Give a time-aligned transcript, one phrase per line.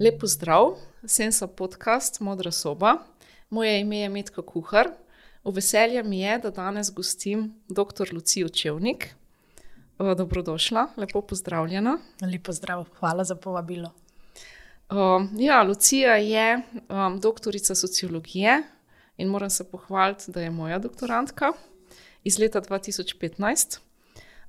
[0.00, 0.74] Lepo zdrav,
[1.06, 2.94] Sensa podcast Modra soba.
[3.50, 4.90] Moje ime je Metka Kuhar.
[5.44, 8.12] V veselje mi je, da danes gostim dr.
[8.12, 9.14] Lucijo Čevnik.
[9.98, 11.98] O, dobrodošla, lepo pozdravljena.
[12.32, 13.92] Lepo zdrav, hvala za povabilo.
[14.90, 18.62] O, ja, Lucija je um, doktorica sociologije
[19.16, 21.52] in moram se pohvaliti, da je moja doktorantka
[22.24, 23.85] iz leta 2015.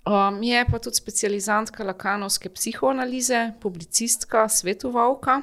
[0.08, 5.42] Um, je pa tudi specializantka lakanovske psihoanalize, publicistka, svetovalka,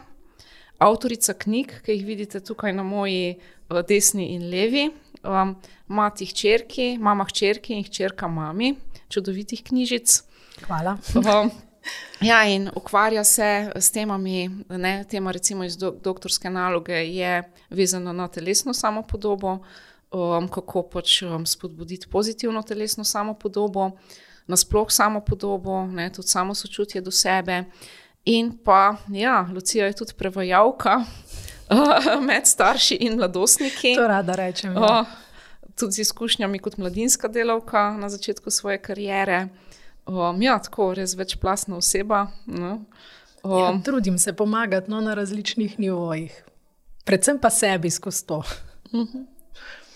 [0.81, 4.87] avtorica knjig, ki jih vidite tukaj na moji uh, desni in levi.
[5.25, 5.53] Um,
[5.89, 8.75] mati hčerki, mama hčerki in hčerka mami,
[9.13, 10.17] čudovitih knjižic.
[10.65, 10.97] Hvala.
[11.21, 11.53] Um,
[12.31, 18.13] ja, in ukvarja se s temami, ne, tema recimo iz do, doktorske naloge je vezana
[18.13, 19.59] na telesno samopodobo,
[20.13, 23.91] um, kako pač um, spodbuditi pozitivno telesno samopodobo
[24.47, 27.65] nasplošno samo podobo, ne, tudi samo sočutje do sebe.
[28.25, 31.05] In pa, ja, Lucija je tudi prevajalka
[32.29, 33.95] med starši in mladostniki.
[33.97, 34.77] To rada rečem.
[34.77, 35.05] Ja.
[35.79, 39.49] Tudi z izkušnjami kot mladinska delavka na začetku svoje kariere.
[40.07, 42.27] Um, ja, tako res večplastna oseba.
[42.47, 42.85] No.
[43.43, 46.45] Um, ja, trudim se pomagati no, na različnih nivojih,
[47.05, 48.43] predvsem pa sebi skozi to.
[48.93, 49.25] Mhm.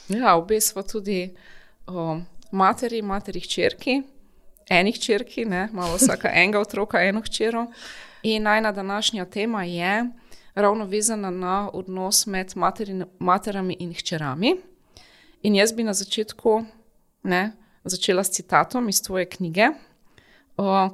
[0.09, 1.37] Ja, obe smo tudi
[1.87, 4.03] um, materi, materi hčerki
[4.69, 7.67] enih črki, imamo vsaka enega otroka, eno hčero.
[8.23, 10.05] In najna današnja tema je
[10.55, 14.57] ravno vezana na odnos med materin, materami in hčerami.
[15.43, 16.65] In jaz bi na začetku
[17.23, 17.53] ne,
[17.85, 19.69] začela s citatom iz tvoje knjige,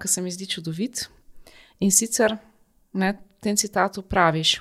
[0.03, 1.09] ki se mi zdi čudovit.
[1.81, 2.37] In sicer
[2.93, 4.61] ne, v tem citatu praviš: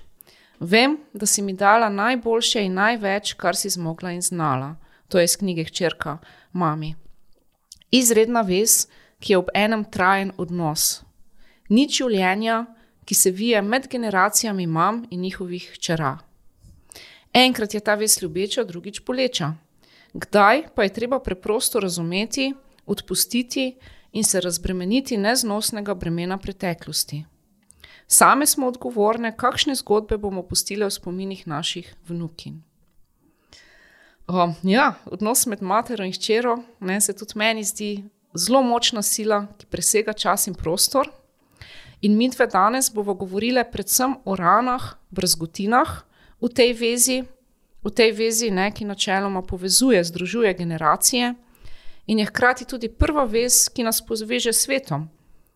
[0.59, 4.75] Vem, da si mi dala najboljše in največ, kar si zmogla in znala.
[5.07, 6.17] To je iz knjige Hčerka,
[6.51, 6.95] mami.
[7.91, 8.87] Izredna vez,
[9.23, 11.01] ki je ob enem trajen odnos.
[11.71, 12.65] Nič življenja,
[13.07, 16.17] ki se vije med generacijami mam in njihovih čara.
[17.33, 19.53] Enkrat je ta ves ljubeča, drugič boleča.
[20.13, 22.51] Kdaj pa je treba preprosto razumeti,
[22.85, 23.75] odpustiti
[24.11, 27.23] in se razbremeniti neznosnega bremena preteklosti.
[28.07, 32.59] Same smo odgovorne, kakšne zgodbe bomo pustile v spominih naših vnukin.
[34.27, 36.57] O, ja, odnos med materjo in hčero
[36.99, 41.09] se tudi meni zdi zelo močna sila, ki presega čas in prostor.
[42.01, 46.03] In mi dve danes bomo govorili predvsem o ranah, brzgotinah
[46.41, 47.23] v tej vezi,
[47.83, 51.33] v tej vezi ne, ki načeloma povezuje, združuje generacije
[52.07, 55.07] in je hkrati tudi prva vez, ki nas poveže s svetom.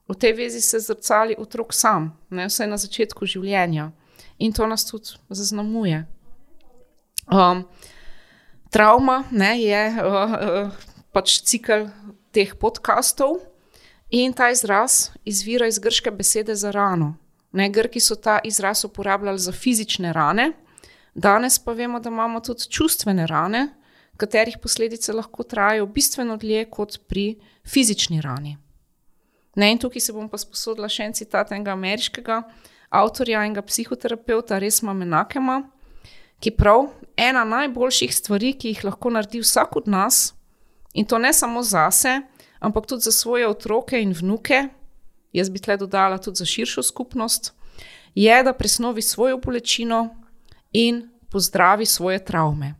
[0.08, 3.92] V tej vezi se zrcali otrok sam, ne, vse na začetku življenja
[4.40, 6.06] in to nas tudi zaznamuje.
[7.28, 7.66] Um,
[8.72, 10.72] trauma ne, je uh, uh,
[11.12, 11.90] pač cikl
[12.38, 13.40] teh podkastov.
[14.14, 17.16] In ta izraz izvira iz grške besede za rano.
[17.52, 20.52] Ne, Grki so ta izraz uporabljali za fizične rane,
[21.16, 23.68] danes pa vemo, da imamo tudi čustvene rane,
[24.18, 28.58] katerih posledice lahko trajajo bistveno dlje kot pri fizični rani.
[29.56, 32.42] Ne, in tukaj se bom pa sposodila še en citat enega ameriškega
[32.90, 35.64] avtorja in psihoterapeuta, res ima enakema,
[36.40, 40.37] ki prav ena najboljših stvari, ki jih lahko naredi vsak od nas,
[40.98, 42.26] In to ne samo za sebe,
[42.60, 44.64] ampak tudi za svoje otroke in vnuke,
[45.34, 47.54] jaz bi tle dodala tudi za širšo skupnost,
[48.16, 50.10] je, da presnovi svojo bolečino
[50.74, 52.74] in pozdravi svoje travme.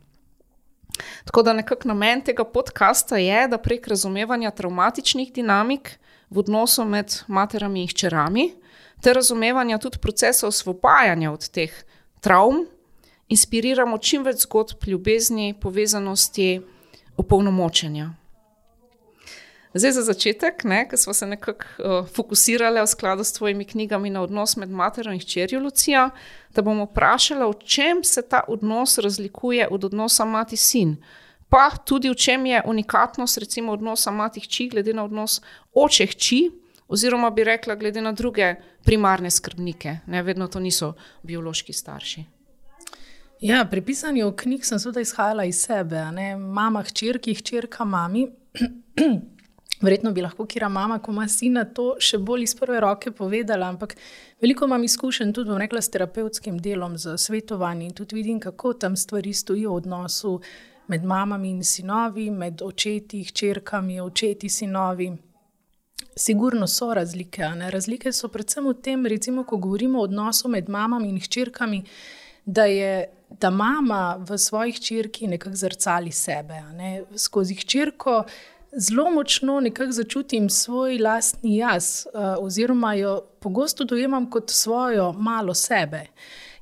[1.24, 5.98] Tako da nekako namen tega podcasta je, da prek razumevanja travmatičnih dinamik
[6.30, 8.48] v odnosu med materami in hčerami,
[9.02, 11.70] ter razumevanja tudi procesa osvobajanja od teh
[12.20, 12.64] travm,
[13.28, 16.60] inspiriramo čim več zgodb ljubezni, povezanosti
[17.18, 18.10] opolnomočenja.
[19.74, 24.22] Zdaj, za začetek, ki smo se nekako uh, fokusirali v skladu s tvojimi knjigami na
[24.22, 26.10] odnos med materjo in hčerjo Lucija,
[26.54, 30.96] da bomo vprašali, v čem se ta odnos razlikuje od odnosa mati-sin,
[31.48, 35.40] pa tudi v čem je unikatnost, recimo, odnosa mati-hči, glede na odnos
[35.74, 36.50] oče-hči,
[36.88, 38.54] oziroma bi rekla, glede na druge
[38.84, 42.37] primarne skrbnike, ne vedno to niso biološki starši.
[43.40, 46.36] Ja, pri pisanju knjig sem seveda izhajala iz sebe, ne?
[46.36, 48.26] mama, hčerki, hčerka, mami.
[49.82, 53.68] Verjetno bi lahko kira mama, ko ima sina, to še bolj iz prve roke povedala,
[53.70, 53.94] ampak
[54.42, 58.96] veliko imam izkušenj tudi rekla, s terapevtskim delom, z svetovanjem in tudi vidim, kako tam
[58.98, 60.32] stvari stojijo v odnosu
[60.90, 65.12] med mamami in sinovi, med očeti, hčerkami, očeti, sinovi.
[66.18, 67.52] Sigurno so razlike.
[67.70, 71.84] Razlike so predvsem v tem, recimo, ko govorimo o odnosu med mamami in hčerkami,
[72.44, 76.62] da je da mama v svojih črki nekako zrcali sebe.
[76.74, 77.02] Ne?
[77.16, 78.24] Skozi črko
[78.72, 85.54] zelo močno nekako začutim svoj lastni jaz, uh, oziroma jo pogosto dojemam kot svojo malo
[85.54, 86.06] sebe.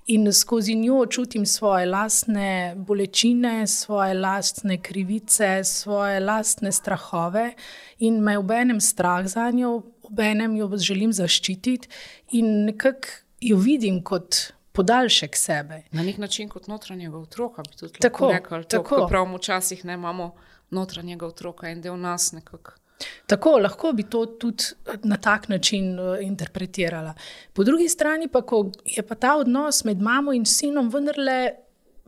[0.06, 7.54] In skozi njo čutim svoje lastne bolečine, svoje lastne krivice, svoje lastne strahove,
[7.98, 11.88] in me ob enem strah za njo, ob enem jo želim zaščititi,
[12.30, 13.08] in nekako
[13.40, 15.82] jo vidim kot podaljšek sebe.
[15.93, 18.64] Na nek način kot notranjega otroka bi tudi tako rekli.
[18.64, 20.34] Tako pravimo, včasih ne imamo
[20.70, 22.73] notranjega otroka in del nas nekako.
[23.26, 24.64] Tako lahko bi to tudi
[25.02, 27.14] na tak način uh, interpretirala.
[27.52, 31.50] Po drugi strani pa, ko je pa ta odnos med mamo in sinom vendarle,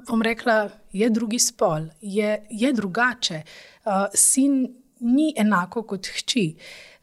[0.09, 3.43] bom rekla, je drugi spol, je, je drugače.
[3.85, 4.63] Uh, sin
[5.01, 6.55] ni enako kot hči.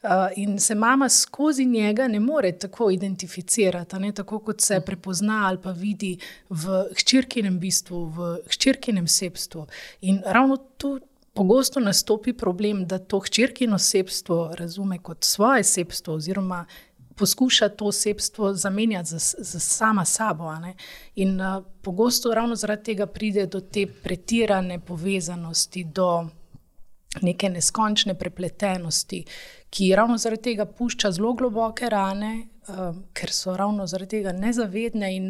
[0.06, 5.48] Uh, in se mama skozi njega ne more tako identificirati, ne, tako kot se prepozna
[5.48, 6.18] ali pa vidi
[6.50, 9.66] v hčerkinem bistvu, v hčerkinem sebstvu.
[10.02, 11.00] In ravno tu
[11.34, 16.66] pogosto nastopi problem, da to hčerkino sebstvo razume kot svoje sebstvo, oziroma
[17.16, 20.54] poskuša to sebstvo zamenjati za, za sama sabo.
[21.16, 26.28] In uh, pogosto ravno zaradi tega pride do te pretirane povezanosti, do
[27.22, 29.24] neke neskončne prepletenosti,
[29.70, 35.10] ki ravno zaradi tega pušča zelo globoke rane, um, ker so ravno zaradi tega nezavedne
[35.16, 35.30] in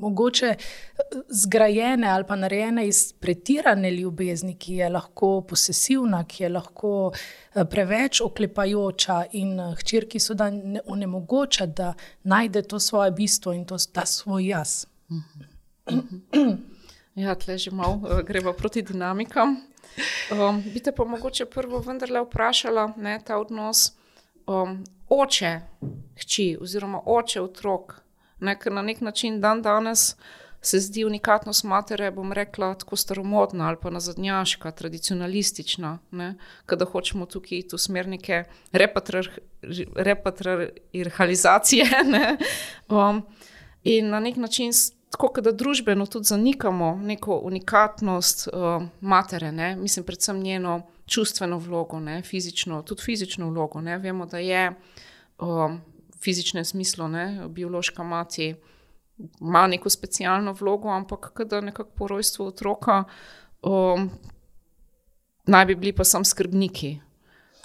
[0.00, 6.48] mogoče uh, zgrajene ali pa narejene iz pretirane ljubezni, ki je lahko posesivna, ki je
[6.48, 10.50] lahko uh, preveč oklepajoča in hčerki so da
[10.86, 14.84] onemogoča, da najde to svoje bistvo in to ta svoj jaz.
[17.14, 19.56] Ja, tle že malo gremo proti dinamikam.
[20.32, 23.92] Um, bi te pa mogoče prvo vendarle vprašala, ne, ta odnos
[24.46, 25.60] um, oče,
[26.18, 28.00] hči, oziroma oče, otrok.
[28.40, 30.16] Ne, ker na nek način dan danes
[30.64, 35.98] se zdi unikatnost matere, bom rekla, tako staromodna ali pa nazadnjaška, tradicionalistična,
[36.76, 38.44] da hočemo tukaj iti v smer neke
[39.94, 41.84] repatrializacije.
[42.88, 43.22] Um,
[43.94, 44.72] in na nek način
[45.14, 49.76] tako da družbeno tudi zanikamo neko unikatnost uh, matere, ne?
[49.76, 52.22] mislim, predvsem njeno čustveno vlogo, ne?
[52.22, 53.80] fizično, tudi fizično vlogo.
[53.80, 53.98] Ne?
[53.98, 54.70] Vemo, da je
[55.38, 55.76] v uh,
[56.22, 57.48] fizičnem smislu ne?
[57.48, 58.54] biološka mati.
[59.40, 63.04] Ma neko specialno vlogo, ampak da nekako po rojstvu otroka
[63.62, 64.10] um,
[65.46, 66.98] naj bi bili pa samo skrbniki.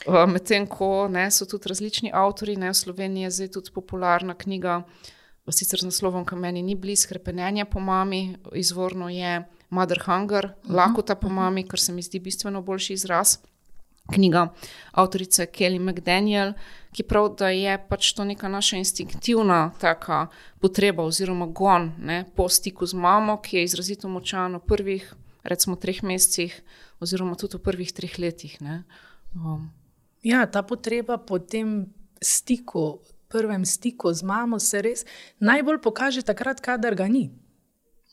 [0.06, 4.38] Uh, Medtem ko ne, so tudi različni avtori, ne, v Sloveniji je zdaj tudi popularna
[4.38, 5.16] knjiga uh,
[5.51, 10.51] sicer z naslovom, ki meni ni blizu, krepenje po mami, izvorno je Mother Hunger, uh
[10.51, 10.74] mhm.
[10.74, 10.75] -huh.
[10.75, 13.38] lakota po mami, kar se mi zdi bistveno boljši izraz.
[14.13, 14.54] Knjiga
[14.92, 16.54] avtorice Kelly McDaniel,
[16.92, 20.28] ki pravi, da je pač to neka naša instinktivna taka
[20.60, 25.13] potreba oziroma gon ne, po stiku z mamo, ki je izrazito močan v prvih,
[25.44, 26.62] recimo, treh mesecih,
[27.00, 28.57] oziroma tudi v prvih treh letih.
[29.36, 29.69] Um.
[30.24, 33.00] Ja, ta potreba po tem stiku,
[33.30, 35.06] prvem stiku z mamo se res
[35.40, 37.30] najbolj pokaže takrat, kadar ga ni.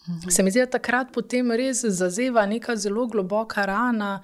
[0.08, 0.30] Mhm.
[0.30, 4.22] Se mi zdi, da takrat potem res zazeva neka zelo globoka rana,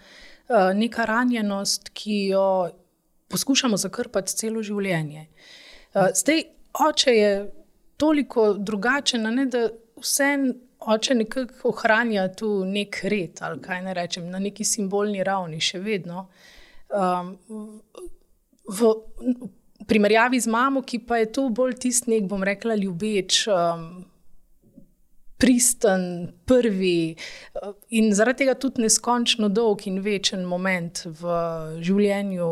[0.49, 2.71] eh, neka ranjenost, ki jo
[3.29, 5.27] poskušamo zakrpati celo življenje.
[5.94, 6.44] Eh, zdaj,
[6.89, 7.53] oče je
[7.97, 14.31] toliko drugačen, ne, da vse oče nekako ohranja tu nek red, ali kaj ne rečem,
[14.31, 16.27] na neki simbolni ravni, še vedno.
[16.93, 17.37] Um,
[18.69, 18.95] v,
[19.88, 23.47] primerjavi z mamo, ki pa je to bolj tisti nek, bom rekla, ljubeč.
[23.49, 24.04] Um,
[25.42, 27.16] Pristen, prvi
[27.59, 31.33] uh, in zaradi tega tudi neskončno dolg in večen moment v
[31.83, 32.50] življenju,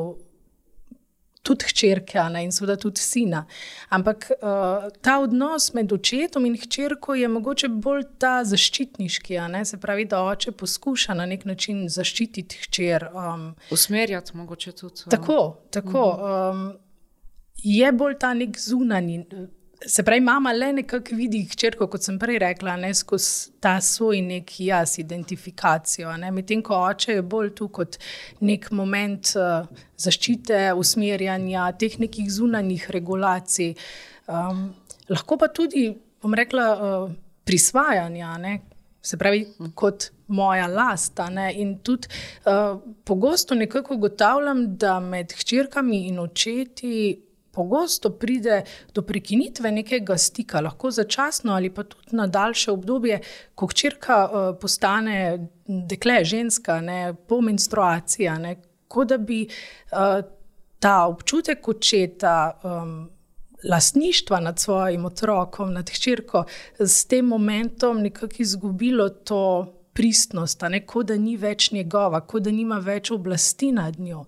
[1.43, 3.45] tudi hčerke, ne, in seveda tudi sina.
[3.95, 9.81] Ampak uh, ta odnos med očetom in hčerko je mogoče bolj ta zaščitniški, ne, se
[9.81, 13.09] pravi, da oče poskuša na nek način zaščititi hčer.
[13.15, 15.09] Um, Usmerjati, mogoče tudi.
[15.11, 15.41] Tako,
[15.71, 16.07] tako.
[16.21, 16.71] Um,
[17.63, 19.25] je bolj ta nek zunanji.
[19.87, 24.21] Se pravi, mama le nekako vidi hčerko, kot sem prej rekla, ne skozi ta svoj
[24.27, 26.13] nek jaz, identifikacijo.
[26.33, 27.97] Medtem ko oče je bolj tu kot
[28.45, 29.65] nek moment uh,
[29.97, 33.73] zaščite, usmerjanja, teh nekih zunanjih regulacij.
[34.29, 34.67] Um,
[35.09, 35.89] lahko pa tudi,
[36.21, 37.17] bom rekla, uh,
[37.49, 38.61] prisvajanja, ne?
[39.03, 41.21] se pravi, kot moja last.
[41.57, 42.09] In tudi
[42.45, 48.63] uh, pogosto nekako ugotavljam, da med hčerkami in očeti pogosto pride
[48.95, 53.21] do prekinitve nekega stika, lahko začasno ali pa tudi na daljše obdobje,
[53.55, 58.31] ko hčerka uh, postane dekle, ženska, ne, po menstruaciji,
[58.89, 60.21] kot da bi uh,
[60.79, 62.61] ta občutek očeta.
[62.63, 63.11] Um,
[63.61, 66.45] Lastništva nad svojim otrokom, nad hčerko,
[66.79, 69.41] s tem momentom nekako izgubilo to
[69.93, 74.25] pristnost, kot da ni več njegova, kot da nima več oblasti nad njo.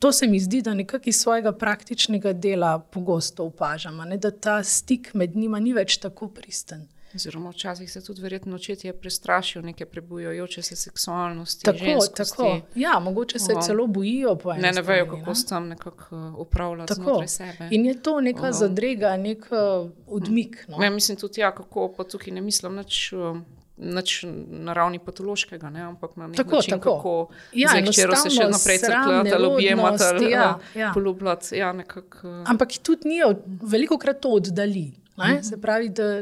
[0.00, 4.62] To se mi zdi, da nekako iz svojega praktičnega dela pogosto opažamo, ne, da ta
[4.64, 6.88] stik med njima ni več tako pristen.
[7.14, 11.64] Oziroma, včasih se tudi verjetno očetje prestrašijo neke prebujajoče se seksualnosti.
[11.64, 12.60] Tako, tako.
[12.74, 13.66] Ja, mogoče se oh.
[13.66, 14.38] celo bojijo.
[14.56, 17.68] Ne, ne vejo, kako se tam nekako uh, upravljati znotraj sebe.
[17.70, 18.52] In je to neka oh.
[18.52, 20.64] zadrega, nek uh, odmik.
[20.68, 20.82] No?
[20.84, 22.74] Ja, mislim tudi, ja, kako pa tukaj ne mislim.
[22.74, 23.36] Nač, uh,
[23.80, 25.86] Nač na ravni patološkega, ne?
[25.88, 26.96] ampak na nek tako, način, tako.
[26.96, 27.12] kako
[27.56, 30.90] ja, če se še naprej crkljate, objemate, ja, ja.
[30.92, 31.54] poljubljate.
[31.56, 32.42] Ja, nekak, uh...
[32.52, 33.22] Ampak tudi ni
[33.62, 34.90] veliko krat to oddali.
[35.20, 35.40] Ne?
[35.44, 36.12] Se pravi, da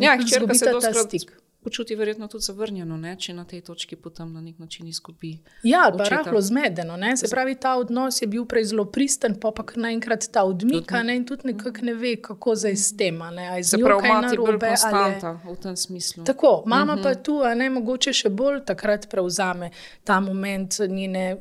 [0.00, 1.32] ja, hčerka se ta stik.
[1.66, 3.16] Počuti verjetno tudi zavrnjeno, ne?
[3.18, 5.32] če na tej točki potem na nek način izgubi.
[5.66, 6.94] Ja, pa rahlo zmedeno.
[6.96, 7.16] Ne?
[7.16, 11.16] Se pravi, ta odnos je bil prej zelo pristen, pa pa naenkrat ta odmika ne?
[11.18, 13.18] in tudi nekako ne ve, kako zdaj s tem.
[13.62, 16.24] Se pravi, mati bolj konstanta v tem smislu.
[16.24, 17.02] Tako, mama uh -huh.
[17.02, 17.22] pa mhm.
[17.22, 19.70] tu, a ne mogoče še bolj takrat prevzame
[20.04, 21.36] ta moment njene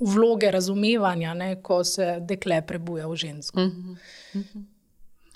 [0.00, 1.62] vloge razumevanja, ne?
[1.62, 3.60] ko se dekle prebuja v žensko.
[3.60, 3.96] Uh -huh.
[4.34, 4.62] Uh -huh.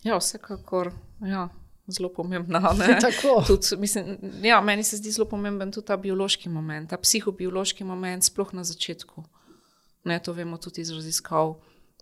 [0.03, 0.93] Ja, vsekakor.
[1.21, 1.49] Ja.
[1.91, 2.61] Zelo pomembna.
[3.47, 8.25] Tud, mislim, ja, meni se zdi zelo pomemben tudi ta biološki moment, ta psihobiološki moment,
[8.25, 9.25] sploh na začetku.
[10.05, 11.57] Ne, to vemo tudi iz raziskav,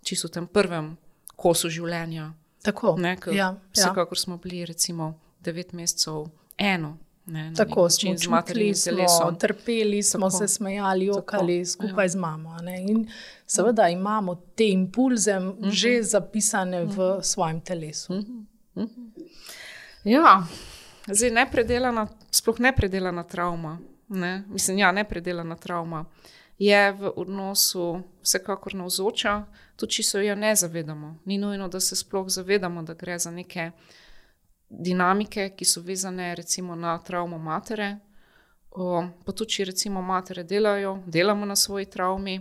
[0.05, 0.93] če so v tem prvem
[1.35, 2.31] kosu življenja.
[2.63, 2.95] Tako.
[2.99, 3.49] Ne, ja, ja.
[3.75, 4.23] Vsekakor ja.
[4.23, 6.27] smo bili, recimo, devet mesecev,
[6.57, 6.97] eno.
[7.29, 12.09] Ne, tako smo čutili, smo trpeli, smo tako, se smejali, jokali tako, skupaj ja.
[12.09, 12.57] z mamo.
[12.61, 12.81] Ne?
[12.81, 13.09] In
[13.45, 15.49] seveda imamo te impulze mhm.
[15.49, 15.71] -huh.
[15.71, 16.95] že zapisane uh -huh.
[16.95, 17.21] v mhm.
[17.21, 18.13] svojem telesu.
[18.13, 18.45] Uh -huh.
[18.75, 19.23] Uh -huh.
[20.03, 20.43] Ja,
[21.07, 23.79] zdaj nepredelana, sploh nepredelana travma.
[24.07, 24.43] Ne?
[24.47, 26.05] Mislim, ja, nepredelana travma
[26.59, 31.15] je v odnosu vsekakor navzoča, tudi če se jo ne zavedamo.
[31.25, 33.71] Ni nujno, da se sploh zavedamo, da gre za neke
[34.69, 37.97] dinamike, ki so vezane recimo na travmo matere.
[38.71, 42.39] O, pa tudi, recimo matere delajo, delamo na svoji travmi,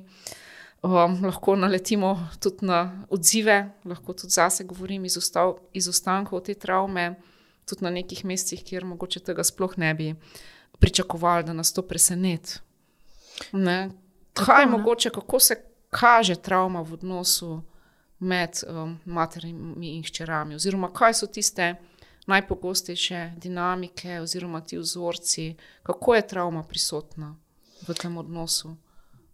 [0.83, 0.89] o,
[1.23, 7.15] lahko naletimo tudi na odzive, lahko tudi zase govorim iz, ustav, iz ostankov te travme,
[7.69, 10.15] tudi na nekih mestih, kjer mogoče tega sploh ne bi
[10.79, 12.59] pričakovali, da nas to preseneti.
[14.33, 15.57] Kaj je mogoče, kako se
[15.91, 17.63] kaže travma v odnosu
[18.19, 21.75] med um, materimi in hčerami, oziroma kaj so tiste
[22.27, 27.37] najpogostejše dinamike oziroma ti vzorci, kako je travma prisotna
[27.89, 28.77] v tem odnosu.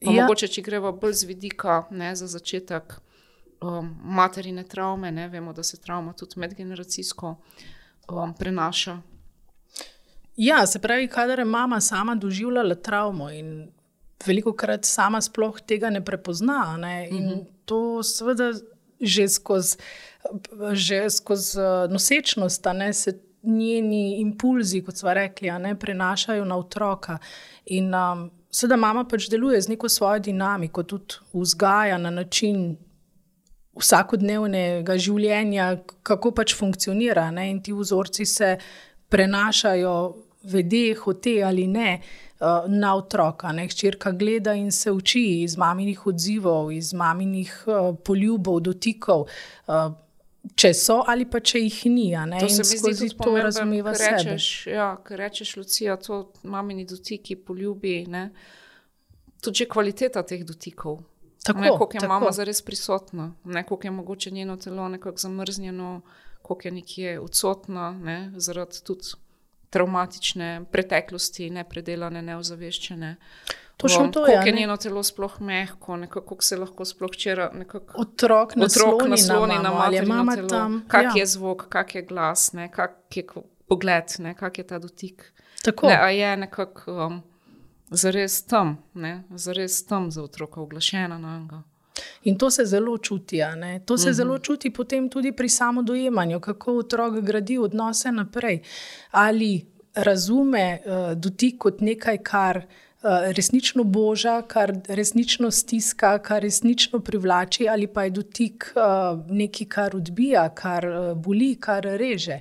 [0.00, 0.22] Ja.
[0.22, 2.94] Mogoče, če gremo bolj z vidika ne, za začetek
[3.64, 7.36] um, materine travme, ne, vemo, da se travma tudi medgeneracijsko
[8.08, 8.98] um, prenaša.
[10.36, 13.68] Ja, se pravi, kadar je mama sama doživljala travmo in
[14.26, 16.76] veliko krat sama sploh tega ne prepozna.
[16.76, 17.34] Ne, in mhm.
[17.34, 17.44] -huh.
[17.64, 18.52] to seveda
[19.00, 19.76] že skozi
[20.72, 27.18] že skozi eh, nosečnost, ne, se njeni impulzi, kot smo rekli, ne, prenašajo na otroka.
[27.66, 32.76] In um, sedaj mama pač deluje z neko svojo dinamiko, tudi vzgaja na način
[33.80, 35.70] vsakodnevnega življenja,
[36.02, 37.30] kako pač funkcionira.
[37.34, 38.54] Ne, in ti vzorci se
[39.10, 39.96] prenašajo,
[40.50, 41.98] vede, hote ali ne.
[42.44, 43.48] Eh, na otroka.
[43.68, 49.28] Hčerka gleda in se uči iz maminih odzivov, iz maminih uh, poljubov, dotikov,
[49.66, 49.92] uh,
[50.56, 52.10] če so ali pa če jih ni.
[52.40, 54.36] To se mi zdi to razumeva sebe.
[54.66, 58.28] Ja, ker rečeš, Lucija, to mamini dotiki, poljubi, ne?
[59.44, 61.00] tudi kvaliteta teh dotikov.
[61.44, 62.12] Tako, ne, koliko je tako.
[62.12, 66.00] mama zares prisotna, ne, koliko je mogoče njeno telo nekako zamrznjeno,
[66.42, 69.04] koliko je nekje odsotna, ne, zaradi tudi
[69.70, 73.16] traumatične preteklosti, nepredelane, neozaveščene.
[73.76, 74.36] Točno to je.
[74.36, 77.50] Kako je njeno telo sploh mehko, kako se lahko sploh čera.
[77.94, 79.72] Otrok nasloni, nasloni na
[80.06, 81.12] mamo, kak ja.
[81.16, 83.26] je zvok, kak je glas, ne, kak je
[83.68, 85.32] pogled, ne, kak je ta dotik.
[85.64, 85.88] Tako.
[85.88, 87.22] Ne, a je nekako um,
[87.90, 91.62] zares tam, ne, zares tam za otroka oglašena na njega.
[92.24, 93.40] In to se zelo čuti.
[93.84, 94.16] To se uh -huh.
[94.16, 98.62] zelo čuti potem tudi pri samodojemanju, kako otrok gradi odnose naprej.
[99.10, 102.64] Ali razume uh, dotik kot nekaj, kar uh,
[103.36, 108.80] resnično boža, kar resnično stiska, kar resnično privlači, ali pa je dotik eh,
[109.28, 112.40] nekaj, kar odbija, kar eh, boli, kar reže.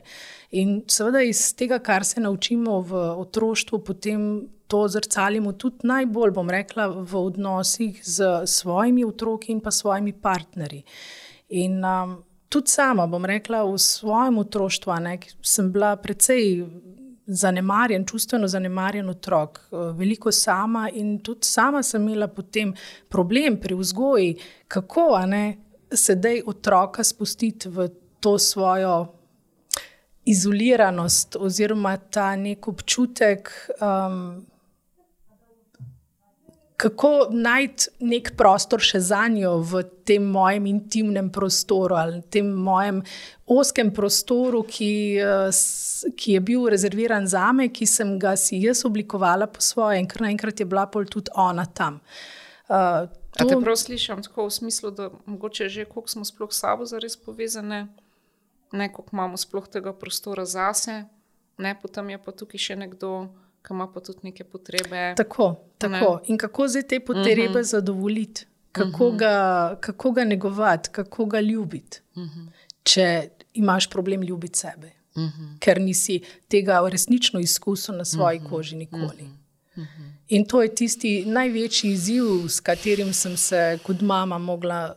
[0.51, 6.49] In seveda iz tega, kar se naučimo v otroštvu, potem to zrcalimo tudi najbolj, bom
[6.49, 10.79] rekla, v odnosih z svojimi otroki in pa svojimi partnerji.
[11.61, 12.15] In um,
[12.49, 16.65] tudi sama, bom rekla, v svojem otroštvu ne, sem bila precej
[17.25, 22.73] zanemarjen, čustveno zanemarjen otrok, eh, veliko sama in tudi sama sem imela potem
[23.09, 24.31] problem pri vzgoji,
[24.67, 25.43] kako ne,
[25.93, 29.05] sedaj otroka spustiti v to svojo
[30.25, 33.53] izoliranost oziroma ta nek občutek.
[33.81, 34.45] Um,
[36.83, 42.99] Kako najti nek prostor še za njo v tem mojem intimnem prostoru ali tem mojem
[43.47, 44.91] oskem prostoru, ki,
[45.23, 45.63] eh,
[46.19, 50.07] ki je bil rezerviran za me, ki sem ga si jaz oblikovala po svoje, in
[50.11, 52.01] kar naenkrat je bila pol tudi ona tam.
[52.67, 53.47] Uh, to...
[53.47, 57.87] Te prav slišim tako v smislu, da mogoče že koliko smo sploh sabo zares povezane
[58.73, 61.05] ne kako imamo sploh tega prostora zase,
[61.57, 63.11] ne potem je pa tukaj še nekdo,
[63.67, 65.13] ki ima pa tudi neke potrebe.
[65.17, 66.15] Tako, tako.
[66.15, 66.19] Ne?
[66.27, 67.57] in kako zdaj te potrebe uh mhm.
[67.57, 67.63] -huh.
[67.63, 69.17] zadovoljiti, kako, uh mhm.
[69.17, 69.19] -huh.
[69.19, 72.39] ga, kako ga negovati, kako ga ljubiti, uh mhm.
[72.39, 72.49] -huh.
[72.83, 75.59] če imaš problem ljubiti sebe, uh -huh.
[75.59, 78.49] ker nisi tega resnično izkusil na svoji uh -huh.
[78.49, 79.23] koži nikoli.
[79.75, 80.11] Uh -huh.
[80.27, 84.95] In to je tisti največji izziv, s katerim sem se kot mama mogla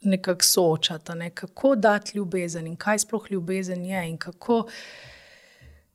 [0.00, 1.30] nekako soočata, ne?
[1.30, 4.66] kako dati ljubezen in kaj sploh ljubezen je, in kako,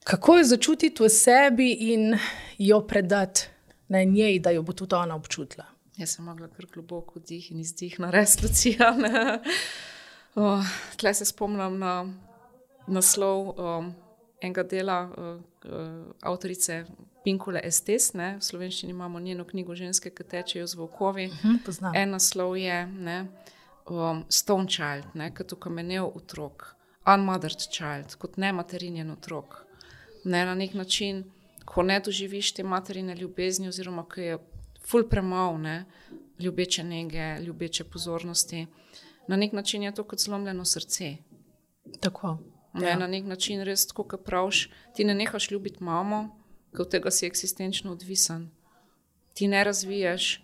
[0.03, 2.17] kako jo začutiti v sebi in
[2.57, 3.47] jo predati
[3.87, 5.65] na njej, da jo bo tudi ona občutila.
[5.97, 8.93] Jaz sem mogla kar globoko dih in izdih na resolucijo.
[10.35, 10.65] Oh,
[10.97, 12.07] Tle se spomnim na
[12.87, 13.91] naslov um,
[14.41, 15.41] enega dela uh,
[15.71, 16.85] uh, avtorice.
[17.23, 18.37] Pinkule Estes, ne?
[18.39, 21.27] v slovenščini imamo njeno knjigo Ženske, ki tečejo z vokovi.
[21.27, 23.27] Uh mhm, -huh, en naslov je, ne?
[23.85, 29.65] um, stone child, ne, kot ukamenel otrok, unmothered child, kot ne materinjen otrok.
[30.23, 31.23] Ne, na nek način,
[31.65, 34.37] ko ne doživiš te materine ljubezni, oziroma ko je
[34.87, 35.59] ful premalo
[36.39, 38.67] ljubeče nege, ljubeče pozornosti,
[39.27, 41.15] na nek način je to kot zlomljeno srce.
[41.99, 42.37] Tako.
[42.73, 42.97] Ne, ja.
[42.97, 46.39] Na nek način res, kot praviš, ti ne nehaš ljubiti mamo,
[46.71, 48.49] ker od tega si eksistenčno odvisen.
[49.33, 50.43] Ti ne razviješ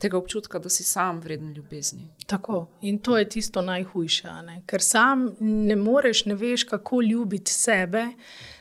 [0.00, 2.08] tega občutka, da si sam vreden ljubezni.
[2.26, 2.66] Tako.
[2.80, 4.28] In to je tisto najhujše,
[4.66, 8.02] ker sam ne moreš, ne veš, kako ljubiti sebe.
[8.02, 8.53] Uh,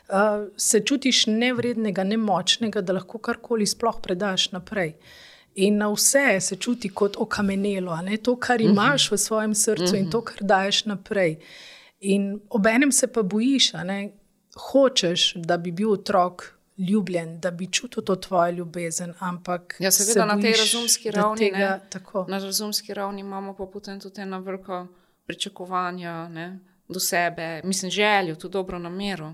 [0.57, 4.93] se čutiš nevrednega, nemočnega, da lahko karkoli sploh predaš naprej.
[5.55, 8.17] In na vse se čuti kot okamenelo, ne?
[8.17, 8.69] to, kar mhm.
[8.69, 11.37] imaš v svojem srcu in to, kar daješ naprej.
[11.99, 14.01] In obenem se pa bojiš, da
[14.71, 19.13] hočeš, da bi bil otrok ljubljen, da bi čutil to tvojo ljubezen.
[19.19, 21.37] Ampak ja, seveda na tej razumski ravni.
[21.37, 21.79] Tega,
[22.27, 24.87] na razumski ravni imamo pa potem tudi ena velika
[25.25, 29.33] pričakovanja ne, do sebe, mislim, željo, tudi dobro namero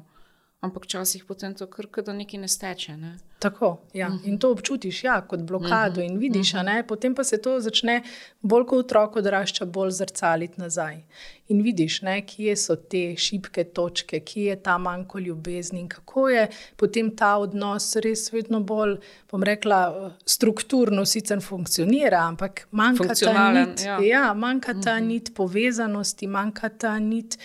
[0.62, 2.98] ampak včasih potem to kar da nekaj ne steče.
[2.98, 3.18] Ne?
[3.40, 4.08] Tako, ja.
[4.08, 4.24] uh mhm.
[4.24, 4.28] -huh.
[4.28, 6.12] In to občutiš ja, kot blokado, uh -huh.
[6.12, 6.84] in vidiš, uh -huh.
[6.84, 8.04] potem pa se to začne
[8.42, 11.04] bolj kot otrok odrašča, bolj zrcaliti nazaj.
[11.48, 16.30] In vidiš, ne, kje so te šibke točke, kje je ta manjko ljubezni in kako
[16.30, 18.98] je potem ta odnos res vedno bolj,
[19.32, 24.00] bom rekla, strukturno sicer funkcionira, ampak manjka ta nit, ja.
[24.04, 25.04] Ja, manjka ta uh mhm.
[25.04, 25.08] -huh.
[25.08, 27.38] nit povezanosti, manjka ta nit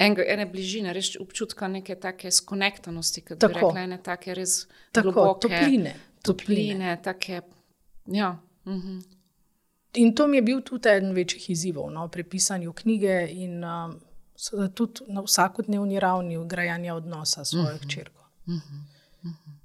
[0.00, 5.12] enega, ene bližine, res občutka neke take skonektanosti, kot bi rekla, ene take res tako,
[5.12, 5.94] globoke, topline.
[6.26, 7.42] Topline, take.
[8.06, 8.34] Ja.
[8.66, 9.00] Mhm.
[10.00, 13.96] In to mi je bil tudi eden večjih izzivov no, pri pisanju knjige in um,
[14.74, 17.84] tudi na vsakodnevni ravni ugrajanja odnosa s svojo mhm.
[17.84, 18.28] hčerko.
[18.48, 18.76] Mhm.
[19.24, 19.56] Mhm.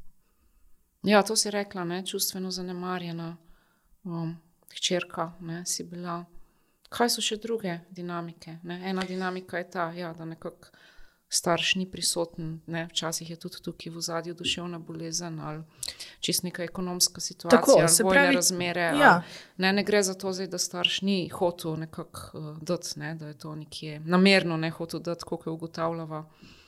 [1.04, 3.38] Ja, to si rekla, ne, čustveno zanemarjena
[4.04, 4.38] um,
[4.74, 6.26] hčerka, ne, si bila.
[6.96, 8.60] Kaj so še druge dinamike?
[8.64, 8.80] Ne?
[8.90, 10.72] Ena dinamika je ta, ja, da nekako
[11.30, 12.86] starš ni prisoten, ne?
[12.88, 15.64] včasih je tudi tukaj v zadju duševna bolezen ali
[16.20, 18.82] čist neka ekonomska situacija, Tako, ali vojne pravi, razmere.
[18.82, 19.12] Ja.
[19.14, 19.24] Ali,
[19.58, 23.16] ne, ne gre za to, zdaj, da starš ni hotel nekako uh, dati, ne?
[23.16, 26.26] da je to nekje namerno ne hotel dati, kako je ugotavljava.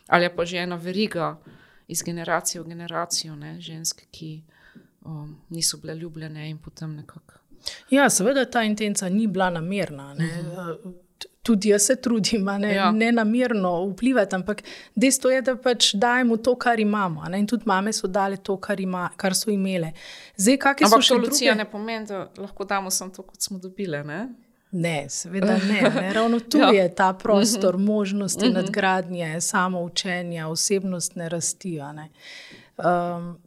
[0.08, 1.38] Ali je pa že ena veriga
[1.88, 3.62] iz generacije v generacijo, ne?
[3.62, 4.44] ženske, ki
[5.02, 7.34] um, niso bile ljubljene in potem nekako.
[7.90, 10.12] Ja, seveda ta intenca ni bila namerna.
[10.12, 10.52] Uh mhm.
[10.56, 10.94] -huh.
[11.44, 12.92] Tudi jaz se trudim, ne, ja.
[12.92, 14.64] ne namerno vplivati, ampak
[14.96, 17.24] dejstvo je, da pač dajemo to, kar imamo.
[17.30, 19.92] Ne, in tudi mame so dale to, kar, ima, kar so imele.
[20.36, 21.56] Zdaj, ampak to druge...
[21.56, 24.04] ne pomeni, da lahko damo samo to, kot smo dobile.
[24.04, 24.28] Ne?
[24.72, 25.82] Ne, seveda ne.
[25.96, 26.14] ne.
[26.14, 26.70] Ravno tu ja.
[26.70, 27.84] je ta prostor mhm.
[27.84, 27.88] -huh.
[27.88, 28.54] možnosti mhm.
[28.54, 28.62] -huh.
[28.62, 31.80] nadgradnje, samo učenja, osebnostne rasti.
[31.80, 33.38] Um,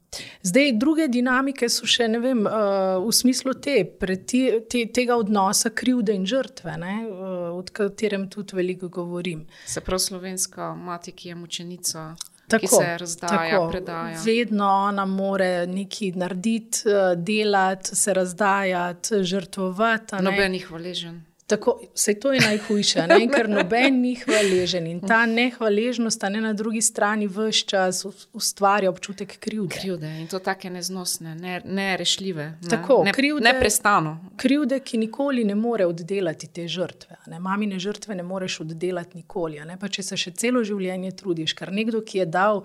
[0.42, 6.16] Zdaj, druge dinamike so še vem, uh, v smislu te, preti, te, tega odnosa krivde
[6.16, 9.46] in žrtve, ne, uh, o katerem tudi veliko govorim.
[9.66, 12.10] Se pravi, slovenska mati, ki je mučenica.
[12.50, 13.68] Tako, ki se razdaja, tako.
[13.70, 14.18] predaja.
[14.24, 20.22] Vedno ona more nekaj narediti, uh, delati, se razdajati, žrtvovati.
[20.26, 21.20] Nobenih hvaležen.
[21.50, 23.18] Tako, vse to je najhujše, ne?
[23.32, 29.38] ker noben ni hvaležen in ta nehvaležnost ne, na drugi strani vse čas ustvarja občutek
[29.38, 29.74] krivde.
[29.80, 32.44] Krivde in to tako neznosne, nerešljive.
[32.44, 32.68] Ne ne?
[32.70, 34.16] Tako, ne, krivde, ne prestano.
[34.36, 37.16] Krivde, ki nikoli ne more oddelati te žrtve.
[37.26, 37.40] Ne?
[37.40, 39.60] Mamine žrtve ne moreš oddelati nikoli.
[39.80, 42.64] Pa če se še celo življenje trudiš, ker nekdo, ki je dal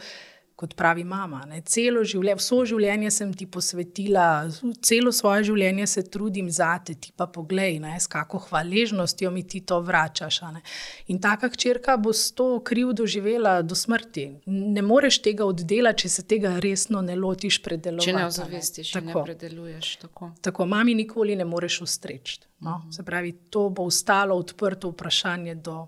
[0.56, 1.41] kot pravi mama.
[1.50, 1.60] Ne.
[1.68, 4.48] Celo življenje, vso življenje sem ti posvetila,
[4.86, 9.44] celo svoje življenje se trudim za te, ti pa poglej, ne, s kako hvaležnostjo mi
[9.44, 10.41] ti to vračaš.
[10.56, 10.63] Ne.
[11.12, 14.28] In taka črka bo s to kriv doživela do smrti.
[14.48, 18.12] Ne moreš tega oddelati, če se tega resno ne lotiš predelovati.
[18.12, 19.91] Če ne ozavestiš, če ne predeluješ.
[20.06, 20.32] Tako.
[20.41, 22.39] tako, mami nikoli ne moreš ustreči.
[22.63, 22.80] No.
[22.91, 25.84] Se pravi, to bo ostalo odprto vprašanje do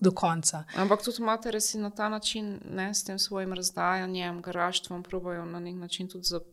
[0.00, 0.64] do konca.
[0.76, 5.60] Ampak tudi matere si na ta način, ne s tem svojim razdajanjem, garaštvom, probojajo na
[5.60, 6.52] nek način tudi zakupiti,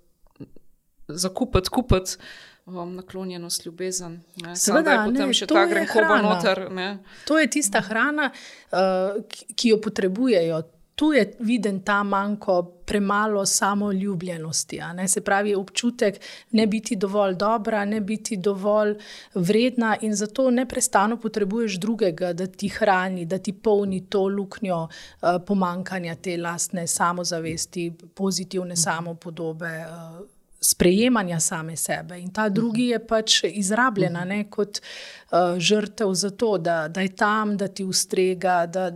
[1.07, 1.29] za
[1.69, 2.17] kupiti
[2.65, 4.21] um, naklonjenost, ljubezen.
[4.55, 6.67] Seveda, potem ne, še ta grenkoba noter.
[6.71, 6.87] Ne.
[7.27, 8.31] To je tista hrana,
[8.71, 9.19] uh,
[9.55, 10.61] ki jo potrebujejo
[10.95, 14.79] tu je viden ta manjko, premalo samoljubljenosti.
[15.07, 16.19] Se pravi, občutek
[16.51, 18.95] ne biti dovolj dobra, ne biti dovolj
[19.33, 25.29] vredna, in zato neustano potrebuješ drugega, da ti hrani, da ti polni to luknjo uh,
[25.47, 29.65] pomankanja te lastne samozavesti, pozitivne samopodobe.
[29.67, 30.25] Uh,
[30.65, 36.57] Sprejemanja same sebe, in ta drugi je pač izrabljena ne, kot uh, žrtev za to,
[36.57, 38.91] da, da je tam, da ti ustrega, da,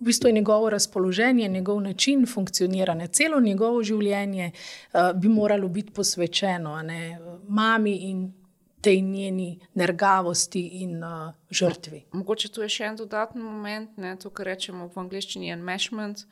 [0.00, 5.92] v bistvu je njegovo razpoloženje, njegov način funkcioniranja, celo njegovo življenje uh, bi moralo biti
[5.92, 8.32] posvečeno ne, mami in
[8.80, 12.04] tej njeni nergavosti in uh, žrtvi.
[12.12, 16.26] Mogoče tu je še en dodatni moment, ne, to, kar rečemo v angleščini, enmeshment.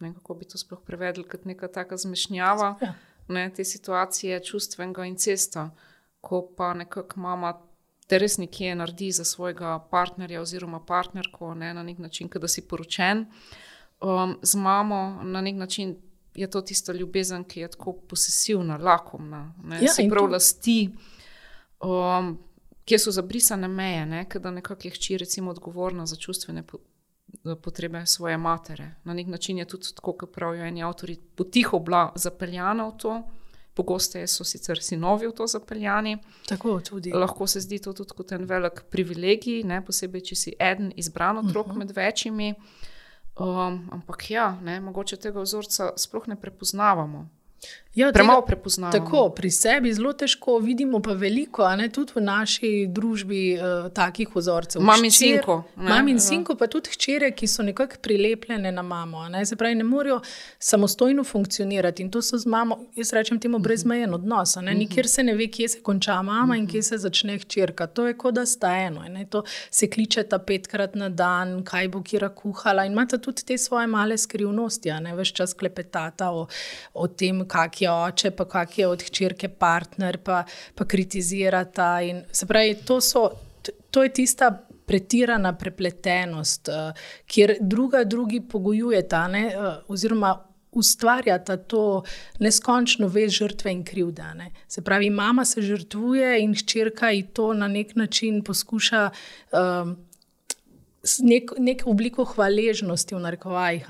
[0.00, 2.94] Ne, kako bi to sploh prevedli kot neka taka zmešnjava ja.
[3.28, 5.70] ne, te situacije čustvenega incesta,
[6.20, 7.52] ko pa nekako mama
[8.10, 12.66] te res nekje naredi za svojega partnerja oziroma partnerko, ne, na nek način, da si
[12.66, 13.26] poročen.
[14.00, 15.96] Um, z mamo na nek način
[16.34, 20.78] je to tista ljubezen, ki je tako posesivna, lakomna, ne, ja, se pravi, lasti,
[21.84, 22.38] um,
[22.84, 26.62] kje so zabrisane meje, ne, da nekako je hči recimo odgovorna za čustvene
[27.62, 28.94] potrebe svoje matere.
[29.04, 33.22] Na nek način je tudi tako, kot pravijo eni avtori, potiho bila zapeljana v to.
[33.74, 36.16] Pogosteje so sicer sinovi v to zapeljani.
[36.48, 37.12] Tako tudi.
[37.14, 39.80] Lahko se zdi to tudi kot en velik privilegij, ne?
[39.86, 41.76] posebej, če si eden izbran otrok uh mhm.
[41.76, 41.86] -huh.
[41.86, 42.54] med večjimi.
[43.40, 44.80] Um, ampak ja, ne?
[44.80, 47.28] mogoče tega vzorca sploh ne prepoznavamo.
[47.94, 48.92] Ja, Premalo prepoznamo.
[48.92, 54.28] Tako, pri sebi zelo težko vidimo, pa veliko, ne tudi v naši družbi uh, takih
[54.34, 54.82] vzorcev.
[54.82, 55.56] Mami in sinko.
[55.74, 59.24] Mami in sinko, pa tudi hčere, ki so nekako prilepljene na mamo.
[59.28, 59.42] Ne?
[59.46, 60.20] Se pravi, ne morejo
[60.58, 64.54] samostojno funkcionirati in to so z mamo, jaz rečem temu, brezmejen odnos.
[64.62, 64.74] Ne?
[64.74, 67.86] Nikjer se ne ve, kje se konča mama in kje se začne hčerka.
[67.90, 69.02] To je kot da sta eno.
[69.08, 69.26] Ne?
[69.34, 73.58] To se kliče ta petkrat na dan, kaj bo kira kuhala in imata tudi te
[73.58, 76.46] svoje male skrivnosti, ne več čas klepetata o,
[76.94, 77.42] o tem,
[77.80, 82.00] kak je oče, pa kak je od hčerke partner, pa, pa kritizirata.
[82.02, 83.30] In, se pravi, to, so,
[83.90, 86.92] to je tista pretirana prepletenost, uh,
[87.26, 90.34] kjer druga drugi pogojujeta, ne, uh, oziroma
[90.72, 92.02] ustvarjata to
[92.38, 94.22] neskončno vez žrtve in krivde.
[94.36, 94.50] Ne.
[94.68, 99.10] Se pravi, mama se žrtvuje in hčerka ji to na nek način poskuša.
[99.52, 99.98] Um,
[101.24, 103.86] Nek, nek obliko hvaležnosti, v narekovajih,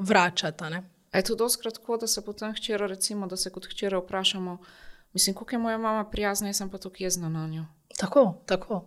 [0.00, 0.70] vračata.
[0.72, 0.80] Ne?
[1.14, 4.58] Je to doskrat tako, da se potem hčera, recimo, da se kot hčera vprašamo,
[5.12, 7.64] mislim, kako je moja mama prijazna, jaz sem pa tako jezna na njo.
[7.98, 8.86] Tako, tako.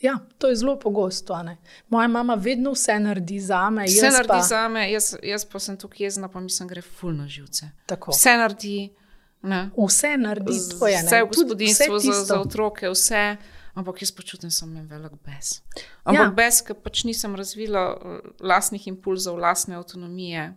[0.00, 1.42] Ja, to je zelo pogosto.
[1.42, 1.56] Ne?
[1.88, 3.84] Moja mama vedno vse naredi za me.
[3.84, 4.40] Vse naredi pa...
[4.40, 7.70] za me, jaz, jaz pa sem tukaj jezna, pa mislim, gre fulno živce.
[7.86, 8.10] Tako.
[8.10, 8.94] Vse naredi.
[9.42, 9.70] Ne?
[9.88, 13.36] Vse naredi tvoje, vse v gospodinstvu, vse za, za otroke, vse.
[13.74, 15.60] Ampak jaz počutim, da sem imel velik bes.
[16.04, 16.32] Ampak ja.
[16.36, 20.50] bes, ker pač nisem razvila eh, lastnih impulzov, lastne avtonomije.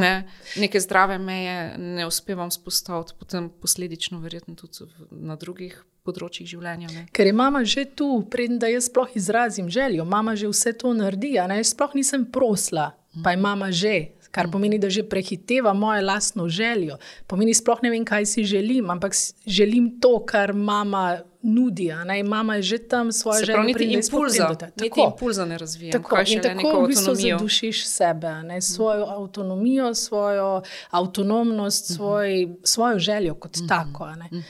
[0.00, 6.90] Ne, neke zdrave meje ne uspevam spostaviti, potem posledično, verjetno tudi na drugih področjih življenja.
[6.90, 7.04] Ne.
[7.14, 10.94] Ker je mama že tu, preden da jaz sploh izrazim željo, mama že vse to
[10.96, 11.36] naredi.
[11.38, 12.90] Jaz sploh nisem prosla,
[13.24, 16.96] pa je mama že kar pomeni, da že prehiteva mojo lastno željo.
[17.26, 19.12] Pomeni, sploh ne vem, kaj si želim, ampak
[19.46, 21.90] želim to, kar mama nudi.
[22.24, 23.62] Mama je že tam svoje želje.
[23.64, 25.92] Niti impulza, niti impulza ne razvija.
[25.92, 28.60] Tako, in tako v bistvu zadušiš sebe, ne?
[28.60, 33.68] svojo avtonomijo, svojo avtonomnost, svoj, svojo željo kot mm -hmm.
[33.68, 34.06] tako.
[34.06, 34.42] Mm -hmm.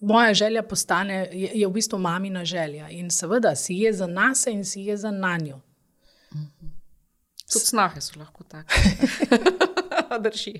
[0.00, 4.46] Moja želja postane, je, je v bistvu mamina želja in seveda si je za nas
[4.46, 5.60] in si je za njo.
[7.52, 8.72] Tudi snahe so lahko tako.
[10.24, 10.54] Drži.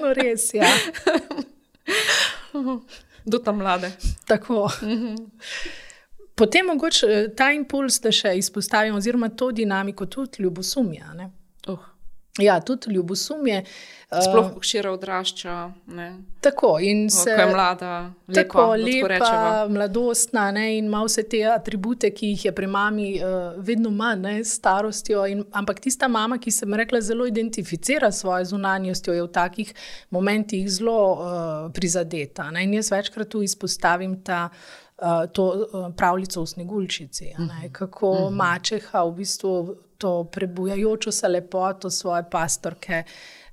[0.00, 0.50] No, res.
[0.54, 0.68] Ja.
[3.24, 3.92] Do tam mlade.
[4.26, 4.68] Tako.
[6.34, 11.14] potem mogoče eh, ta impuls, da še izpostavim, oziroma to dinamiko, tudi ljubosumja.
[11.66, 11.93] Uh.
[12.38, 13.64] Ja, tudi ljubosumje.
[14.22, 15.72] Sploh, ko šira odrašča.
[15.86, 16.18] Ne?
[16.40, 17.34] Tako, in se.
[17.34, 17.92] Ko je mlada,
[18.28, 23.08] lepa, tako lepa, mladostna ne, in ima vse te atribute, ki jih je pri mami
[23.16, 25.24] uh, vedno manj, ne, s starostjo.
[25.30, 29.32] In, ampak tista mama, ki se mi rekla, zelo identificira s svojo zunanjostjo, je v
[29.32, 29.74] takih
[30.10, 31.28] momentih zelo uh,
[31.74, 32.50] prizadeta.
[32.50, 34.48] Ne, in jaz večkrat tu izpostavim ta.
[34.50, 34.83] Uh,
[35.32, 37.72] to uh, pravljico o Snegulčici, uh -huh.
[37.72, 38.30] kako uh -huh.
[38.30, 43.02] mačeha v bistvu to prebujajočo se lepoto svoje pastorke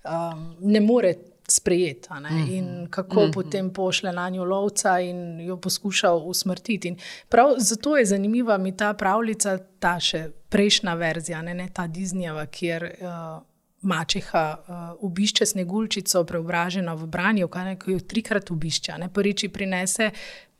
[0.04, 1.16] um, ne more
[1.48, 2.10] sprejeti.
[2.22, 2.30] Ne?
[2.30, 2.58] Mm -hmm.
[2.58, 3.34] In kako mm -hmm.
[3.34, 6.88] potem pošle na njo lovca in jo poskuša usmrtiti.
[6.88, 6.98] In
[7.30, 12.46] prav zato je zanimiva mi ta pravljica, ta še prejšnja verzija, ne, ne ta Disneyjeva,
[12.46, 12.96] kjer.
[13.02, 13.44] Uh,
[13.84, 14.76] Mačeha uh,
[15.06, 18.94] obišče sneguljčico, preobražena v branju, ki jo trikrat obišče.
[19.14, 20.12] Prvič prinese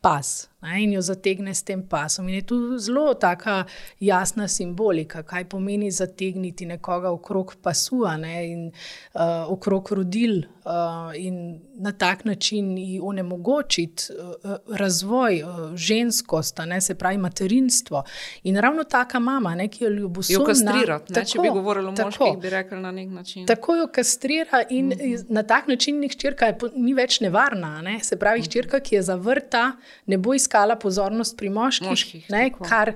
[0.02, 2.30] pas ne, in jo zategne s tem pasom.
[2.30, 3.64] In je tu zelo taka
[4.00, 8.68] jasna simbolika, kaj pomeni zategniti nekoga okrog pasu ne, in
[9.14, 16.82] uh, okrog rodil uh, in na tak način ji onemogočiti uh, razvoj, uh, ženskost, ne,
[16.82, 18.04] se pravi materinstvo.
[18.44, 20.42] In ravno taka mama, ne, ki jo ljubosumna.
[20.42, 23.46] Jo kastrira, tako, če bi govorili o moških, bi rekli na nek način.
[23.46, 25.26] Tako jo kastrira in mm -hmm.
[25.30, 27.82] na tak način njih črka ni več nevarna.
[27.82, 29.72] Ne, se pravi, črka, ki je zavrta,
[30.06, 32.94] ne bo iskala pozornost pri moških, moških ne, kar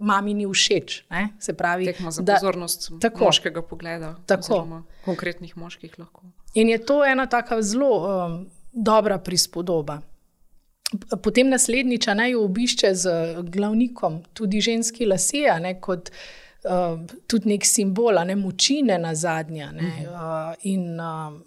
[0.00, 1.04] mami ni všeč.
[1.10, 5.98] Ne, se pravi, tekmo za da, pozornost tako, moškega pogleda, tako konkretnih moških.
[5.98, 6.22] Lahko.
[6.54, 10.00] In je to ena tako zelo um, dobra prispodoba.
[11.22, 13.12] Potem naslednjič naj jo obišče z
[13.50, 16.10] glavnikom, tudi ženski lasje, ne, kot
[16.64, 19.64] uh, tudi nek simbol, ne močine na zadnje.
[19.64, 20.50] Uh -huh.
[20.50, 21.40] uh, in uh,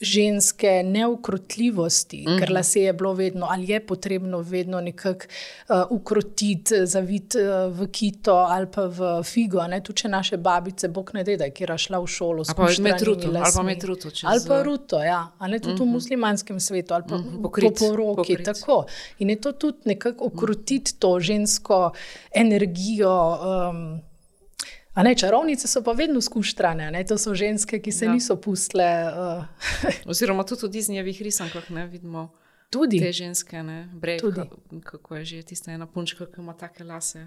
[0.00, 2.38] ženske neukrotljivosti, mm -hmm.
[2.38, 5.26] ker lase je bilo vedno, ali je potrebno vedno nekako
[5.68, 9.60] uh, ukrotiti, zaviti uh, v kito ali pa v figo.
[9.84, 13.28] Tu če naše babice, bog ne da, ki je šla v šolo, ali pa metruto,
[13.28, 14.10] ali pa metruto.
[14.10, 14.24] Čez...
[14.24, 15.32] Ali pa ruto, ja.
[15.38, 15.80] ali tudi mm -hmm.
[15.80, 15.92] v mhm.
[15.92, 17.42] muslimanskem svetu, ali pa mm -hmm.
[17.42, 18.36] Pokrit, po poroki.
[19.18, 21.92] In je to tudi nekako ukrotiti to žensko
[22.34, 23.38] energijo.
[23.70, 24.09] Um,
[24.94, 28.12] A ne, čarovnice so pa vedno skuštrane, to so ženske, ki se ja.
[28.12, 29.06] niso pustile.
[29.06, 29.44] Uh.
[30.10, 32.30] Oziroma tudi v Disneyjevih risankah ne vidimo.
[32.70, 34.22] Tudi te ženske, ne brejk,
[34.84, 37.26] kako je že tista ena punčka, ki ima take lase.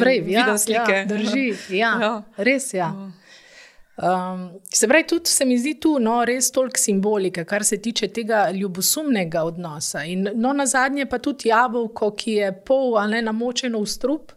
[0.00, 0.92] Brejk, ja, slike.
[0.92, 2.22] Ja, drži, ja, ja.
[2.36, 2.78] res je.
[2.78, 3.10] Ja.
[3.98, 8.08] Um, se pravi, tudi se mi zdi tu no, res toliko simbolike, kar se tiče
[8.08, 10.04] tega ljubosumnega odnosa.
[10.04, 14.32] In no, na zadnje pa tudi jabolko, ki je pol ali ne namočeno v strup.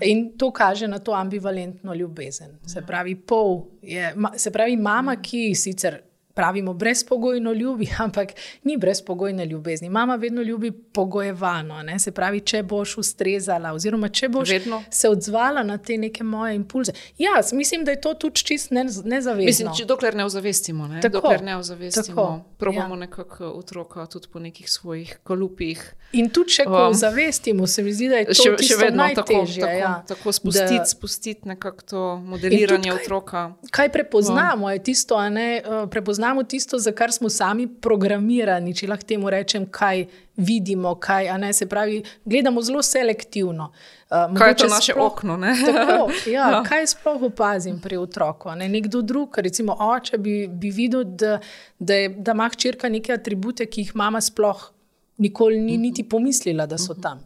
[0.00, 0.08] Ja.
[0.10, 2.58] In to kaže na to ambivalentno ljubezen.
[2.66, 2.86] Se ja.
[2.86, 6.00] pravi, pol je, se pravi, mama, ki sicer
[6.34, 8.28] pravimo brezpogojno ljubi, ampak
[8.62, 9.88] ni brezpogojne ljubezni.
[9.88, 11.82] Mama vedno ljubi pogojevano.
[11.82, 11.98] Ne?
[11.98, 14.82] Se pravi, če boš ustrezala, oziroma če boš vedno.
[14.90, 16.92] se odzvala na te neke moje impulze.
[17.18, 19.34] Ja, mislim, da je to tudi čist nezavestno.
[19.34, 21.00] Mislim, če dokler ne ozavestimo, ne?
[21.00, 23.00] Tako, dokler ne ozavestimo, probamo ja.
[23.00, 25.94] nekako otroka tudi po nekih svojih kolupih.
[26.14, 29.02] In tudi, če ko um, zavestimo, se mi zdi, da je to še, še vedno
[29.04, 29.62] najtežje.
[29.62, 29.92] Tako, tako, ja.
[30.08, 33.44] tako spustiti, da, spustiti nekako to modeliranje kaj, otroka.
[33.70, 34.72] Kaj prepoznamo, um.
[34.72, 39.30] je tisto, ne, uh, prepoznamo poznamo tisto, za kar smo sami programirani, če lahko temu
[39.30, 40.94] rečem, kaj vidimo.
[40.94, 43.72] Kaj, se pravi, gledamo zelo selektivno.
[44.10, 45.38] Uh, kaj je to naše sploh, okno?
[45.66, 46.62] Tako, ja, ja.
[46.68, 48.50] Kaj sploh opazim pri otroku?
[48.54, 48.68] Ne?
[48.68, 51.40] Nekdo drug, recimo oče, bi, bi videl, da,
[51.78, 54.70] da, je, da ima hčerka neke atribute, ki jih mama sploh
[55.16, 57.20] nikoli ni niti pomislila, da so tam.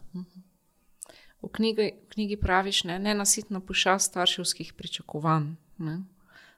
[1.42, 5.54] V knjigi, v knjigi praviš, ne, ne nasitno pošast starševskih pričakovanj.
[5.78, 6.02] Ne?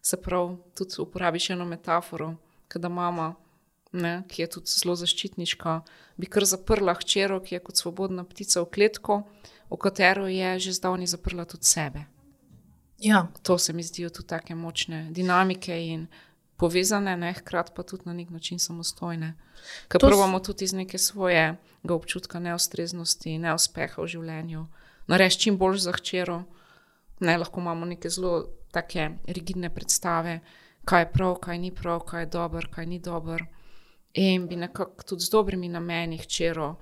[0.03, 2.35] se pravi, tudi uporabiš eno metaforo,
[2.75, 3.35] da mama,
[3.93, 5.81] ne, ki je tudi zelo zaščitniška,
[6.17, 9.23] bi kar zaprla hčero, ki je kot svobodna ptica v kletko,
[9.71, 12.07] v katero je že zdavni zaprla tudi sebe.
[12.99, 13.27] Ja.
[13.43, 16.07] To se mi zdijo tudi tako močne dinamike in
[16.61, 19.33] povezane, ne, hkrati pa tudi na nek način samostojne.
[19.89, 24.67] Ker pravimo tudi iz neke svojega občutka neustreznosti, neuspeha v življenju.
[25.09, 26.43] Nareči čim bolj za hčero,
[27.21, 30.41] ne lahko imamo neke zelo tako rigidne predstave,
[30.85, 33.47] kaj je prav, kaj ni prav, kaj je dobro, kaj ni dobro.
[34.15, 36.75] In bi nekako tudi z dobrimi nameni hčero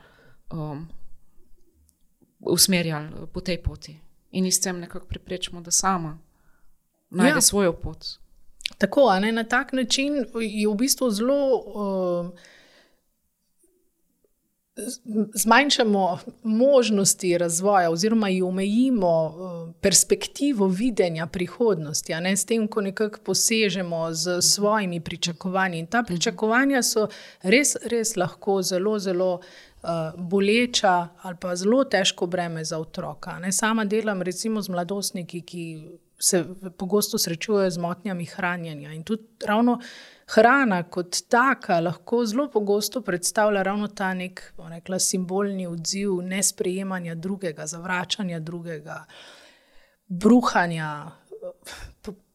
[0.53, 0.87] um,
[2.41, 3.99] usmerjali po tej poti.
[4.31, 6.19] In s tem nekako preprečimo, da sama
[7.11, 7.41] najde ja.
[7.41, 8.19] svojo pot.
[8.79, 11.57] Tako, ne, na tak način je v bistvu zelo.
[11.57, 12.39] Uh,
[15.35, 23.19] zmanjšamo možnosti razvoja, oziroma jih omejimo eh, perspektivo videnja prihodnosti, ne, s tem, ko nekako
[23.25, 25.79] posežemo z svojimi pričakovanji.
[25.79, 27.09] In ta pričakovanja so
[27.43, 29.41] res, res lahko zelo, zelo
[30.17, 33.39] boleča ali pa zelo težko breme za otroka.
[33.39, 33.53] Ne.
[33.53, 35.87] Sama delam recimo z mladostniki, ki
[36.19, 36.45] se
[36.77, 38.93] pogosto srečujejo z motnjami hranjenja.
[38.93, 39.79] In tudi ravno
[40.27, 47.67] hrana kot taka lahko zelo pogosto predstavlja ravno ta nek rekla, simbolni odziv nesprejemanja drugega,
[47.67, 49.05] zavračanja drugega,
[50.09, 51.11] bruhanja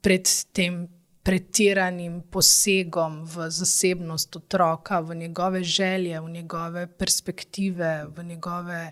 [0.01, 0.87] pred tem
[1.23, 8.91] pretiranim posegom v zasebnost otroka, v njegove želje, v njegove perspektive, v, njegove,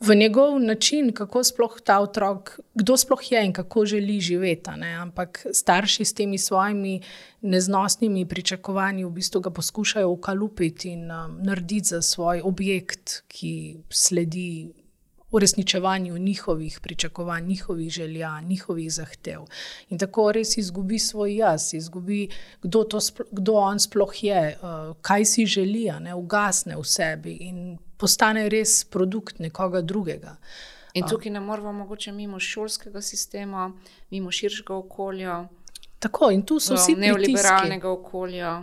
[0.00, 4.70] v njegov način, kako sploh ta otrok, kdo sploh je in kako želi živeti.
[4.76, 4.94] Ne?
[4.94, 7.00] Ampak starši s temi svojimi
[7.40, 14.72] neznosnimi pričakovanji v bistvu ga poskušajo ukalupiti in um, narediti za svoj objekt, ki sledi
[15.30, 19.40] uresničevanju njihovih pričakovanj, njihovih želja, njihovih zahtev.
[19.88, 22.28] In tako res izgubi svoj jaz, izgubi,
[22.62, 22.98] kdo, to,
[23.30, 28.84] kdo on sploh je, uh, kaj si želi, ne ugasne v sebi in postane res
[28.84, 30.36] produkt nekoga drugega.
[30.96, 33.72] In tukaj ne moramo mogoče mimo šolskega sistema,
[34.10, 35.48] mimo širšega okolja.
[35.98, 38.54] Tako, in tu so vsi neoliberalnega okolja.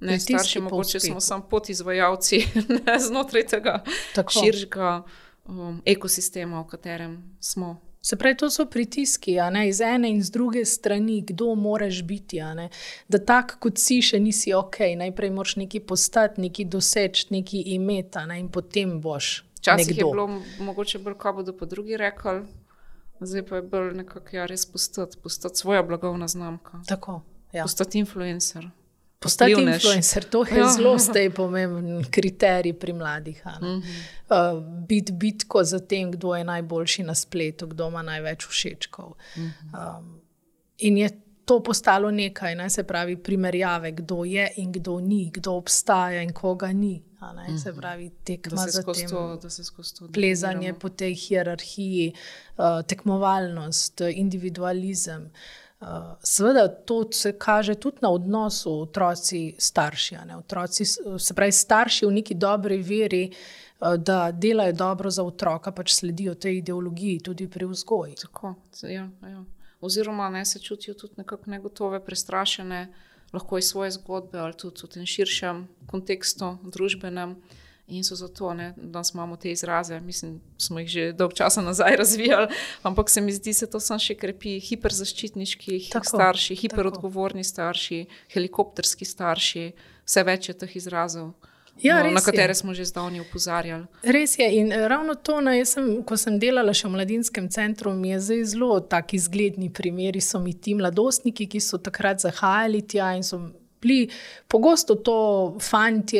[0.00, 2.44] Ne, starši, mogoče smo samo podizvajalci
[3.08, 3.80] znotraj tega
[4.14, 5.02] širšega
[5.48, 7.80] um, ekosistema, v katerem smo.
[8.08, 12.40] Se pravi, to so pritiski, ne, iz ene in z druge strani, kdo moraš biti.
[13.08, 18.22] Da tak, kot si, še nisi ok, najprej moraš nekaj postati, nekaj doseči, nekaj imeti,
[18.30, 19.42] ne, in potem boš.
[19.58, 20.24] Včasih je bilo
[20.64, 22.46] mogoče bolj, kaj bodo pa drugi rekli,
[23.20, 26.80] zdaj pa je bolj nekako ja, res postati, postati svoja blagovna znamka.
[26.88, 27.20] Tako,
[27.52, 27.68] ja.
[27.68, 28.70] Postati influencer.
[29.20, 30.68] Postati influencer, to je ja.
[30.68, 33.42] zelo zdaj pomemben kriterij pri mladih.
[33.46, 33.82] Uh -huh.
[34.30, 39.06] uh, Biti bitko za tem, kdo je najboljši na spletu, kdo ima največ všečkov.
[39.06, 39.98] Uh -huh.
[39.98, 40.20] um,
[40.78, 41.10] in je
[41.44, 46.32] to postalo nekaj, ne, se pravi, primerjave, kdo je in kdo ni, kdo obstaja in
[46.32, 47.02] koga ni.
[47.34, 50.08] Ne, se pravi, tekma za tem, to, da se skozi to.
[50.12, 52.12] Plezanje po tej hierarhiji,
[52.56, 55.22] uh, tekmovalnost, individualizem.
[55.22, 55.30] Uh,
[56.22, 60.16] Seveda, to se kaže tudi na odnosu otroci-starši.
[60.38, 60.84] Otroci,
[61.18, 66.34] se pravi, starši v neki dobri veri, eh, da delajo dobro za otroka, pač sledijo
[66.34, 68.14] tej ideologiji tudi pri vzgoji.
[68.22, 69.44] Tako, ja, ja.
[69.80, 72.88] Oziroma, ne se čutijo tudi nekako negotove, prestrašene,
[73.32, 77.36] lahko iz svoje zgodbe ali tudi v tem širšem kontekstu, družbenem.
[77.88, 81.96] In so zato, ne, da imamo te izraze, mislim, smo jih že dolgo časa nazaj
[82.02, 82.48] razvijali,
[82.82, 84.58] ampak se mi zdi, da se to samo še krepi.
[84.60, 89.70] Hiperzaščitniški starši, hiperodgovorni starši, helikopterski starši,
[90.04, 91.32] vse več je teh izrazov.
[91.82, 92.54] Ja, no, na katere je.
[92.54, 93.86] smo že zdavni upozarjali.
[94.02, 94.48] Res je.
[94.58, 98.20] In eh, ravno to, no, sem, ko sem delala še v mladinskem centru, mi je
[98.42, 100.20] zelo tako izgledni primeri.
[100.20, 103.40] So mi ti mladostniki, ki so takrat zahajali tja in so
[103.82, 104.08] bili
[104.48, 106.18] pogosto to fanti,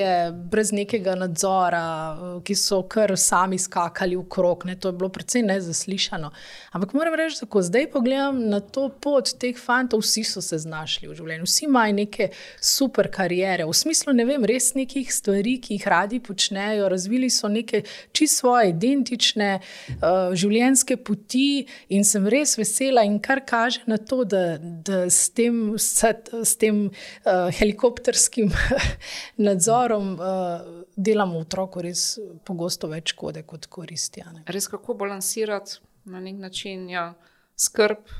[0.50, 4.66] brez nekega nadzora, ki so kar sami skakali v krog.
[4.68, 4.76] Ne?
[4.76, 6.30] To je bilo precej nezaslišano.
[6.72, 10.58] Ampak moram reči, da ko zdaj pogledam na to pot teh fantov, vsi so se
[10.58, 15.58] znašli v življenju, vsi imajo neke super karijere, v smislu ne vem, res nekih stvari,
[15.62, 22.28] ki jih radi počnejo, razvili so neke čisto svoje identične uh, življenjske poti in sem
[22.30, 25.74] res vesela in kar kaže na to, da, da s tem.
[25.78, 26.04] S,
[26.44, 28.50] s tem uh, helikopterskim
[29.48, 34.24] nadzorom uh, delamo otroku res pogosto več škode kot koristi.
[34.46, 37.12] Res kako balansirati na nek način ja,
[37.58, 38.10] skrb,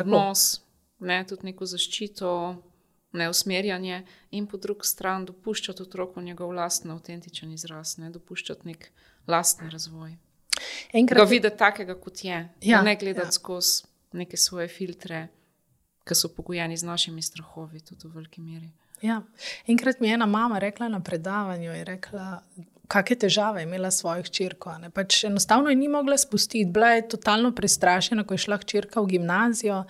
[0.00, 0.62] odnos,
[1.00, 2.34] ne, tudi neko zaščito.
[3.12, 3.98] Ne usmerjanje,
[4.32, 8.86] in po drugi strani dopuščati otroku njegov vlastni, avtentičen izraz, ne dopuščati nek
[9.28, 10.14] vlastni razvoj.
[10.96, 13.36] Enkrat ga videti takega, kot je, ja, ne gledati ja.
[13.36, 13.84] skozi
[14.16, 15.26] neke svoje filtre
[16.08, 18.70] ki so pogojeni z našimi strahovi, tudi v veliki meri.
[19.02, 19.22] Ja.
[19.66, 21.72] Enkrat mi je ena mama rekla na predavanju,
[22.92, 24.74] kakšne težave je imela s svojo hčerko.
[24.94, 29.14] Pač enostavno je ni mogla spustiti, bila je totalno prestrašena, ko je šla hčerka v
[29.16, 29.84] gimnazijo.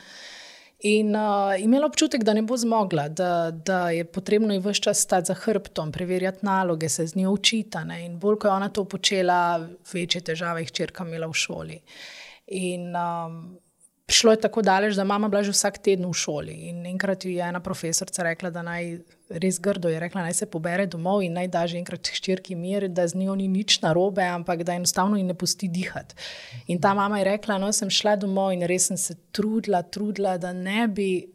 [0.83, 5.05] In uh, imela občutek, da ne bo zmogla, da, da je potrebno ji vse čas
[5.05, 7.79] stati za hrbtom, preverjati naloge, se z njo učiti.
[8.05, 11.79] In bolj, ko je ona to počela, večje težave je hčerka imela v šoli.
[12.59, 13.39] In um,
[14.13, 16.53] Šlo je tako daleč, da mama bila že vsak teden v šoli.
[16.69, 18.99] In enkrat je ena profesorica rekla, da naj
[19.41, 22.89] res grdo je rekla, naj se pobere domov in naj da že enkrat ščirki mir,
[22.89, 26.15] da z njo ni nič narobe, ampak da enostavno ji ne pusti dihati.
[26.69, 30.37] In ta mama je rekla, no, sem šla domov in res sem se trudila, trudila,
[30.39, 31.32] da ne bi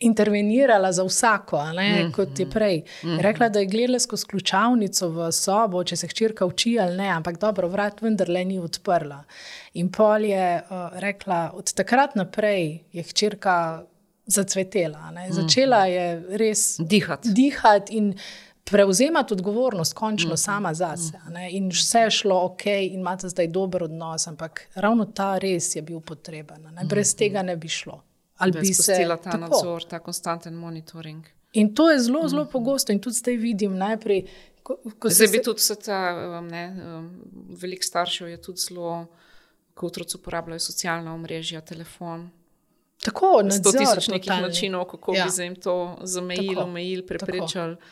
[0.00, 2.82] intervenirala za vsako, ne, mm, kot je prej.
[3.02, 7.08] Mm, Rekla, da je gledala skozi ključavnico v sobo, če se hčerka uči ali ne,
[7.08, 9.22] ampak dobro, vrat vendarle ni odprla.
[9.74, 13.84] In pol je uh, rekla, od takrat naprej je hčerka
[14.26, 15.10] zacvetela.
[15.10, 15.28] Ne.
[15.32, 17.32] Začela je res dihati.
[17.34, 18.14] Dihat in
[18.64, 20.44] prevzemati odgovornost, končno mm -hmm.
[20.44, 21.20] sama zase.
[21.50, 25.82] In vse je šlo ok, in imate zdaj dober odnos, ampak ravno ta res je
[25.82, 26.62] bil potreben.
[26.74, 26.84] Ne?
[26.84, 28.02] Brez mm tega ne bi šlo.
[28.36, 29.36] Ali bi se ta tako.
[29.38, 31.26] nadzor, ta konstanten monitoring.
[31.52, 32.52] In to je zelo, zelo mm -hmm.
[32.52, 34.26] pogosto, in tudi zdaj vidim najprej.
[34.62, 35.42] Ko, ko zdaj bi se...
[35.42, 37.22] tudi vse ta, um, ne, um,
[37.60, 39.06] velik staršev je tudi zelo,
[39.74, 42.30] ko otroci uporabljajo socialna omrežja, telefon.
[43.04, 45.26] Tako, na tisoč nekih načinov, kako ja.
[45.36, 47.76] bi jim to zamejilo, omejili, preprečali.
[47.76, 47.86] Tako.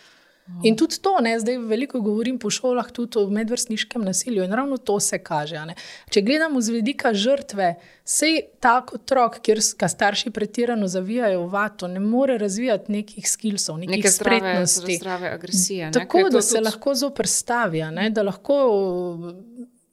[0.62, 4.76] In tudi to, ne, zdaj veliko govorim po šolah, tudi o medvrstniškem nasilju, in ravno
[4.76, 5.60] to se kaže.
[5.66, 5.74] Ne.
[6.10, 7.74] Če gledamo z vidika žrtve,
[8.04, 13.96] sej tako otrok, kjer starši pretirano zavijajo v vato, ne more razvijati nekih skilsov, nekih
[13.96, 14.80] Neke spretnosti.
[14.80, 15.92] Zdrave, zdrave agresije.
[15.94, 16.64] Tako, da se tudi...
[16.64, 18.58] lahko zoprstavi, da lahko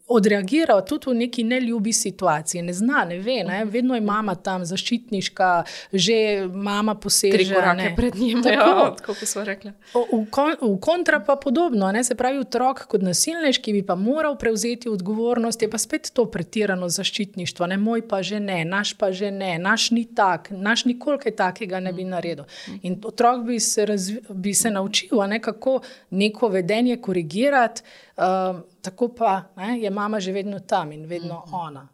[0.09, 2.61] odreagira tudi v neki neljubi situaciji.
[2.61, 3.65] Ne zna, ne ve, ne?
[3.65, 5.49] vedno je mama tam zaščitniška,
[5.93, 6.17] že
[6.53, 7.37] mama poseže.
[7.37, 9.71] Tri korake pred njim, ja, kot so rekli.
[9.93, 12.03] V, kon, v kontra pa podobno, ne?
[12.03, 16.25] se pravi, otrok kot nasilnež, ki bi pa moral prevzeti odgovornost, je pa spet to
[16.31, 17.69] pretirano zaščitništvo.
[17.69, 17.77] Ne?
[17.77, 21.83] Moj pa že ne, naš pa že ne, naš ni tak, naš nikoli kaj takega
[21.83, 22.49] ne bi naredil.
[22.81, 25.41] In otrok bi se, razvi, bi se naučil, ne?
[25.41, 25.79] kako
[26.09, 27.81] neko vedenje korigirati.
[28.19, 31.53] Um, tako pa ne, je mama že vedno tam in vedno mhm.
[31.53, 31.67] -huh.
[31.67, 31.87] ona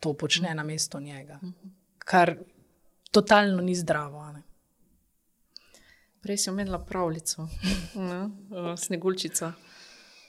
[0.00, 1.40] to počne na mesto njega,
[1.98, 2.36] kar
[3.10, 4.32] totalno ni zdravo.
[4.32, 4.42] Ne.
[6.22, 7.48] Prej si omenila pravljico,
[8.84, 9.52] sneguljčica.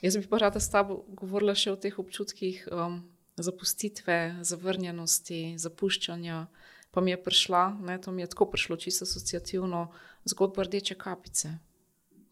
[0.02, 3.00] Jaz bi pa rada s tabo govorila še o teh občutkih um,
[3.36, 6.46] zapustitve, zavrnjenosti, zapuščanja.
[6.90, 9.88] Pa mi je prišla, ne, to mi je tako prišlo, čisto asociativno,
[10.30, 11.56] zgodba rdeče kapice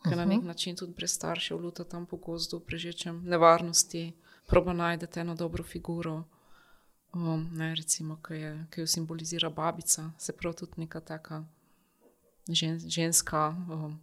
[0.09, 4.13] ki na nek način tudi brez staršev luta tam po gozdu, prežečem nevarnosti,
[4.47, 6.25] proba najdete eno dobro figuro.
[7.13, 11.45] Um, ne, recimo, ki, je, ki jo simbolizira babica, se pravi tudi neka taka
[12.49, 13.49] žen, ženska.
[13.49, 14.01] Um,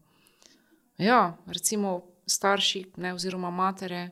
[0.98, 4.10] ja, recimo starši, ne, oziroma matere,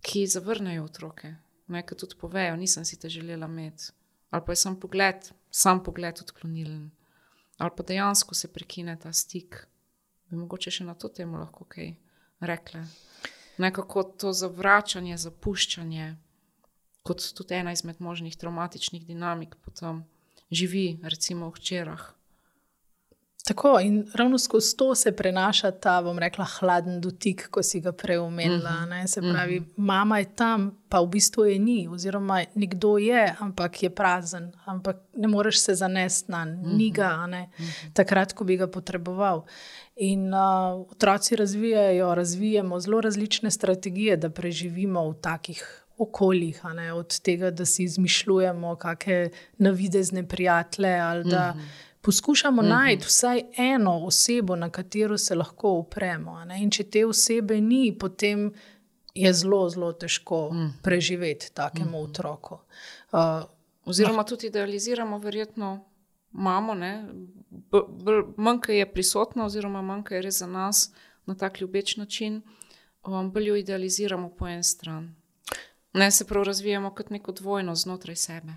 [0.00, 1.34] ki zavrnejo otroke,
[1.68, 3.90] ki tudi povejo, nisem si te želela imeti.
[4.30, 6.90] Ali pa je sam pogled, sam pogled odklonilen,
[7.58, 9.66] ali pa dejansko se prekine ta stik
[10.36, 11.94] mogoče še na to temo lahko kaj
[12.40, 12.82] rekli.
[13.58, 16.08] Nekako to zavračanje, zapuščanje,
[17.06, 20.02] kot tudi ena izmed možnih traumatičnih dinamik, potem
[20.50, 22.08] živi, recimo, v čerah.
[23.48, 27.92] Tako in ravno skozi to se prenaša ta, bom rekla, hladen dotik, ko si ga
[27.92, 28.70] prej omenila.
[28.70, 28.92] Uh mhm.
[28.92, 29.06] -huh.
[29.06, 29.70] Se pravi, uh mhm.
[29.70, 29.74] -huh.
[29.76, 34.96] mama je tam, pa v bistvu je ni, oziroma nekdo je, ampak je prazen, ampak
[35.16, 36.76] ne moreš se zanesti na njega, uh -huh.
[36.76, 37.92] ni ga, uh -huh.
[37.92, 39.44] takrat, ko bi ga potreboval.
[39.96, 45.80] In uh, otroci razvijajo, razvijamo zelo različne strategije, da preživimo v takih.
[45.98, 46.60] Okoljih,
[46.94, 51.68] od tega, da si izmišljujemo kakšne navidezne prijatelje, ali da uh mhm.
[52.04, 52.68] Poskušamo mm -hmm.
[52.68, 56.42] najti vsaj eno osebo, na katero se lahko upremo.
[56.60, 58.52] In če te osebe ni, potem
[59.14, 60.72] je zelo, zelo težko mm.
[60.82, 62.10] preživeti takemu mm -hmm.
[62.10, 62.58] otroku.
[63.12, 63.20] Uh,
[63.84, 64.24] Oziroma, no.
[64.24, 65.84] tudi idealiziramo, verjetno,
[66.32, 66.74] mamo,
[68.36, 70.92] manj je prisotna, oziroma manj je res za nas
[71.26, 72.42] na tak ljubeč način,
[73.06, 75.14] um, bolj jo idealiziramo po en stran.
[75.92, 78.52] Ne se prav razvijamo kot neko dvojno znotraj sebe.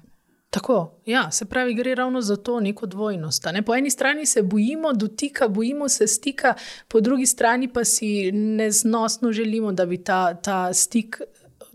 [0.57, 3.45] Tako, ja, se pravi, gre ravno za to neko dvojnost.
[3.53, 3.61] Ne?
[3.61, 6.53] Po eni strani se bojimo dotika, bojimo se stika,
[6.87, 11.21] po drugi strani pa si neznosno želimo, da bi ta, ta stik.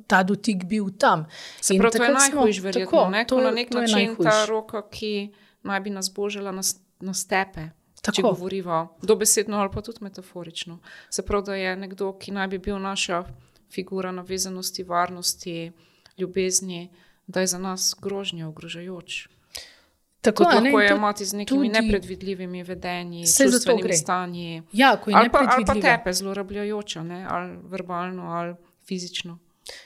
[0.06, 1.26] Ta dotik bil tam.
[1.60, 3.08] Se pravi, to je najhujš, verjetno.
[3.10, 3.24] Ne?
[3.26, 5.30] To, na nek to način ta roka, ki
[5.62, 6.60] naj bi nas božila na,
[7.00, 7.68] na stepe.
[8.02, 8.16] Tako.
[8.16, 10.78] Če govorimo dobesedno ali pa tudi metaforično.
[11.10, 13.24] Se pravi, da je nekdo, ki naj bi bil naša
[13.70, 15.72] figura navezanosti, varnosti,
[16.18, 16.90] ljubezni
[17.26, 19.28] da je za nas grožnja, ogrožajoč.
[20.22, 24.62] Tako je, lahko je imati z nekimi tudi, nepredvidljivimi vedenji, čustvenimi stanji.
[24.72, 27.26] Ja, ali, pa, ali pa tepe zlorabljajoča, ne?
[27.30, 28.54] ali verbalno, ali
[28.86, 29.38] fizično.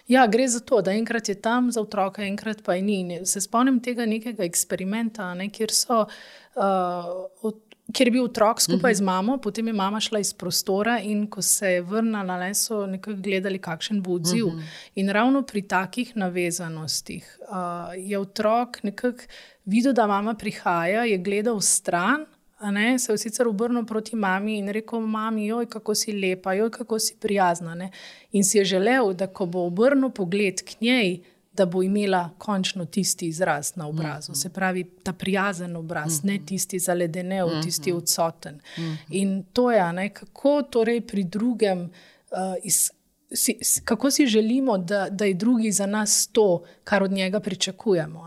[0.09, 3.21] Ja, gre za to, da enkrat je tam za otroka, enkrat pa je ni.
[3.27, 7.51] Se spomnim tega nekega eksperimenta, ne, kjer so uh,
[7.93, 9.07] Ker je bil otrok skupaj z mhm.
[9.07, 13.59] mamo, potem je mama šla iz prostora, in ko se je vrnila, so nekako gledali,
[13.59, 14.47] kakšen bo odziv.
[14.47, 14.63] Mhm.
[14.95, 19.31] In ravno pri takih navezanostih uh, je otrok nekako
[19.65, 22.27] videl, da mama prihaja, je gledal stran,
[22.61, 26.71] ne, se je sicer obrnil proti mami in rekel: Mami, joj, kako si lepa, joj,
[26.71, 27.75] kako si prijazna.
[27.75, 27.91] Ne.
[28.33, 31.21] In si je želel, da ko bo obrnil pogled k njej
[31.57, 34.35] da bo imela končno tisti izraz na obrazu.
[34.35, 38.61] Se pravi, ta prijazen obraz, ne tisti zaledenev, tisti odsoten.
[39.09, 41.91] In to je, ne, kako torej pri drugem.
[42.31, 42.91] Uh, iz,
[43.31, 48.25] Si, kako si želimo, da, da je drugi za nas to, kar od njega pričakujemo?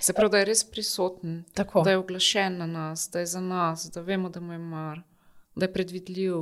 [0.00, 1.82] Se pravi, da je res prisoten, Tako.
[1.82, 5.00] da je oglašen na nas, da je za nas, da vemo, da mu je mar,
[5.56, 6.34] da je predvidljiv,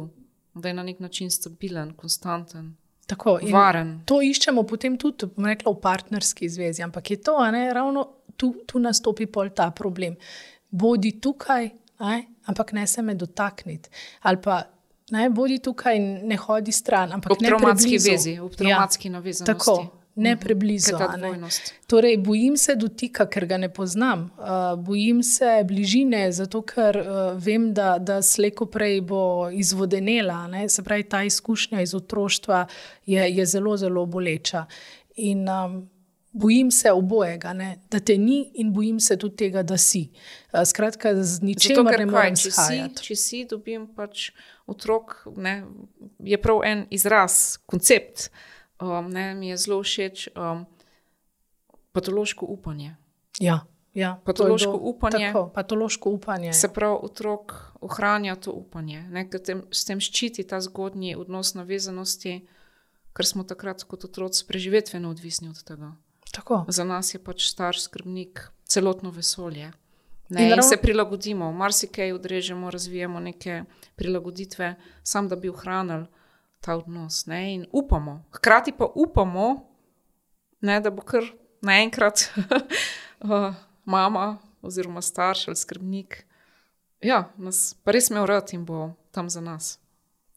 [0.55, 2.77] da je na nek način stabilen, konstanten,
[3.09, 3.95] Tako, varen.
[4.05, 8.05] To iščemo potem tudi rekla, v partnerski zvezi, ampak je to, ne, ravno
[8.37, 10.17] tu, tu nastopi pol ta problem.
[10.69, 11.71] Bodi tukaj,
[12.05, 12.19] ne,
[12.53, 13.89] ampak ne se me dotakniti.
[14.29, 14.61] Ali pa
[15.17, 17.17] ne, bodi tukaj in ne hodi stran.
[17.17, 18.11] Ampak Ob preblizu.
[18.11, 19.53] vezi, ob travmatski navezanosti.
[19.65, 20.97] Tako, ne preblizu.
[21.17, 21.49] Ne.
[21.87, 24.31] Torej, bojim se dotika, ker ga ne poznam.
[24.39, 30.47] Uh, bojim se bližine, zato ker uh, vem, da, da slejko prej bo izvodenela.
[30.47, 30.69] Ne?
[30.69, 32.67] Se pravi, ta izkušnja iz otroštva
[33.07, 34.67] je, je zelo, zelo boleča.
[35.17, 35.81] In um,
[36.33, 37.77] bojim se obojega, ne?
[37.91, 40.09] da te ni, in bojim se tudi tega, da si.
[40.53, 43.03] Uh, skratka, z Zato, ničemer ker ne morem če, si, shajati.
[43.09, 44.31] če si dobim pač
[44.69, 45.63] otrok, ne,
[46.25, 48.29] je prav en izraz, koncept.
[48.81, 50.67] Um, ne, mi je zelo všeč um,
[51.93, 52.97] patološko upanje.
[53.41, 53.61] Ja,
[53.95, 55.27] ja, Patološko do- upanje.
[55.27, 56.53] Tako, patološko upanje.
[56.53, 61.55] Se pravi, otrok ohranja to upanje, ne, ker tem, s tem ščiti ta zgodnji odnos
[61.55, 62.47] navezanosti,
[63.13, 65.93] ker smo takrat kot otroci preživetveno odvisni od tega.
[66.33, 66.65] Tako.
[66.69, 69.65] Za nas je pač starš skrbnik, celotno vesolje.
[69.65, 69.73] In
[70.31, 73.63] Ne, in ravno- se prilagodimo, marsikaj odrežemo, razvijamo neke
[73.97, 76.07] prilagoditve, sam da bi ohranili
[76.61, 77.27] ta odnos.
[77.27, 79.67] Ne, in upamo, hkrati pa upamo,
[80.61, 81.25] ne, da bo kar
[81.63, 82.31] naenkrat
[83.21, 83.55] uh,
[83.85, 86.25] mama oziroma starš ali skrbnik.
[87.01, 89.79] Ja, nas pa res imel rad in bo tam za nas.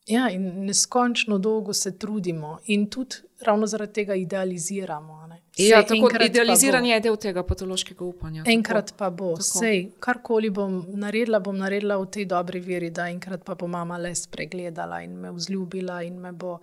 [0.07, 5.27] Ja, in neskončno dolgo se trudimo, in tudi ravno zaradi tega idealiziramo.
[5.27, 5.41] ne.
[5.57, 8.43] Ja, tako idealiziranje je del tega patološkega upanja.
[8.43, 8.51] tako.
[8.51, 9.39] Enkrat pa bo, Tako.
[9.39, 13.97] vse, karkoli bom naredila, bom naredila v tej dobri veri, da enkrat pa bo mama
[13.97, 16.59] le spregledala in me vzljubila in me bo,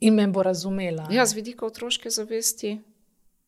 [0.00, 1.08] in me bo razumela.
[1.10, 2.80] Ja, z vidika otroške zavesti,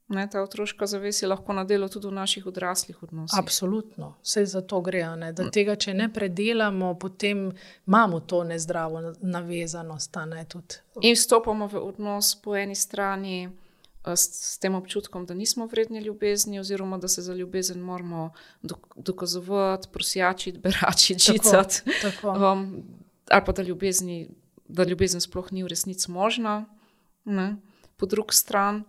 [0.08, 3.38] ne, ta otroška zavest je lahko na delu tudi v naših odraslih odnosih.
[3.38, 5.04] Absolutno, vse za to gre.
[5.16, 5.32] Ne?
[5.32, 7.50] Da tega, če ne predelamo, potem
[7.86, 10.16] imamo to nezdravo na- navezanost.
[10.26, 10.44] Ne?
[10.48, 10.80] Tudi.
[11.00, 16.00] In vstopamo v odnos po eni strani eh, s, s tem občutkom, da nismo vredni
[16.00, 18.32] ljubezni, oziroma da se za ljubezen moramo
[18.62, 21.82] dok dokazovati, prosjačiti, beračiti, žicati.
[22.02, 22.32] tako.
[22.52, 22.82] Um,
[23.30, 24.30] ali pa da, ljubezni,
[24.68, 26.64] da ljubezen sploh ni v resnici možna.
[27.24, 27.56] Ne?
[27.96, 28.84] Po drugi strani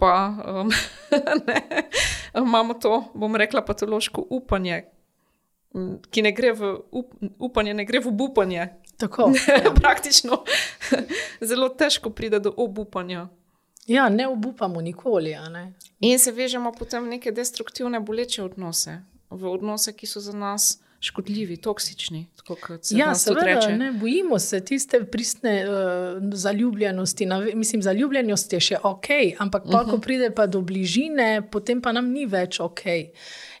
[0.00, 0.70] pa um,
[1.46, 1.88] ne,
[2.36, 4.84] imamo to, bom rekla, patološko upanje,
[6.10, 8.68] ki ne gre v up, upanje, ne gre v upanje.
[8.96, 9.32] Tako.
[9.80, 10.44] Praktično
[11.50, 13.28] zelo težko pride do obupanja.
[13.86, 15.36] Ja, ne obupamo nikoli.
[15.50, 15.72] ne.
[16.00, 20.78] In se vežemo potem v neke destruktivne, boleče odnose, v odnose, ki so za nas
[21.00, 22.26] škodljivi, toksični.
[22.82, 25.74] Se Ja, seveda, ne, bojimo se tiste pristne uh,
[26.32, 27.26] zaljubljenosti.
[27.26, 29.06] nave- Mislim, zaljubljenost je še ok,
[29.38, 29.90] ampak uh -huh.
[29.90, 32.80] ko pride pa do bližine, potem pa nam ni več ok.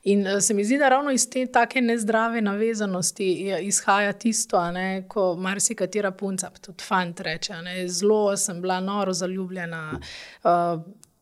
[0.04, 3.26] In uh, se mi zdi, da ravno iz te take nezdrave navezanosti
[3.62, 9.12] izhaja tisto, ne, ko marsikatera punca, pa tudi fant reče, ne, zelo sem bila noro
[9.12, 10.00] zaljubljena.
[10.44, 10.50] Uh,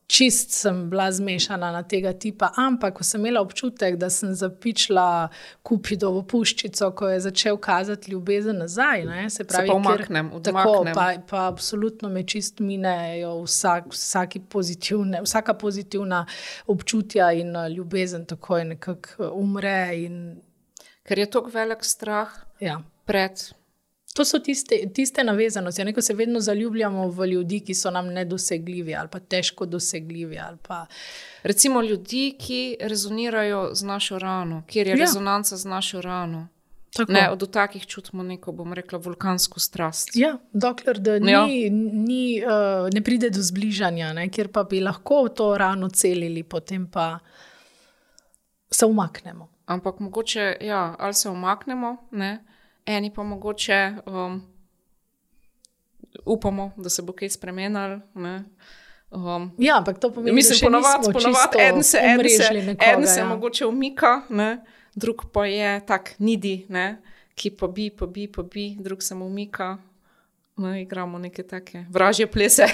[0.09, 5.29] Čist sem bila zmešana na tega tipa, ampak ko sem imela občutek, da sem zapičila
[5.63, 10.71] kupidovo puščico, ko je začel kazati ljubezen nazaj, ne, se pravi, pa ker- umaknem, tako,
[10.71, 10.95] odmaknem.
[10.95, 13.93] pa, pa absolutno me čist minejo vsak,
[14.49, 16.25] pozitivne, vsaka pozitivna
[16.67, 19.91] občutja in uh, ljubezen takoj nekako uh, umre.
[19.93, 20.41] In,
[21.05, 22.81] Ker je tako velik strah ja.
[23.05, 23.58] pred.
[24.15, 28.07] To so tiste, tiste navezanosti, ja, ko se vedno zaljubljamo v ljudi, ki so nam
[28.09, 30.39] nedosegljivi ali pa težko dosegljivi.
[30.63, 30.87] Pa,
[31.43, 34.97] Recimo ljudi, ki rezonirajo z našo rano, kjer je Ja.
[34.97, 36.49] rezonanca z našo rano.
[36.91, 37.13] tako.
[37.13, 40.09] Ne, od takih čutimo neko, bom rekla, vulkansko strast.
[40.15, 41.47] Ja, dokler ni, Ja.
[41.93, 42.51] ni, uh,
[42.95, 47.19] ne pride do zbližanja, ne, kjer pa bi lahko to rano celili, potem pa
[48.71, 49.49] se umaknemo.
[49.67, 52.45] Ampak mogoče, ja, ali se omaknemo, ne?
[52.87, 54.43] Eni pa mogoče um,
[56.25, 58.01] upamo, da se bo kaj spremenilo.
[58.15, 58.45] ne.
[59.11, 62.09] Um, Ja, ampak to pomeni, Mislim, da še ponovadi, nismo ponovadi čisto en se, en
[62.09, 63.29] se, omrežili nekoga, en se ja.
[63.29, 64.65] mogoče umika, ne?
[64.95, 66.99] drug pa je tak nidi, ne?
[67.35, 69.79] ki pa bi, pa bi, pa bi, drug se mu umika.
[70.59, 72.67] Ne, igramo neke take vražje plese,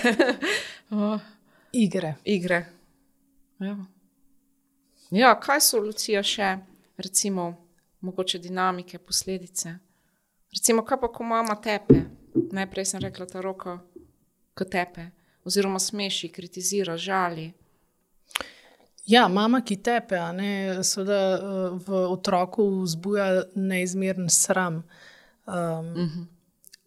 [0.91, 1.21] uh,
[1.85, 2.15] Igre.
[2.25, 2.65] igre.
[3.59, 3.77] Ja.
[5.11, 6.57] ja, kaj so Lucija še,
[6.97, 7.53] recimo,
[8.01, 9.77] mogoče dinamike, posledice?
[10.55, 12.05] Recimo, kaj pa, ko mama tepe?
[12.53, 13.79] Najprej sem rekla, ta roka,
[14.55, 15.09] ko tepe,
[15.45, 17.49] oziroma smeši, kritizira, žali.
[19.07, 20.53] Ja, mama, ki tepe, ne,
[20.87, 24.85] seveda eh, v otroku vzbuja neizmeren sram.
[25.47, 26.27] Um, uh -huh.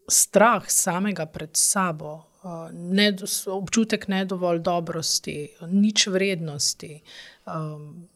[0.10, 7.02] Strah samega pred sabo, uh, nedos, občutek nedovolj dobrosti, nič vrednosti.
[7.46, 8.08] Um,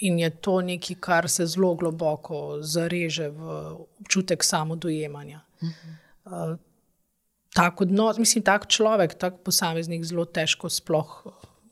[0.00, 3.58] in je to nekaj, kar se zelo globoko zareže v
[4.00, 5.40] občutek samodojemanja.
[5.60, 6.52] Uh -huh.
[6.52, 6.58] uh,
[7.54, 11.24] tak odnos, mislim, tak človek, tak posameznik zelo težko sploh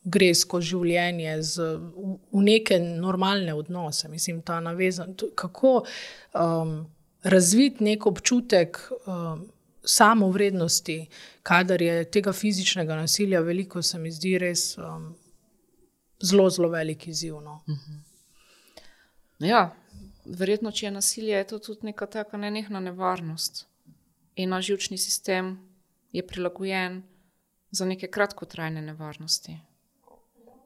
[0.07, 4.09] gre skozi življenje z, v, v neke normalne odnose.
[4.09, 6.79] Mislim, ta navezan, kako um,
[7.22, 8.81] razviti nek občutek.
[9.07, 9.47] Um,
[9.87, 10.97] Samo vrednosti,
[11.47, 15.12] kadar je tega fizičnega nasilja veliko, se mi zdi res um,
[16.18, 17.37] zelo, zelo velik izziv.
[17.45, 17.61] No.
[17.68, 17.93] Uh mhm.
[17.93, 18.05] -huh.
[19.39, 19.74] Ja,
[20.24, 23.66] verjetno, če je nasilje, je to tudi neka taka nenehna nevarnost.
[24.37, 25.57] In naš žilčni sistem
[26.12, 27.03] je prilagojen
[27.70, 29.59] za neke kratkotrajne nevarnosti.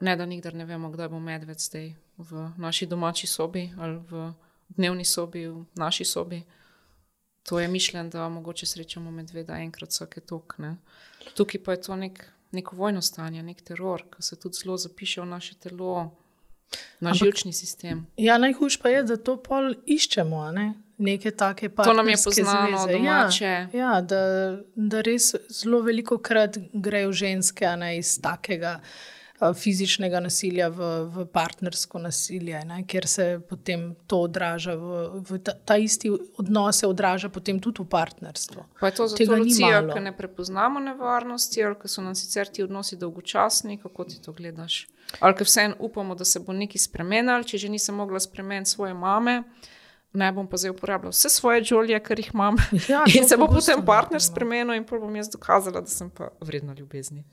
[0.01, 4.33] Ne, da nikdar ne vemo, kdaj bo medved zdaj v naši domači sobi ali v
[4.69, 6.43] dnevni sobi, v naši sobi.
[7.43, 10.55] To je mišljen, da mogoče srečamo medveda enkrat vsake tok.
[10.59, 10.77] Ne.
[11.35, 15.21] Tukaj pa je to nek, neko vojno stanje, nek teror, ki se tudi zelo zapiše
[15.21, 16.11] v naše telo.
[17.01, 18.07] Na žilčni sistem.
[18.17, 20.43] Ja, najhujše pa je, da to pol iščemo.
[20.53, 20.67] Ne?
[21.01, 21.85] Neke take pa.
[21.85, 23.29] To nam je poznano, ja,
[23.73, 24.21] ja, da,
[24.75, 28.81] da res zelo veliko krat grejo ženske ne, iz takega
[29.57, 35.55] fizičnega nasilja v, v partnersko nasilje, ne, ker se potem to odraža, v, v ta,
[35.65, 38.65] ta isti odnos se odraža potem tudi v partnerstvu.
[38.81, 39.25] Pa je to zato,
[39.93, 44.33] ker ne prepoznamo nevarnosti, ali ker so nam sicer ti odnosi dolgočasni, kako ti to
[44.37, 44.87] gledaš?
[45.19, 48.95] ali ker vseeno upamo, da se bo nekaj spremenilo, če že nisem mogla spremeniti svoje
[48.95, 49.43] mame.
[50.13, 52.57] Ne bom pa zdaj uporabljal vse svoje žolje, kar jih imam.
[52.89, 56.75] Ja, in se bo potem partner spremenil, in bom jaz dokazala, da sem pa vredna
[56.75, 57.25] ljubezni.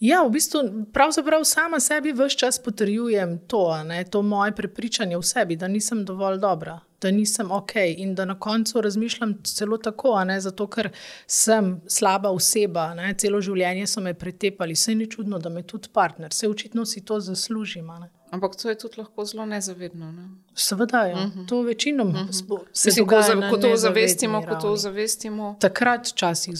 [0.00, 0.60] Ja, v bistvu
[0.92, 6.04] pravzaprav sama sebi vse čas potrjujem to, ne, to moje prepričanje v sebi, da nisem
[6.04, 10.90] dovolj dobra da nisem ok in da na koncu razmišljam celo tako, ne, zato ker
[11.26, 15.88] sem slaba oseba, ne, celo življenje so me pretepali, vse ni čudno, da me tudi
[15.92, 17.88] partner, vse očitno si to zaslužim.
[18.30, 20.12] Ampak to je tudi lahko zelo nezavedno.
[20.12, 20.28] Ne?
[20.54, 21.16] Seveda, ja.
[21.16, 21.40] uh mhm.
[21.40, 21.48] -huh.
[21.48, 22.18] to večino uh mhm.
[22.18, 22.58] -huh.
[22.72, 24.42] se zgodi, ko to zavestimo.
[24.42, 26.54] Ko to zavestimo takrat časih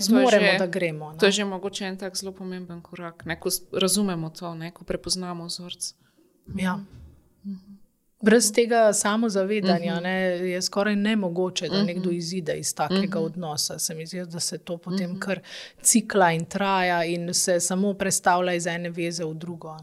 [0.00, 1.12] zmoremo, da gremo.
[1.12, 1.18] Ne?
[1.18, 3.40] To je že mogoče en tak zelo pomemben korak, ne?
[3.40, 4.70] ko razumemo to, ne?
[4.70, 5.94] ko prepoznamo vzorce.
[6.56, 6.74] Ja.
[6.74, 7.76] Uh -huh.
[8.22, 10.06] Brez tega samozavedanja uh mhm.
[10.06, 10.40] -huh.
[10.42, 11.86] ne, je skoraj nemogoče, da uh -huh.
[11.86, 13.12] nekdo izide iz takega uh mhm.
[13.12, 13.24] -huh.
[13.24, 13.78] odnosa.
[13.78, 15.16] Se mi zdi, da se to potem uh mhm.
[15.16, 15.24] -huh.
[15.24, 15.40] kar
[15.82, 19.76] cikla in traja in se samo predstavlja iz ene veze v drugo.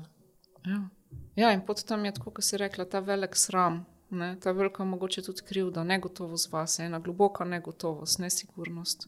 [0.66, 0.97] Ja.
[1.38, 3.86] Ja, in potem je tako, kot si rekla, ta velik sram.
[4.10, 9.08] Ne, ta velika, mogoče tudi krivda, negotovost vas, ena globoka negotovost, nesigurnost.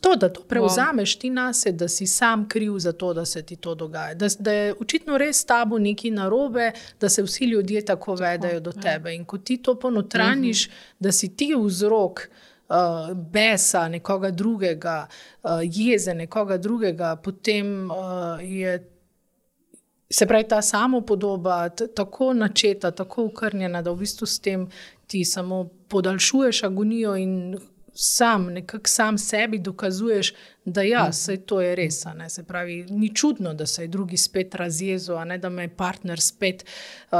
[0.00, 3.42] To, da to prevzameš ti na sebe, da si sam kriv za to, da se
[3.42, 4.14] ti to dogaja.
[4.14, 8.60] Da, da je očitno res s tabo nekaj narobe, da se vsi ljudje tako vedajo
[8.60, 8.80] do ja.
[8.82, 9.14] tebe.
[9.14, 10.80] In ko ti to ponotraniš, uh mhm.
[10.80, 10.94] -huh.
[10.98, 12.20] da si ti vzrok
[12.68, 15.06] uh, besa nekoga drugega,
[15.42, 17.96] uh, jeze nekoga drugega, potem uh,
[18.40, 18.90] je.
[20.14, 24.68] Se pravi, ta samopodoba je tako načeta, tako ukrnjena, da v bistvu s tem
[25.06, 27.58] ti samo podaljšuješ agonijo in
[27.94, 30.34] sam, nekako sam sebi dokazuješ,
[30.64, 31.36] da ja, mm.
[31.46, 32.04] to je res.
[32.28, 36.64] Se pravi, ni čudno, da se je drugi spet razjezel, da me je partner spet.
[37.10, 37.18] Uh,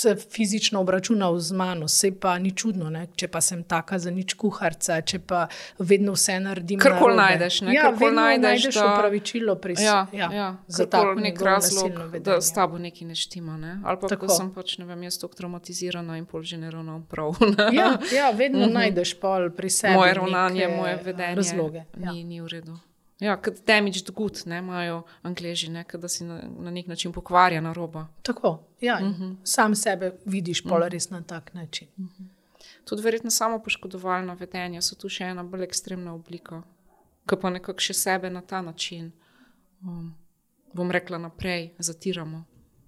[0.00, 3.06] se fizično obračunal z mano, se pa ni čudno, ne?
[3.16, 5.46] če pa sem taka za nič kuharca, če pa
[5.78, 6.80] vedno vse naredim.
[6.82, 7.74] Kar koli najdeš, ne?
[7.74, 8.86] Ja, kar najdeš, najdeš da...
[8.92, 9.86] upravičilo pri sebi.
[9.86, 10.48] Ja, ja, ja.
[10.66, 13.56] za to nek razlog, da s tabo nekaj ne štima.
[13.58, 13.78] Ne?
[13.84, 17.00] Ali pa tako sem pač, ne vem, jaz tako traumatizirana in pol že ne ravno
[17.10, 17.34] prav.
[17.78, 18.68] ja, ja, vedno mhm.
[18.68, 18.74] -huh.
[18.80, 19.94] najdeš pol pri sebi.
[19.94, 21.34] Moje ravnanje, moje vedenje.
[21.42, 21.84] Razloge.
[21.98, 22.12] Ja.
[22.12, 22.78] Ni, ni v redu.
[23.20, 27.72] Ja, kot damaged good, ne imajo angliži, da si na, na nek način pokvarja na
[27.72, 28.06] roba.
[28.22, 29.22] Tako, ja, uh mhm.
[29.22, 29.36] -huh.
[29.44, 30.88] sam sebe vidiš uh -huh.
[30.88, 31.88] res na tak način.
[31.96, 32.26] Uh -huh.
[32.84, 36.62] Tudi verjetno samo poškodovalno vedenje so tu še ena bolj ekstremna oblika,
[37.28, 39.12] ki pa nekako še sebe na ta način,
[39.82, 40.14] um,
[40.72, 42.44] bom rekla, naprej zatiramo.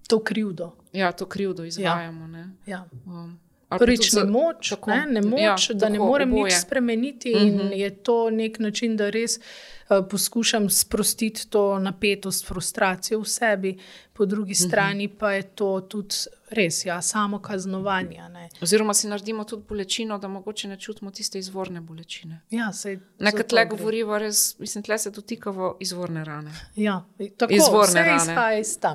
[0.07, 0.75] To krivdo.
[0.93, 2.37] Ja, to krivdo izvajamo.
[2.37, 2.47] Ja.
[2.65, 2.85] Ja.
[3.05, 3.39] Um,
[3.79, 6.43] Prvič je moč, tako, ne, ne moč ja, da tako, ne morem oboje.
[6.43, 7.47] nič spremeniti, uh -huh.
[7.47, 7.73] in mhm.
[7.73, 13.77] je to nek način, da res uh, poskušam sprostiti to napetost, frustracijo v sebi,
[14.13, 14.63] po drugi uh mhm.
[14.63, 14.67] -huh.
[14.67, 16.15] strani pa je to tudi
[16.49, 18.29] res, ja, samo kaznovanje.
[18.29, 18.49] Ne.
[18.61, 22.41] Oziroma, si naredimo tudi bolečino, da mogoče ne čutimo tiste izvorne bolečine.
[22.49, 22.71] Ja,
[23.19, 26.51] Nekaj tle govorimo, res, mislim, tle se dotikamo izvorne rane.
[26.75, 27.05] Ja,
[27.37, 28.35] tako, izvorne rane.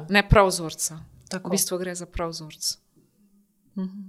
[0.08, 0.98] Ne prav vzorca.
[1.44, 2.78] V bistvu gre za prav vzorca.
[3.74, 4.05] Uh mhm.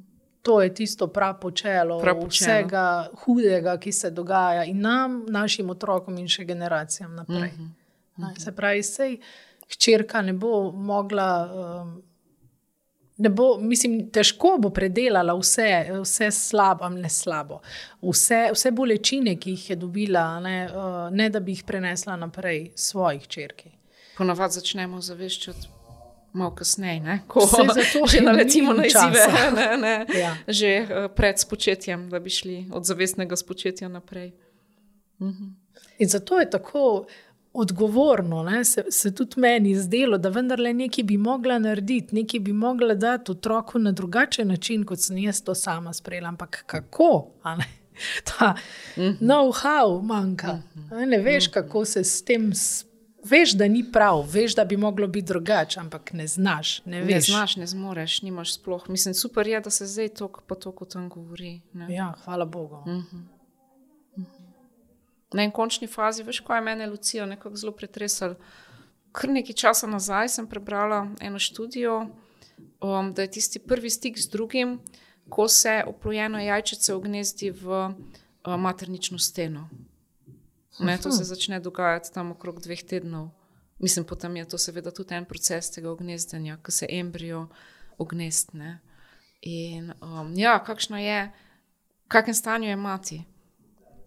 [0.47, 6.27] To je tisto pravo čelo vsega hudega, ki se dogaja in nam, našim otrokom in
[6.27, 7.51] še generacijam naprej.
[7.51, 7.65] Uh.
[8.17, 8.39] Uh -huh.
[8.39, 9.17] Se pravi, sej
[9.73, 11.51] hčerka ne bo mogla.
[11.81, 12.03] Um,
[13.19, 17.61] Ne bo, mislim, težko bo predelala vse, vse slabo, ne slabo,
[18.01, 22.71] vse, vse bolečine, ki jih je dobila, ne, uh, ne da bi jih prenesla naprej
[22.75, 23.71] svojih črki.
[24.17, 25.67] Ponavadi začnemo zaveščati
[26.37, 27.81] malo kasneje, ko se
[28.11, 29.27] že naletimo na izzive,
[29.57, 30.35] ne, ne, ja.
[30.47, 34.31] že uh, pred spočetjem, da bi šli od zavestnega spočetja naprej.
[35.97, 37.05] In zato je tako
[37.53, 42.53] odgovorno, ne, se, se tudi meni zdelo, da vendarle nekaj bi mogla narediti, nekaj bi
[42.53, 46.29] mogla dati otroku na drugačen način, kot sem jaz to sama sprejela.
[46.29, 47.27] Ampak kako?
[47.43, 47.65] a ne?
[48.29, 48.55] Ta
[48.95, 50.61] know-how manjka.
[50.91, 52.51] a Ne veš, kako se s tem.
[53.29, 56.85] Veš, da ni prav, veš, da bi moglo biti drugače, ampak ne znaš.
[56.85, 57.31] Ne, Ne veš.
[57.31, 58.89] znaš, ne zmoreš, nimaš sploh.
[58.89, 61.61] Mislim, super je, da se zdaj to po to, kot tam govori.
[61.73, 61.87] Ne?
[61.95, 62.83] Ja, hvala Bogu.
[65.33, 68.35] Na en končni fazi, veš, ko je mene Lucija nekako zelo pretresala.
[69.11, 72.07] Kar nekaj časa nazaj sem prebrala eno študijo,
[72.81, 74.79] um, da je tisti prvi stik z drugim,
[75.29, 79.69] ko se oplojeno jajčice ognezdi v uh, maternično steno.
[80.79, 83.29] Ne, to se začne dogajati tam okrog dveh tednov.
[83.79, 87.47] Mislim, potem je to seveda tudi en proces tega ognezdenja, ko se embrio
[87.97, 88.79] ognestne.
[89.41, 91.31] In um, ja, kakšno je,
[92.05, 93.19] v kakšnem stanju je mati.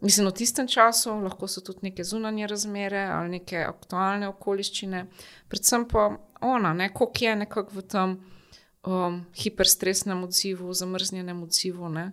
[0.00, 5.04] Mislim, v tistem času lahko so tudi neke zunanje razmere ali neke aktualne okoliščine,
[5.48, 6.08] predvsem pa
[6.40, 8.14] ona, ne, koliko je nekako v tem
[8.86, 12.12] um, hiperstresnem odzivu, zamrznjenem odzivu, ne,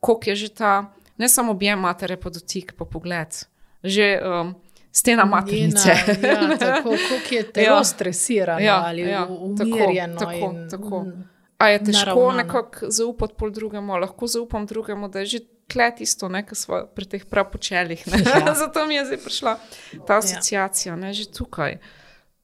[0.00, 0.72] koliko je že ta,
[1.16, 3.44] ne samo objem matere, pa dotik, pa pogled,
[3.82, 4.54] že um,
[4.92, 5.94] stena maternice.
[6.22, 7.76] Njena, ja, tako, koliko je telo Ja.
[7.76, 7.84] ja.
[7.84, 10.18] stresirano Ja, ali ja, ja, tako, umirjeno.
[10.18, 11.02] tako, in, tako.
[11.04, 15.90] mm, A je težko nekako zaupati pol drugemu, lahko zaupam drugemu, da je že tle
[15.96, 18.04] tisto, kar smo pri teh prav počelih.
[18.06, 18.54] Ja.
[18.62, 19.58] Zato mi je zdaj prišla
[20.06, 21.78] ta asociacija, ne, že tukaj.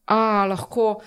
[0.06, 1.00] A lahko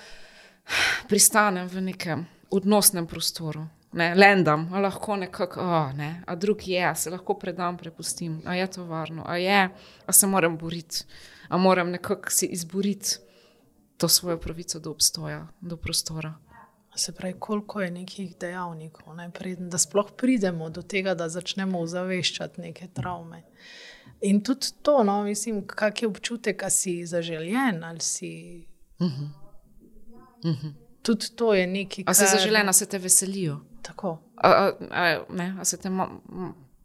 [1.07, 3.67] pristanem v nekem odnosnem prostoru.
[3.93, 8.41] Ne, lendam, a lahko nekako, a, ne, a drug je, a se lahko predam, prepustim,
[8.45, 9.69] a je to varno, a je,
[10.05, 11.05] a se moram boriti,
[11.47, 13.17] a moram nekako si izboriti
[13.97, 16.33] to svojo pravico do obstoja, do prostora.
[16.95, 21.79] Se pravi, koliko je nekih dejavnikov, ne, preden, da sploh pridemo do tega, da začnemo
[21.79, 23.43] ozaveščati neke travme.
[24.21, 28.67] In tudi to, no, mislim, kak je občutek, ali si zaželjen ali si.
[28.99, 29.29] Uh -huh.
[30.43, 30.73] Uh -huh.
[31.01, 33.59] Tudi to je nekaj, A si zaželena, se te veselijo?
[33.87, 34.17] Tako.
[34.35, 36.09] A, a, a, ne, a se te ma,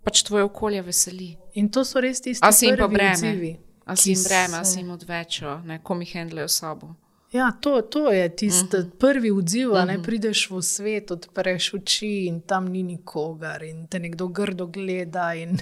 [0.03, 1.36] pač tvoje okolje veseli?
[1.55, 3.11] In to so res tisti, A si jim breme?
[3.12, 6.48] odzivi, A ki si jim breme, a se- si jim odvečo, ne, ko mi handlejo
[6.48, 6.94] sabo?
[7.32, 8.88] Ja, to, to je tisti uh Mhm.
[8.88, 8.98] -huh.
[8.98, 9.68] prvi odziv.
[9.68, 9.86] Uh -huh.
[9.86, 15.34] ne, prideš v svet, odpreš oči in tam ni nikogar, in te nekdo grdo gleda,
[15.34, 15.59] in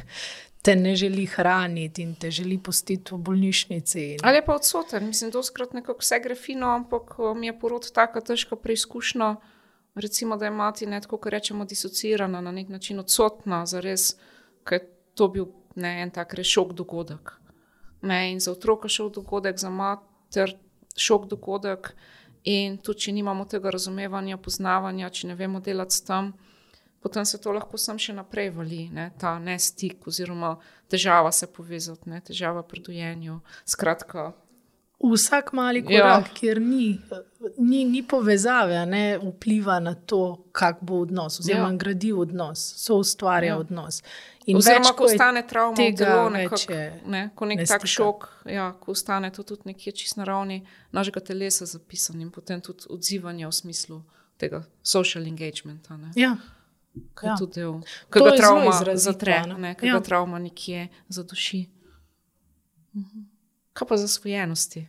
[0.63, 4.01] te ne želi hraniti, in te želi pustiti v bolnišnici.
[4.03, 4.19] In...
[4.23, 5.07] Ali je pa odsoten?
[5.07, 7.03] Mislim, da skrat nekako vse gre fino, ampak
[7.37, 9.37] mi je porod tako težko preizkušnja.
[9.95, 14.15] Recimo, da je mati ne kot rečemo, disocirana, na nek način odsotna, zares,
[14.65, 17.33] ker je to bil ne, en tak res šok dogodek.
[18.03, 20.55] Ne, in za otroka šok dogodek, za mater
[20.97, 21.95] šok dogodek.
[22.45, 26.31] In tudi, če nimamo tega razumevanja, poznavanja, če ne vemo delati s tem,
[27.03, 30.55] potem se to lahko sam še naprej vali, ne, ta nestik, oziroma
[30.89, 33.41] težava se povezati, ne, težava pri dojenju.
[33.69, 34.31] Skratka,
[35.03, 35.85] Vsak mali Ja.
[35.87, 36.35] korak, ja.
[36.35, 37.01] kjer ni,
[37.59, 40.19] ni, ni povezave, ne vpliva na to,
[40.53, 41.77] kak bo odnos, oziroma Ja.
[41.77, 43.59] gradi odnos, so ustvarja Ja.
[43.59, 44.03] odnos.
[44.47, 47.67] In Oziroma, več, ko je ostane travma tega, telo, več je ne, ko nek ne
[47.67, 47.87] tak stika.
[47.89, 50.61] šok, ja, ko ostane to tudi nekje čist na ravni
[50.93, 54.03] našega telesa zapisan in potem tudi odzivanje v smislu
[54.39, 55.97] tega social engagementa.
[55.97, 56.11] Ne.
[56.17, 56.37] Ja.
[57.15, 57.37] Ki je Ja.
[57.37, 59.75] tudi del, To ki ga je travma izrazito, zatre, ne.
[59.75, 59.93] ki Ja.
[59.93, 61.67] ga travma nekje zaduši.
[62.95, 63.30] Mhm.
[63.81, 64.87] Kaj pa zasvojenosti?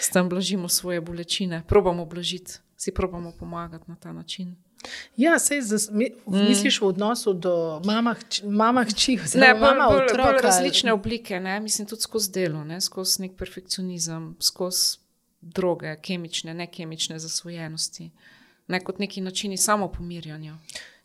[0.00, 4.56] S tem blažimo svoje bolečine, probamo blažiti, si probamo pomagati na ta način.
[5.16, 6.48] Ja, sej, zas, mi, mm.
[6.48, 10.40] misliš v odnosu do mama, hč- mama hči, Ne, bolj, mama bolj, bolj otroka.
[10.42, 11.60] različne oblike, ne?
[11.60, 12.80] mislim tudi skozi delo, ne?
[12.80, 14.98] skozi nek perfekcionizem, skozi
[15.40, 18.10] droge, kemične, nekemične zasvojenosti,
[18.68, 20.58] ne kot neki načini samopomirjanja,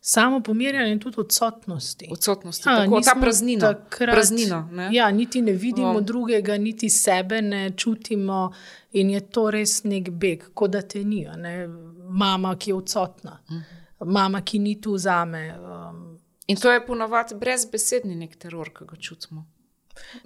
[0.04, 2.08] Samo pomirjanje in tudi odsotnosti.
[2.10, 3.60] odsotnosti, Ja, tako, ta praznina.
[3.64, 4.88] takrat- praznina ne?
[4.92, 6.00] Ja, niti ne vidimo no.
[6.00, 8.52] drugega, niti sebe ne čutimo,
[8.92, 11.26] in je to res nek beg, kot da te ni.
[11.36, 11.68] ne.
[12.08, 13.60] Mama, ki je odsotna, Mhm.
[14.02, 15.54] mama, ki ni tu za me.
[15.54, 19.46] Um, In to je ponavadi brezbesedni nek teror, ki ga čutimo.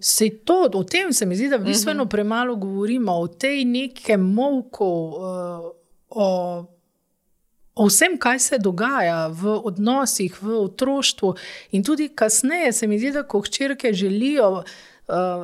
[0.00, 2.10] Se to, o tem se mi zdi, da bistveno uh -huh.
[2.10, 5.70] premalo govorimo, o tej nekem molku, uh,
[6.10, 6.64] o,
[7.76, 11.34] o vsem, kaj se dogaja v odnosih, v otroštvu.
[11.76, 14.64] In tudi kasneje se mi zdi, da ko hčerke želijo uh,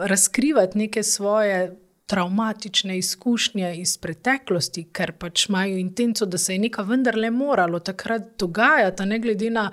[0.03, 1.79] razkrivati neke svoje.
[2.13, 8.23] Traumatične izkušnje iz preteklosti, ker pač imajo intenco, da se je nekaj vendarle moralo takrat
[8.39, 9.71] dogajati, ne glede na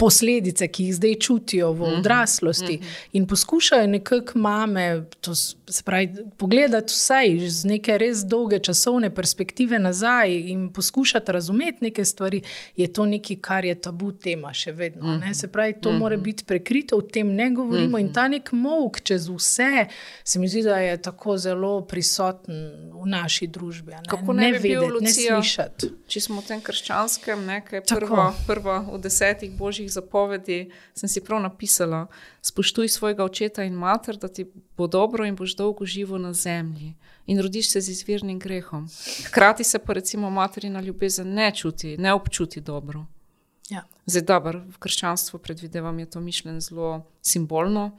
[0.00, 3.08] posledice, ki jih zdaj čutijo v odraslosti, mm -hmm.
[3.12, 9.78] in poskušajo nekako mame, to se pravi, pogledati vsaj z neke res dolge časovne perspektive
[9.78, 12.42] nazaj in poskušati razumeti neke stvari,
[12.76, 15.06] je to nekaj, kar je tabu tema še vedno.
[15.06, 15.34] Mm -hmm.
[15.34, 15.98] Se pravi, to mm -hmm.
[15.98, 18.06] mora biti prekrito, o tem ne govorimo mm -hmm.
[18.06, 19.86] in ta nek mok čez vse,
[20.24, 22.54] se mi zdi, da je tako zelo prisoten
[23.02, 23.90] v naši družbi.
[23.90, 23.98] Ne?
[24.08, 25.86] Kako ne, ne vedeti, ne slišati.
[26.06, 31.42] Če smo v tem krščanskem, nekaj prvo, prvo v desetih božjih zapovedi sem si prav
[31.42, 32.06] napisala:
[32.42, 36.94] Spoštuj svojega očeta in mater, da ti bo dobro in boš dolgo živel na zemlji.
[37.26, 38.88] In rodiš se z izvirnim grehom.
[39.26, 43.06] Hkrati se pa recimo materina ljubezen ne čuti, ne občuti dobro.
[43.70, 43.84] Ja.
[44.06, 47.98] Zdaj, dobro, v krščanstvu predvidevam, je to mišljeno zelo simbolno,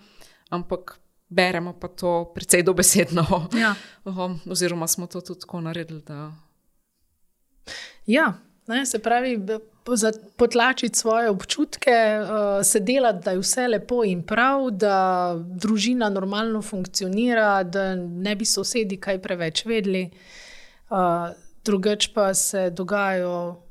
[0.50, 3.48] ampak beremo pa to precej dobesedno.
[3.56, 3.76] Ja.
[4.52, 6.02] Oziroma smo to tudi tako naredili.
[6.02, 6.32] Da...
[8.06, 8.34] Ja,
[8.68, 9.40] ne, se pravi,
[10.38, 11.92] potlačiti svoje občutke,
[12.22, 18.36] uh, se delati, da je vse lepo in prav, da družina normalno funkcionira, da ne
[18.36, 20.10] bi sosedi kaj preveč vedeli,
[20.90, 20.98] uh,
[21.66, 23.62] drugač pa se dogajajo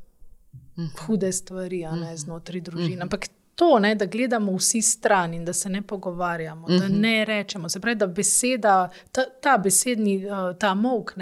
[0.78, 0.86] mhm.
[1.06, 2.16] hude stvari ne, mhm.
[2.16, 2.96] znotraj družine.
[2.96, 3.02] Mhm.
[3.02, 7.68] Ampak to, ne, da gledamo vsi stran in da se ne pogovarjamo, da ne rečemo.
[7.68, 11.14] Se pravi, da beseda, ta, ta besedni, uh, ta mok,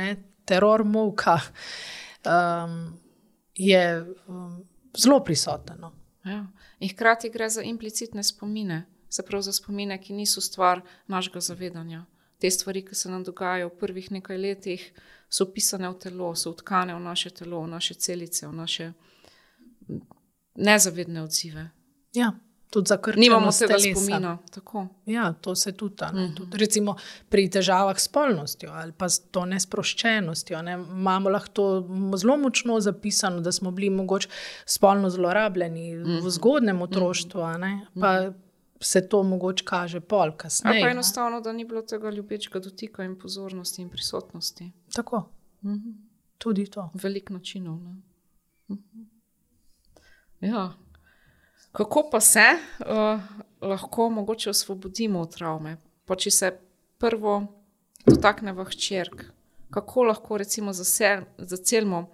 [0.44, 1.40] teror moka.
[2.24, 2.94] Um,
[3.58, 4.64] je um,
[4.98, 5.76] zelo prisoten.
[5.80, 5.92] No.
[6.24, 6.46] Ja.
[6.78, 12.04] In hkrati gre za implicitne spomine, se pravi za spomine, ki niso stvar našega zavedanja.
[12.38, 14.92] Te stvari, ki se nam dogajajo v prvih nekaj letih,
[15.28, 18.92] so upisane v telo, so utkane v naše telo, v naše celice, v naše
[20.54, 21.70] nezavedne odzive.
[22.14, 22.32] Ja
[22.70, 23.28] tudi za krčenje.
[23.28, 24.38] Nimamo tega spomina.
[25.06, 26.36] Ja, to se tudi, uh -huh.
[26.36, 26.96] tudi recimo,
[27.28, 30.62] pri težavah s spolnostjo ali pa s to nesproščenostjo.
[30.62, 34.28] Ne, imamo lahko to zelo močno zapisano, da smo bili mogoče
[34.66, 36.16] spolno zlorabljeni uh -huh.
[36.16, 36.28] v mhm.
[36.28, 37.46] zgodnem otroštvu.
[37.58, 38.32] Ne, pa, uh -huh.
[38.80, 40.82] Se to mogoče kaže pol, kasneje.
[40.84, 44.72] Pa enostavno, da ni bilo tega ljubečega dotika in pozornosti in prisotnosti.
[44.94, 45.16] Tako.
[45.62, 45.94] Uh -huh.
[46.38, 46.90] Tudi to.
[46.94, 47.74] Veliko načinov.
[47.74, 49.04] Uh -huh.
[50.40, 50.72] Ja,
[51.78, 53.20] Kako pa se uh,
[53.60, 55.76] lahko mogoče osvobodimo od travme?
[56.04, 56.48] Pa če se
[56.98, 57.34] prvo
[58.06, 59.22] dotaknemo hčerk,
[59.70, 62.08] kako lahko recimo zacelimo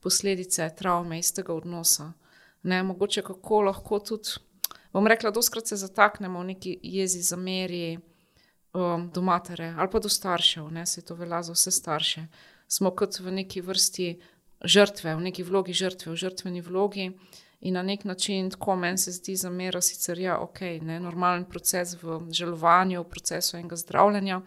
[0.00, 2.12] posledice travme iz tega odnosa?
[2.62, 4.38] Ne, mogoče kako lahko tudi,
[4.92, 10.08] bom rekla, doskrat se zataknemo v neki jezi zameri um, do matere ali pa do
[10.08, 12.26] staršev, ne, se to velja za vse starše.
[12.68, 14.08] Smo kot v neki vrsti
[14.62, 17.10] žrtve, v neki vlogi žrtve, v žrtveni vlogi.
[17.60, 21.96] In na nek način, tako meni se zdi, zamera sicer ja, ok, ne, normalen proces
[22.02, 24.40] v želovanju, v procesu enega zdravljenja,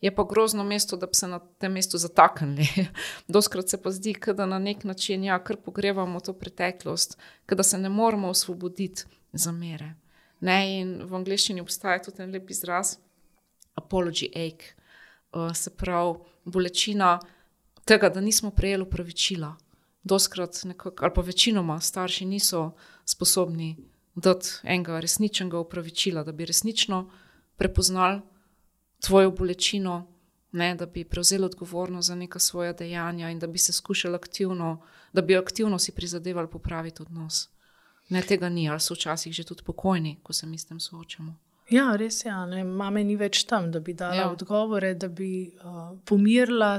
[0.00, 2.66] je pa grozno mesto, da bi se na tem mestu zataknili.
[3.28, 7.78] Doskrat se pa zdi, da na nek način, ja, kar pogrevamo to preteklost, da se
[7.78, 9.94] ne moramo osvoboditi zamere.
[10.40, 12.96] Ne, in v angleščini obstaja tudi en lep izraz,
[13.74, 14.74] apology ache,
[15.32, 17.18] uh, se pravi bolečina
[17.84, 19.54] tega, da nismo prejeli upravičila
[20.06, 22.70] doskrat, nekak, ali pa večinoma, starši niso
[23.04, 23.76] sposobni
[24.14, 27.10] dati enega resničnega upravičila, da bi resnično
[27.56, 28.20] prepoznali
[29.06, 30.06] tvojo bolečino,
[30.52, 34.82] ne, da bi prevzeli odgovornost za neka svoja dejanja in da bi se skušali aktivno,
[35.12, 37.48] da bi aktivno si prizadevali popraviti odnos.
[38.08, 41.34] Ne, tega ni, ali so včasih že tudi pokojni, ko se mi s tem soočamo.
[41.70, 42.28] Ja, res je.
[42.28, 44.30] Ja, Mame ni več tam, da bi dala ja.
[44.30, 46.78] odgovore, da bi uh, pomirila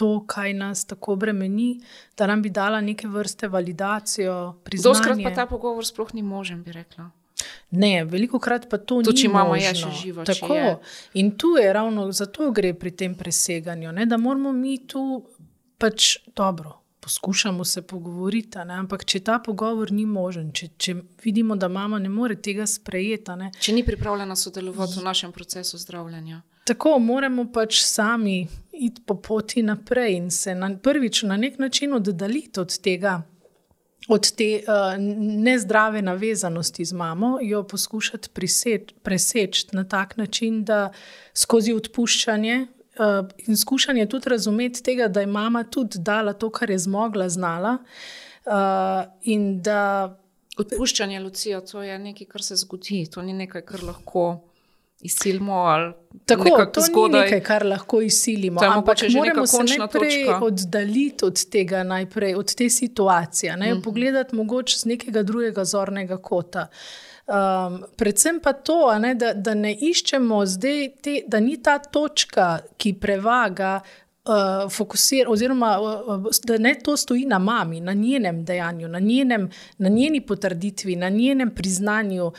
[0.00, 1.74] to, kaj nas tako bremeni,
[2.16, 4.36] da nam bi dala neke vrste validacijo.
[4.72, 7.10] Zoskrat pa ta pogovor sploh ni možen, bi rekla.
[7.70, 9.16] Ne, veliko krat pa to, to ni.
[9.16, 10.24] Če imamo je še živo.
[10.24, 10.56] Tako.
[11.20, 15.04] In tu je ravno zato gre pri tem preseganju, ne, da moramo mi tu
[15.78, 16.78] pač dobro.
[17.00, 18.74] Poskušamo se pogovoriti, ne?
[18.80, 20.94] ampak če ta pogovor ni možen, če, če
[21.24, 23.36] vidimo, da mama ne more tega sprejeti.
[23.40, 23.52] Ne?
[23.56, 26.42] Če ni pripravljena sodelovati v našem procesu zdravljenja.
[26.70, 31.94] Tako moramo pač sami iti po poti naprej in se na, prvič na nek način
[31.94, 33.22] oddaljiti od tega,
[34.08, 34.94] od te uh,
[35.42, 40.92] nezdrave navezanosti z mamo, jo poskušati priseč, preseči na tak način, da
[41.34, 42.66] skozi odpuščanje.
[43.00, 47.28] Uh, in skušanje tudi razumeti tega, da je mama tudi dala to, kar je zmogla,
[47.28, 47.78] znala.
[48.46, 49.80] Uh, da...
[50.58, 54.49] Odpuščanje, Lucija, to je nekaj, kar se zgodi, to ni nekaj, kar lahko
[55.00, 55.64] izsilimo.
[56.26, 57.20] Tako, to zgodaj.
[57.20, 58.60] ni nekaj, kar lahko izsilimo.
[58.64, 60.38] Ampak moramo se najprej točka.
[60.44, 63.84] oddaljiti od tega, najprej, od te situacije, ne, mm -hmm.
[63.84, 66.66] pogledati mogoče z nekega drugega zornega kota.
[67.26, 72.58] Um, predvsem pa to, ne, da, da ne iščemo zdaj, te, da ni ta točka,
[72.76, 73.80] ki prevaga.
[74.30, 79.50] Uh, fokusirati, oziroma uh, da ne to stoji na mami, na njenem dejanju, na, njenem,
[79.78, 82.32] na njeni potrditvi, na njenem priznanju uh,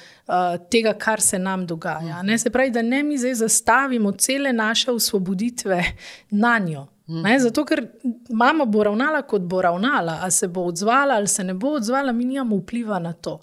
[0.72, 2.24] tega, kar se nam dogaja.
[2.24, 2.38] Ne?
[2.38, 5.84] Se pravi, da ne mi zdaj zastavimo cele naše osvoboditve
[6.30, 6.88] na njo.
[7.08, 7.82] Ne, zato, ker
[8.30, 12.12] mama bo ravnala, kot bo ravnala, ali se bo odzvala, ali se ne bo odzvala,
[12.12, 13.40] mi nimamo vpliva na to.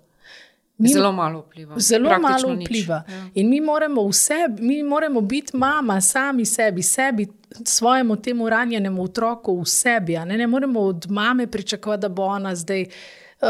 [0.79, 1.79] Mi, zelo malo vpliva.
[1.79, 3.03] Zelo malo vpliva.
[3.09, 3.29] Ja.
[3.35, 7.27] In mi moramo, vse, mi moramo biti mama, sami sebi, sebi,
[7.65, 10.13] svojemu temu ranjenemu otroku v sebi.
[10.13, 10.39] Ne?
[10.39, 13.49] ne moremo od mame pričakovati, da bo ona zdaj uh,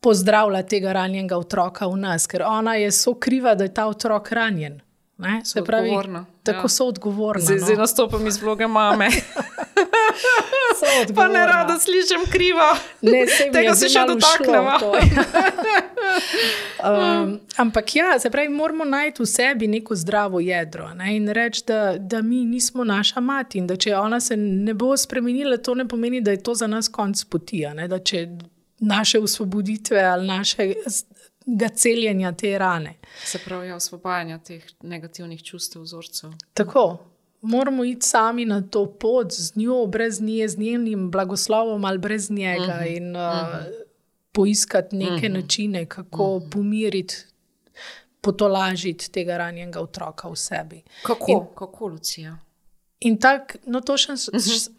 [0.00, 4.32] pozdravila tega ranjenega otroka v nas, ker ona je so kriva, da je ta otrok
[4.32, 4.80] ranjen.
[5.18, 5.40] Ne?
[5.44, 5.90] Se pravi,
[6.42, 6.68] tako ja.
[6.68, 7.42] so odgovorni.
[7.42, 7.64] Zdaj, no?
[7.64, 9.08] zdaj nastopam iz vloge mame.
[11.16, 12.68] pa ne rada slišim krivo.
[13.02, 14.76] Ne, Tega se še dotaknemo.
[16.88, 21.16] um, ampak ja, se pravi, moramo najti v sebi neko zdravo jedro ne?
[21.16, 24.96] in reči, da, da mi nismo naša mati in da če ona se ne bo
[24.96, 27.64] spremenila, to ne pomeni, da je to za nas konc poti.
[27.88, 28.26] Da če
[28.80, 30.72] naše usvoboditve ali naše
[31.46, 32.94] ga celjenja te rane.
[33.24, 36.32] Se pravi, ja, osvobajanja teh negativnih čustev, vzorcev.
[36.54, 37.13] Tako.
[37.44, 42.30] Moramo iti sami na to pot, z njo, brez nje, z njenim blagoslovom ali brez
[42.30, 42.96] njega, uh -huh.
[42.96, 43.84] in uh, uh -huh.
[44.32, 45.32] poiskati neke uh -huh.
[45.32, 46.50] načine, kako uh -huh.
[46.50, 47.16] pomiriti,
[48.20, 50.82] potolažiti tega ranjenega otroka v sebi.
[51.02, 52.38] Kako, in, kako Lucija?
[53.00, 54.14] In tako, no, to še,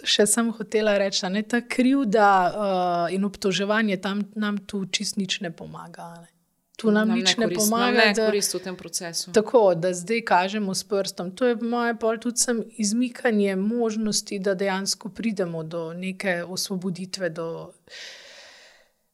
[0.03, 5.41] še sem hotela reči, da ta krivda uh, in obtoževanje tam nam tu čist nič
[5.41, 6.13] ne pomaga.
[6.21, 6.34] Ne?
[6.75, 9.31] Tu nam, nam nič ne, korist, ne pomaga, da koristimo v tem procesu.
[9.31, 11.31] Tako da zdaj kažemo s prstom.
[11.31, 17.29] To je moje pol tudi izmikanje možnosti, da dejansko pridemo do neke osvoboditve.
[17.29, 17.71] Do...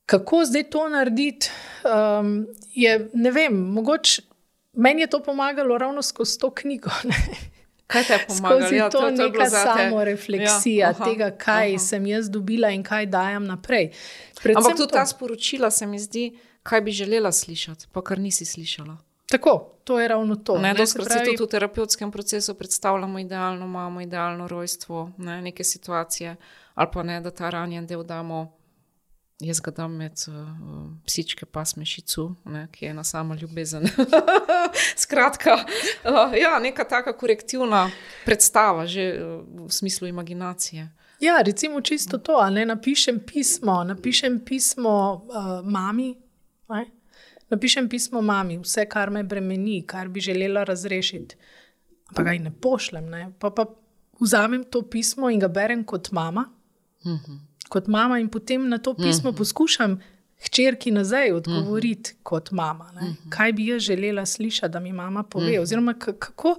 [0.05, 1.49] Kako zdaj to narediti?
[1.85, 4.21] Um, je, ne vem, mogoče
[4.73, 6.89] meni je to pomagalo ravno skozi to knjigo.
[7.87, 8.61] Kaj te je pomagalo?
[8.61, 11.79] Skozi ja, to, to je neka samo refleksija ja, tega, kaj aha.
[11.83, 13.89] sem jaz dobila in kaj dajem naprej.
[14.43, 14.97] Predvsem Ampak tudi to...
[14.97, 16.31] ta sporočila se mi zdi
[16.63, 18.97] kaj bi želela slišati, pa kar nisi slišala.
[19.31, 20.57] Tako, to je ravno to.
[20.57, 21.25] Ne, ne, pravi...
[21.25, 26.35] tudi v terapevtskem procesu predstavljamo idealno mamo, idealno rojstvo, ne, neke situacije,
[26.73, 28.57] ali pa ne, da ta ranjen del damo.
[29.39, 30.35] Jaz ga dam med uh,
[31.05, 33.87] psičke, pa smešicu, ne, ki je ena sama ljubezen.
[35.03, 35.55] Skratka,
[36.05, 37.89] uh, ja, neka taka korektivna
[38.25, 40.89] predstava, že uh, v smislu imaginacije.
[41.19, 46.15] Ja, recimo čisto to, ne napišem pismo, napišem pismo uh, mami,
[46.71, 46.85] Ne?
[47.51, 51.35] Napišem pismo mami, vse, kar me bremeni, kar bi želela razrešiti,
[52.15, 53.09] pa ga ne pošljem.
[53.11, 53.31] Ne?
[53.39, 53.65] Pa, pa
[54.21, 56.49] vzamem to pismo in ga berem kot mama.
[57.03, 57.19] Uh mhm.
[57.25, 57.39] -huh.
[57.69, 59.27] Kot mama, in potem na to pismo uh mhm.
[59.27, 59.37] -huh.
[59.37, 59.99] poskušam
[60.45, 62.19] hčerki nazaj odgovoriti uh mhm.
[62.19, 62.23] -huh.
[62.23, 62.91] kot mama.
[62.95, 63.29] Uh -huh.
[63.29, 65.45] Kaj bi jaz želela slišati, da mi mama pove?
[65.45, 65.61] Uh -huh.
[65.61, 66.55] Oziroma, kako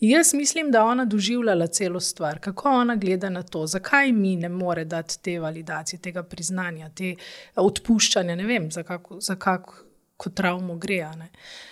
[0.00, 4.48] jaz mislim, da ona doživljala celo stvar, kako ona gleda na to, zakaj mi ne
[4.48, 7.14] more dati te validacije, tega priznanja, te
[7.56, 8.36] odpuščanja.
[8.36, 9.20] Ne vem, za kako.
[9.20, 9.74] Za kako
[10.16, 11.08] Ko travmo gre.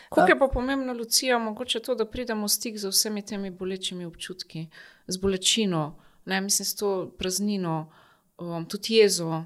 [0.08, 4.04] Kako je pa pomembno, Lucija, mogoče to, da pridemo v stik z vsemi temi bolečimi
[4.04, 4.66] občutki,
[5.06, 7.92] z bolečino, ne, mislim, s to praznino,
[8.38, 9.44] um, tudi jezo,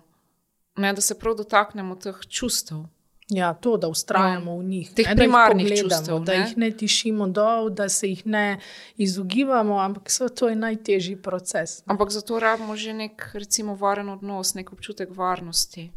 [0.77, 2.85] ne, da se prav dotaknemo teh čustev.
[3.29, 6.33] Ja, to, da ustrajamo no, v njih, teh ne, primarnih da jih pogledamo, čustev, da
[6.33, 8.59] jih ne tišimo dol, da se jih ne
[8.97, 11.83] izogibamo, ampak to je najtežji proces.
[11.87, 15.91] Ampak zato rabimo že nek, recimo, varen odnos, nek občutek varnosti.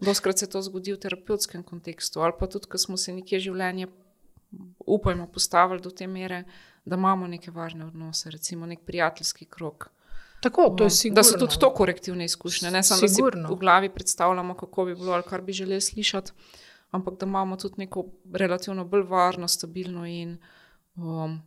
[0.00, 3.86] Doskrat se to zgodi v terapevtskem kontekstu, ali pa tudi, ko smo se nekje življenje,
[4.86, 6.44] upajmo, postavili do te mere,
[6.84, 9.90] da imamo neke varne odnose, recimo nek prijateljski krok.
[10.40, 14.54] Tako, je da so tudi to korektivne izkušnje, ne samo da si v glavi predstavljamo,
[14.54, 16.32] kako bi bilo ali kar bi želeli slišati,
[16.90, 20.38] ampak da imamo tudi neko relativno bolj varno, stabilno in
[20.96, 21.42] um,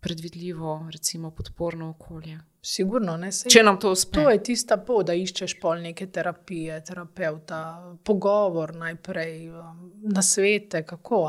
[0.00, 2.38] predvidljivo, recimo, podporno okolje.
[2.64, 4.20] Sigurno, ne, sej, Če nam to uspe.
[4.20, 7.60] To je tista pot, da iščeš pol neke terapije, terapeuta,
[8.04, 11.22] pogovor najprej, um, na svete, kako.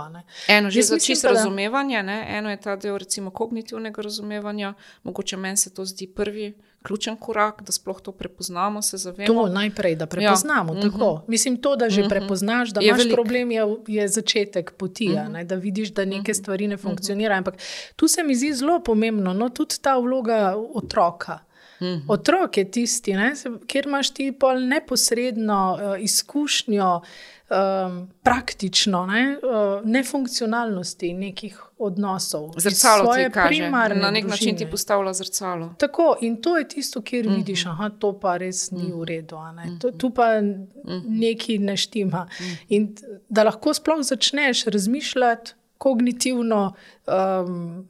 [0.49, 1.34] Eno že za čisto da...
[1.34, 2.17] razumevanje, ne.
[2.38, 4.73] eno je ta del recimo kognitivnega razumevanja,
[5.03, 6.53] mogoče meni se to zdi prvi
[6.84, 9.43] ključen korak, da sploh to prepoznamo, se zavedamo.
[9.43, 10.73] To najprej, da prepoznamo.
[10.73, 10.79] Ja.
[10.79, 11.19] Uh -huh.
[11.27, 12.13] Mislim, to, da že uh mhm.
[12.13, 12.19] -huh.
[12.19, 13.13] prepoznaš, da je imaš velik.
[13.13, 15.31] problem, je, je začetek poti, uh -huh.
[15.31, 16.34] ne, da vidiš, da neke uh -huh.
[16.34, 17.38] stvari ne funkcionirajo.
[17.38, 17.55] Ampak
[17.95, 21.39] tu se mi zdi zelo pomembno, no, tudi ta vloga otroka.
[21.81, 22.07] Mhm.
[22.07, 23.34] Otrok je tisti, ne,
[23.67, 27.01] kjer imaš ti pol neposredno uh, izkušnjo,
[27.49, 32.51] um, praktično, ne, uh, nefunkcionalnosti nekih odnosov.
[32.57, 34.27] Zrcalo ti kaže, na nek družine.
[34.27, 35.75] način ti postavlja zrcalo.
[35.77, 37.35] Tako in to je tisto, kjer uh mhm.
[37.35, 37.45] -huh.
[37.45, 39.01] vidiš, da to pa res ni uh -huh.
[39.01, 39.37] v redu,
[39.79, 40.67] to, tu pa uh mhm.
[40.85, 41.01] -huh.
[41.07, 42.27] nekaj ne štima.
[42.29, 42.57] Uh -huh.
[42.69, 42.95] In
[43.29, 46.73] da lahko sploh začneš razmišljati kognitivno.
[47.45, 47.87] Um,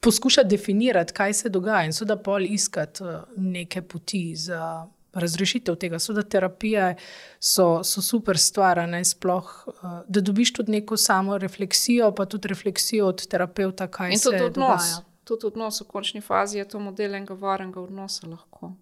[0.00, 5.98] poskušati definirati, kaj se dogaja in seveda pol iskati uh, neke poti za razrešitev tega.
[5.98, 6.96] Seveda terapije
[7.40, 9.74] so, so super stvar, ne sploh, uh,
[10.06, 14.42] da dobiš tudi neko samo refleksijo, pa tudi refleksijo od terapeuta, kaj In se tudi
[14.42, 14.68] odnos.
[14.82, 15.04] dogaja.
[15.24, 18.72] Tudi odnos v končni fazi je to model enega varnega odnosa lahko.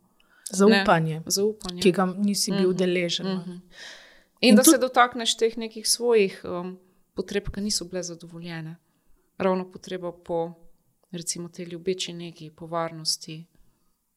[0.50, 1.82] Zaupanje, Zaupanje.
[1.82, 2.76] ki ga nisi bil Mhm.
[2.76, 3.26] deležen.
[3.28, 3.50] Mhm.
[3.50, 3.60] In
[4.42, 6.78] In da tudi- se dotakneš teh nekih svojih um,
[7.14, 8.76] potreb, ki niso bile zadovoljene.
[9.38, 10.54] Ravno potreba po,
[11.12, 13.44] recimo, tej ljubeči neki, po varnosti.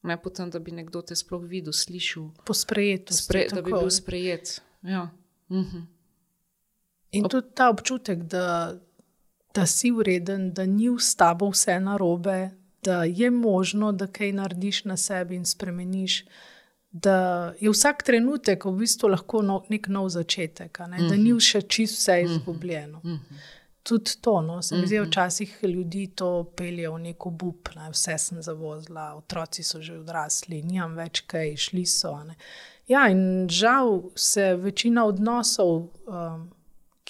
[0.03, 3.23] Ne potem, da bi nekdo te sploh videl, slišal, Po sprejetosti.
[3.23, 4.61] spre, da bi bil sprejet.
[4.81, 5.09] Ja.
[5.49, 5.77] Mhm.
[7.11, 8.73] In tudi ta občutek, da,
[9.53, 12.49] da si vreden, da ni s tabo vse narobe,
[12.83, 16.25] da je možno, da kaj narediš na sebi in spremeniš.
[16.91, 20.97] Da je vsak trenutek v bistvu lahko nov, nek nov začetek, ne?
[21.09, 23.01] da ni še čisto vse izgubljeno.
[23.83, 27.89] Tudi to, no, se mi zdi, včasih ljudi to pelje v neko bup, ne?
[27.89, 32.13] vse sem zavozila, otroci so že odrasli, nimam več kaj, šli so.
[32.23, 32.37] ne.
[32.87, 35.87] Ja, in žal se večina odnosov.
[36.05, 36.49] Um,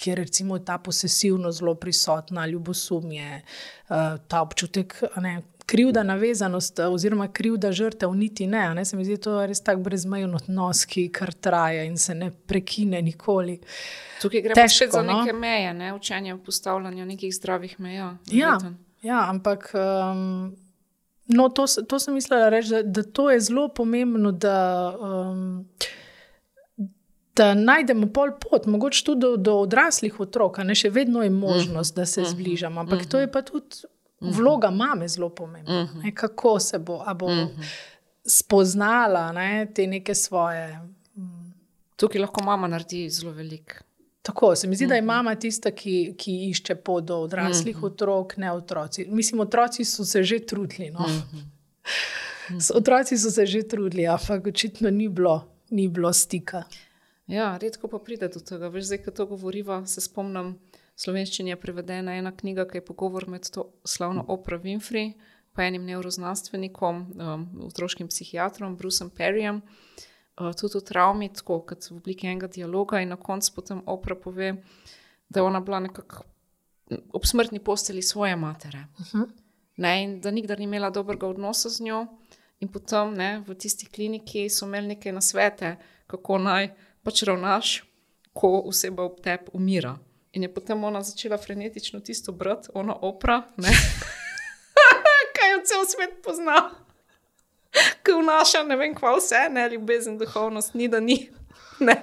[0.02, 3.96] kjer recimo ta posesivnost zelo prisotna, ljubosumje, uh,
[4.28, 5.42] ta občutek, ne,
[5.72, 8.74] krivda, navezanost, eh, oziroma krivda žrtev, niti ne.
[8.74, 8.84] ne.
[8.84, 12.28] Se mi zdi, to je res tak brezmejen odnos, ki kar traja in se ne
[12.30, 13.56] prekine nikoli.
[14.20, 15.22] Tukaj gre Težko, za no.
[15.22, 15.94] neke meje, ne?
[15.96, 18.16] učenje postavljanja nekih zdravih meja.
[18.30, 18.74] Ja, verjetno.
[19.02, 19.72] ja ampak.
[19.74, 20.52] Um,
[21.32, 24.56] No, to, to sem mislila reči, da, da to je zelo pomembno, da,
[25.00, 25.68] um,
[27.36, 31.94] da najdemo pol pot, mogoče tudi do, do odraslih otrok, ne še vedno je možnost,
[31.96, 32.82] da se zbližamo.
[32.82, 33.86] Ampak to je pa tudi
[34.22, 35.72] vloga mame zelo pomembna.
[35.96, 37.28] Ne, kako se bo, a bo
[38.26, 40.78] spoznala ne, te neke svoje.
[41.96, 43.74] Tukaj lahko mama naredi zelo veliko.
[44.22, 48.36] Tako se mi zdi, da je mama tista, ki, ki išče pot do odraslih otrok,
[48.36, 49.06] ne otroci.
[49.06, 50.90] Mislim, otroci so se že trudili.
[50.90, 51.06] No?
[52.58, 56.62] S- Otroci so se že trudili, ampak očitno ni bilo, ni bilo stika.
[57.26, 58.68] Ja, redko pa pride do tega.
[58.68, 60.54] Veš, zdaj, ko to govoriva, se spomnim,
[60.96, 65.84] slovenščini je prevedena ena knjiga, ki je pogovor med to slavno Oprah Winfrey in enim
[65.84, 69.60] neuroznanstvenikom, um, otroškim psihiatrom, Bruceom Perryjem,
[70.40, 74.18] uh, tudi o travmi, tako kot v obliki enega dialoga, in na koncu potem Oprah
[74.22, 74.54] pove,
[75.28, 76.24] da je ona bila nekako
[77.12, 78.86] ob smrtni posteli svoje matere.
[79.76, 82.06] Ne, in da nikdar ni imela dobrega odnosa z njo.
[82.60, 85.76] In potem ne, v tisti kliniki so imeli neke nasvete,
[86.06, 86.68] kako naj
[87.02, 87.82] pač ravnaš,
[88.32, 89.96] ko oseba ob tebi umira.
[90.32, 93.68] In je potem ona začela frenetično tisto brati, ona opra, ne.
[95.36, 96.70] kaj jo cel svet pozna.
[98.02, 101.30] Ki vnaša ne vem, kva vse, ne ljubezen, duhovnost, ni da ni.
[101.80, 102.02] Ne.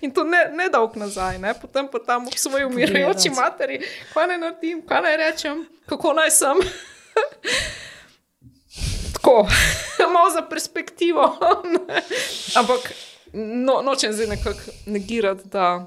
[0.00, 1.54] In to ne, ne dolg nazaj, ne.
[1.54, 3.80] potem pa tam ob svoji umirajoči materi,
[4.14, 6.60] kaj naj naredim, kaj naj rečem, kako naj sem.
[9.12, 9.48] Tako,
[10.14, 11.38] malo za perspektivo.
[12.56, 12.92] Ampak
[13.32, 15.86] no, nočem zdaj nekako negirati, da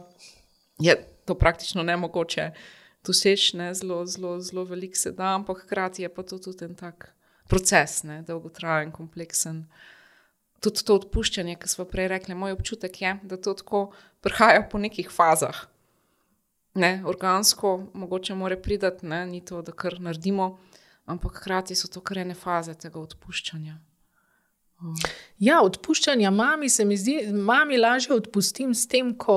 [0.79, 2.51] je to praktično nemogoče
[3.05, 3.73] doseči, ne?
[3.73, 7.13] zelo, zelo, zelo veliko se da, ampak hkrati je pa to tudi en tak
[7.47, 8.21] proces, ne?
[8.27, 9.65] dolgotrajen, kompleksen.
[10.63, 13.85] Tudi to odpuščanje, ki smo prej rekli, moj občutek je, da to tako
[14.23, 15.65] prihaja po nekih fazah.
[16.73, 20.57] Ne, organsko, mogoče mora priti, ne, ni to, da kar naredimo,
[21.05, 23.75] ampak hkrati so to kar ene faze tega odpuščanja.
[25.39, 29.35] Ja, odpuščanja mami se mi zdi, mami lažje odpustim s tem, ko,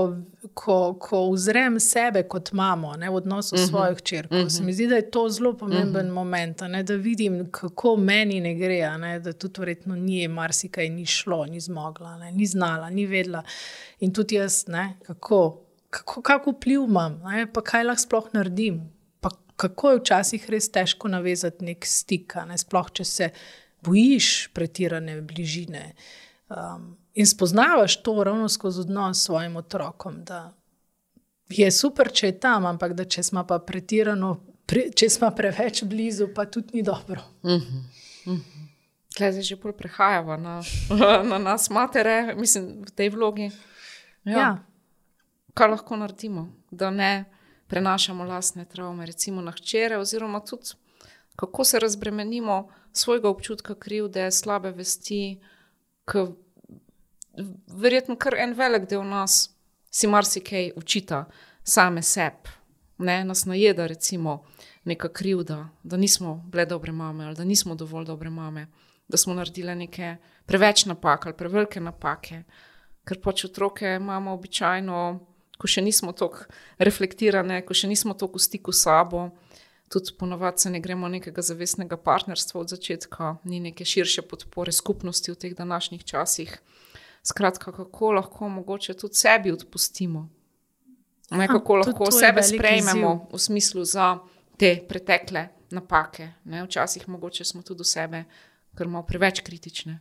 [0.55, 4.35] ko, ko uzrem sebe kot mamo ne, v odnosu s svojo hčerko.
[4.35, 4.51] Uh -huh.
[4.51, 6.15] Se mi zdi, da je to zelo pomemben uh -huh.
[6.15, 11.07] moment, ne, da vidim, kako meni ne gre, ne, da tudi verjetno ni marsikaj ni
[11.07, 13.43] šlo, ni zmogla, ne, ni znala, ni vedela.
[14.01, 18.81] In tudi jaz, ne, kako, kako, kako vpliv imam, ne, pa kaj lahko sploh naredim.
[19.21, 23.31] Pa kako je včasih res težko navezati nek stik, ne, sploh če se
[23.83, 25.95] bojiš pretirane bližine.
[26.49, 30.55] Um, in spoznavaš to ravno skozi odnos s svojim otrokom, da
[31.49, 35.83] je super, če je tam, ampak da če smo pa pretirano, pre, če smo preveč
[35.85, 37.23] blizu, pa tudi ni dobro.
[39.15, 40.61] Tukaj zdaj že bolj prehajamo na,
[41.31, 43.51] na nas, matere, mislim, v tej vlogi.
[44.25, 44.39] Ja.
[44.39, 44.51] Ja.
[45.55, 47.25] Kaj lahko naredimo, da ne
[47.67, 50.77] prenašamo lastne travme, recimo na hčere, oziroma tudi
[51.37, 55.39] kako se razbremenimo svojega občutka krivde, slabe vesti,
[56.07, 56.25] ki
[57.67, 59.51] verjetno kar en velik del nas
[59.91, 61.25] si marsikaj učita,
[61.65, 62.53] same sebi,
[62.99, 64.45] ne nas najeda, recimo,
[64.85, 68.67] neka krivda, da nismo bile dobre mame ali da nismo dovolj dobre mame,
[69.09, 70.17] da smo naredile neke
[70.47, 72.43] preveč napak ali prevelike napake,
[73.05, 75.01] ker pač otroke imamo običajno,
[75.59, 76.47] ko še nismo tako
[76.79, 79.31] reflektirane, ko še nismo tako v stiku s sabo.
[79.89, 85.33] Tudi ponovadi se ne gremo nekega zavestnega partnerstva od začetka, ni neke širše podpore skupnosti
[85.33, 86.59] v teh današnjih časih.
[87.23, 90.29] Skratka, kako lahko mogoče tudi sebi odpustimo.
[91.31, 93.33] Ne, kako A, lahko sebe sprejmemo izziv.
[93.33, 94.19] v smislu za
[94.57, 96.29] te pretekle napake.
[96.45, 96.65] Ne?
[96.65, 98.25] Včasih mogoče smo tudi do sebe,
[98.79, 99.99] ker smo preveč kritični.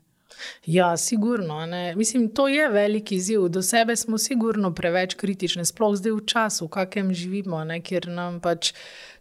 [0.66, 1.66] Ja, sigurno.
[1.66, 1.95] Ne.
[1.95, 3.48] Mislim, to je velik izziv.
[3.48, 8.07] Do sebe smo sigurno preveč kritični, sploh zdaj v času, v kakrem živimo, ne, kjer
[8.07, 8.74] nam pač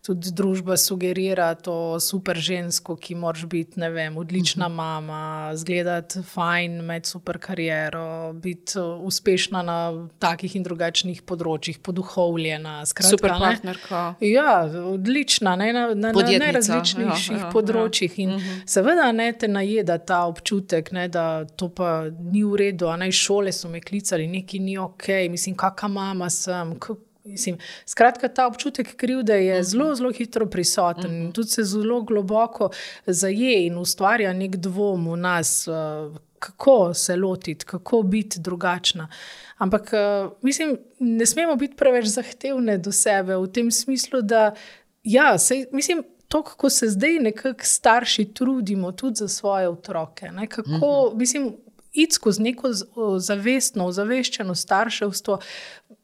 [0.05, 5.21] tudi družba sugerira to super žensko, ki moraš biti, ne vem, odlična mama,
[5.55, 8.05] zgledati fajn, imeti super kariero,
[8.35, 9.77] biti uh, uspešna na
[10.19, 12.87] takih in drugačnih področjih, poduhovljena.
[12.87, 13.39] Skratka, Super ne.
[13.41, 14.03] partnerka.
[14.21, 14.51] Ja,
[14.85, 18.19] odlična, ne, na, na, na najrazličnejših ja, ja, ja, področjih.
[18.19, 18.61] In Mhm.
[18.67, 22.87] seveda ne te najeda ta občutek, ne, da to pa ni v redu.
[22.87, 26.79] a iz šole so me klicali, nekaj ni ok, mislim, kakšna mama sem.
[26.79, 26.95] K,
[27.25, 32.71] Mislim, skratka, ta občutek krivde je zelo, zelo hitro prisoten in tudi se zelo globoko
[33.07, 39.09] zaje in ustvarja nek dvom v nas, eh, kako se lotiti, kako biti drugačna.
[39.57, 44.55] Ampak eh, mislim, ne smemo biti preveč zahtevne do sebe v tem smislu, da
[45.03, 46.05] ja, sej, mislim.
[46.29, 50.31] To, kako se zdaj nekako starši trudimo tudi za svoje otroke.
[50.33, 51.19] Ne, kako, uh -huh.
[51.19, 51.53] mislim,
[51.95, 52.71] iti skozi neko
[53.19, 55.39] zavestno, ozaveščeno starševstvo,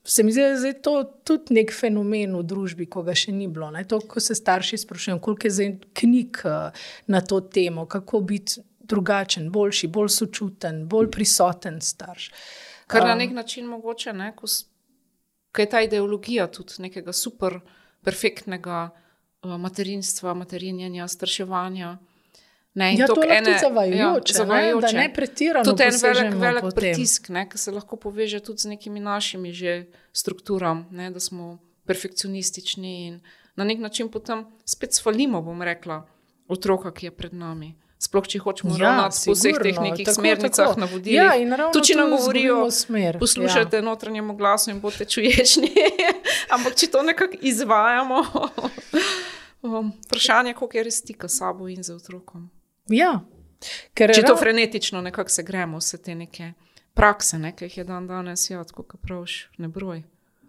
[0.05, 0.95] se mi zdi, da je to
[1.25, 3.71] tudi nek fenomen v družbi, ko ga še ni bilo.
[3.75, 3.83] Ne?
[3.91, 8.63] To, ko se starši sprašujejo, koliko je zdaj knjig eh, na to temo, kako biti
[8.91, 12.31] drugačen, boljši, bolj sočuten, bolj prisoten starš.
[12.91, 14.49] Kar na nek način mogoče, ne, ko,
[15.53, 17.61] ko je ta ideologija tudi nekega super,
[18.03, 21.99] perfektnega uh, materinstva, materinjanja, starševanja.
[22.75, 26.75] Ne, Ja, to je tudi zavajajoče, ja, ne, da ne pretirano Tudi en velik, velik
[26.75, 31.59] pritisk, ne, ki se lahko poveže tudi z nekimi našimi že strukturami, ne, da smo
[31.87, 33.21] perfekcionistični in
[33.57, 36.07] na nek način potem spet svalimo, bom rekla,
[36.49, 37.75] otroka, ki je pred nami.
[38.01, 40.81] Sploh, če hočemo Ja, ravnati po vseh teh nekih tako, smernicah, tako.
[40.81, 41.19] navodilih.
[41.19, 43.85] Ja, in ravno tudi če nam govorijo, smer, poslušajte ja.
[43.85, 45.69] notranjemu glasu in boste čuječni.
[46.55, 48.23] Ampak če to nekako izvajamo,
[49.67, 52.49] um, vprašanje je, koliko je res stika s sabo in z otrokom.
[52.91, 53.21] Ja,
[53.95, 56.53] ker Če to frenetično nekako se gremo, vse te neke
[56.95, 60.03] prakse, ne, ki jih je dan danes, ja, tako kot praviš, ne broj.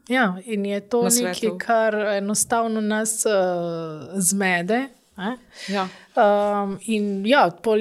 [0.09, 4.87] Ja, in je to nekaj, kar enostavno nas uh, zmede.
[5.17, 5.37] Ne?
[5.69, 5.87] Ja.
[6.15, 7.79] Um, in ja, pol,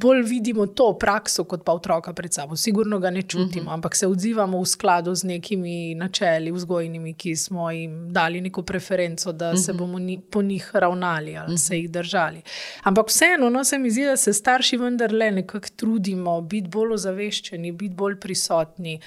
[0.00, 2.56] bolj vidimo to prakso, kot pa otroka pred sabo.
[2.56, 3.68] Sigurno ga ne čutimo, uh Mhm.
[3.68, 3.74] -huh.
[3.74, 9.32] ampak se odzivamo v skladu z nekimi načeli vzgojnimi, ki smo jim dali neko preferenco,
[9.32, 9.64] da uh -huh.
[9.64, 9.78] se Mhm.
[9.78, 11.66] bomo ni, po njih ravnali ali uh -huh.
[11.66, 12.42] se jih držali.
[12.82, 17.72] Ampak vseeno, no, se mi zdi, da se starši vendarle nekako trudimo biti bolj ozaveščeni,
[17.72, 19.00] biti bolj prisotni.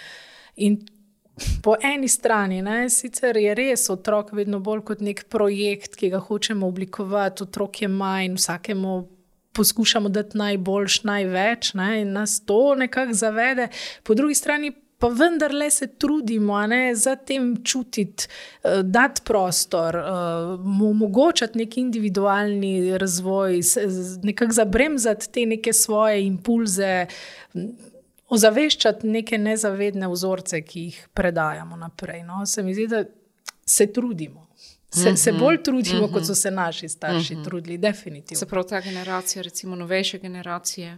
[0.55, 0.85] In
[1.61, 6.19] Po eni strani ne, sicer je res otrok vedno bolj kot nek projekt, ki ga
[6.19, 9.07] hočemo oblikovati, otrok je manj, vsakemu
[9.53, 13.67] poskušamo dati najboljš, največ ne, in nas to nekako zavede.
[14.03, 14.71] Po drugi strani
[15.01, 18.27] pa vendarle se trudimo ne, za tem čutiti,
[18.63, 20.01] eh, dati prostor, eh,
[20.63, 23.59] mu omogočati nek individualni razvoj,
[24.23, 27.05] nekako zabremzati te neke svoje impulze
[28.29, 32.23] ozaveščati neke nezavedne vzorce, ki jih predajamo naprej.
[32.23, 32.45] No?
[32.45, 33.03] Se mi zdi, da
[33.65, 34.47] se trudimo.
[34.93, 38.39] Se, se bolj trudimo, kot so se naši starši trudili, definitivno.
[38.39, 40.97] Se pravi, ta generacija, recimo novejše generacije,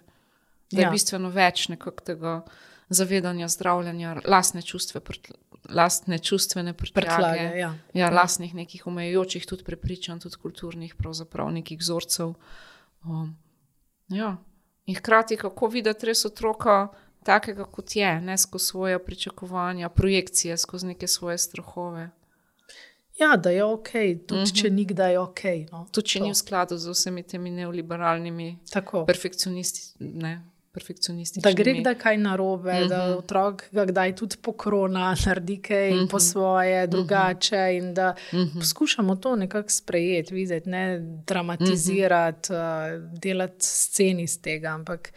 [0.71, 0.87] da je Ja.
[0.87, 0.91] ja.
[0.91, 2.45] bistveno več nekako tega
[2.89, 5.37] zavedanja, zdravljenja, lastne, čustve, prtl-
[5.69, 7.75] lastne čustvene prtljage, Prtljage, ja.
[7.93, 12.33] ja, lastnih nekih omejujočih tudi prepričanj, tudi kulturnih, pravzaprav nekih vzorcev.
[13.03, 13.37] Um,
[14.09, 14.37] ja.
[14.85, 16.87] In hkrati, kako videti res otroka
[17.23, 22.09] takega, kot je, ne skozi svoje pričakovanja, projekcije, skozi neke svoje strahove.
[23.19, 23.89] Ja, da je ok,
[24.27, 24.61] tudi uh -huh.
[24.61, 25.43] če nikdaj je ok.
[25.71, 25.87] No?
[25.91, 26.25] Tudi če To.
[26.25, 29.05] ni v skladu z vsemi temi neoliberalnimi, Tako.
[29.05, 30.41] perfekcionisti, ne,
[30.73, 31.55] Da perfekcionističnimi.
[31.55, 32.89] gre kdaj kaj narobe, uh -huh.
[32.89, 36.09] da otrok ga kdaj tudi pokrona, naredi kaj uh -huh.
[36.09, 37.77] po svoje, drugače.
[37.77, 38.59] In da uh -huh.
[38.59, 43.19] poskušamo to nekako sprejeti, videti, ne dramatizirati, uh -huh.
[43.19, 44.67] delati sceni iz tega.
[44.69, 45.13] Ampak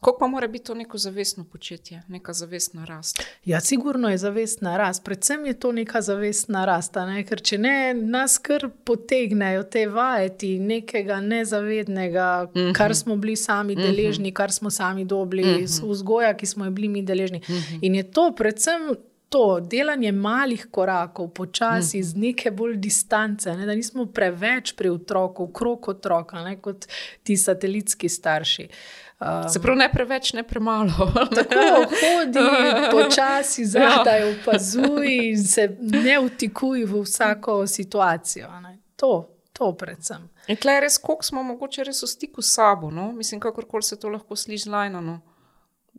[0.00, 3.22] Kako pa mora biti to neko zavestno početje, neka zavestna rast?
[3.44, 7.24] Ja, sigurno je zavestna rast, predvsem je to neka zavestna rast, ne?
[7.26, 12.72] ker če ne, nas kar potegnejo te vajeti nekega nezavednega, uh -huh.
[12.74, 15.90] kar smo bili sami deležni, kar smo sami dobili, uh -huh.
[15.90, 17.38] vzgoja, ki smo jo bili mi deležni.
[17.38, 17.78] Uh -huh.
[17.82, 18.94] In je to predvsem.
[19.28, 25.52] To delanje malih korakov, počasi, z neke bolj distance, ne, da nismo preveč pri otroku,
[25.52, 26.86] krok otroka, ne, kot
[27.22, 28.68] ti satelitski starši.
[29.20, 30.90] Um, Se pravi, ne preveč, ne premalo.
[31.36, 32.44] Tako hodi,
[32.90, 38.60] počasi zadaj, opazuj in se ne vtikuj v vsako situacijo.
[38.60, 38.78] Ne.
[38.96, 40.28] to, to predvsem.
[40.46, 43.12] In tle res, koliko smo mogoče res v stiku s sabo, no?
[43.12, 45.00] mislim, kakorkoli se to lahko sliši lajno.
[45.00, 45.20] No?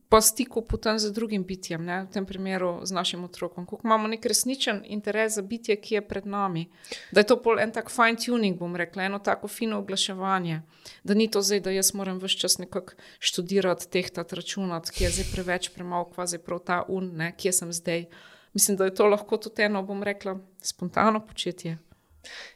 [0.10, 2.04] Pa stiku potem z drugim bitjem, ne?
[2.04, 3.66] v tem primeru z našim otrokom.
[3.66, 6.66] Kako imamo nek resničen interes za bitje, ki je pred nami.
[7.12, 10.62] Da je to pol en tak fine tuning, bom rekla, eno tako fino oglaševanje.
[11.04, 15.10] Da ni to zdaj, da jaz moram vse čas nekako študirati, tehtati, računati, ki je
[15.10, 17.36] zdaj preveč, premalo, kvazi prav ta un, ne?
[17.38, 18.08] kje sem zdaj.
[18.54, 21.78] Mislim, da je to lahko tudi eno, bom rekla, spontano početje.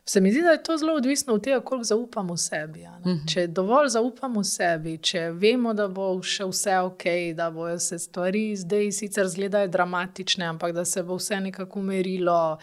[0.06, 2.82] Se mi zdi, da je to zelo odvisno od tega, koliko zaupamo sebi.
[2.82, 3.34] Uh -huh.
[3.34, 7.04] Če dovolj zaupamo sebi, če vemo, da bo še vse ok,
[7.36, 12.58] da bojo se stvari zdaj sicer zgledajo dramatične, ampak da se bo vse nekako umirilo.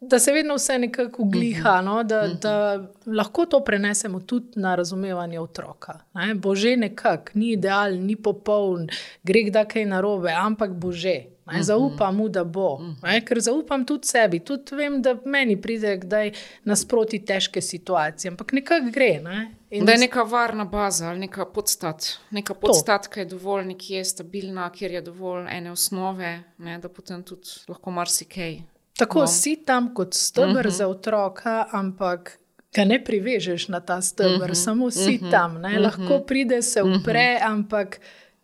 [0.00, 2.02] Da se vedno vse nekako ugliha, no?
[2.02, 5.98] da, da lahko to prenesemo tudi na razumevanje otroka.
[6.14, 6.34] Ne?
[6.34, 8.88] Bože, nekako, ni idealen, ni popoln,
[9.22, 11.31] gre kdaj kaj narobe, ampak bože.
[11.46, 11.62] Ne, mhm.
[11.62, 12.78] zaupam mu, da bo.
[12.78, 12.94] Mhm.
[13.02, 16.30] Ne, ker zaupam tudi sebi, tudi vem, da meni pride kdaj
[16.64, 19.20] nasproti težke situacije, ampak nekako gre.
[19.24, 19.40] Ne.
[19.84, 24.68] Da je neka varna baza ali neka podstat, neka podstat, ki je dovolj nekje stabilna,
[24.70, 28.60] kjer je dovolj ene osnove, ne, da potem tudi lahko marsikaj.
[28.98, 29.26] Tako no.
[29.26, 30.68] si tam kot stebr uh mhm.
[30.68, 30.76] -huh.
[30.76, 32.38] za otroka, ampak.
[32.76, 35.56] Ga ne privežeš na ta stebr, uh -huh, samo si uh -huh, tam.
[35.56, 37.52] -huh, lahko pride, se upre, uh -huh.
[37.52, 38.00] ampak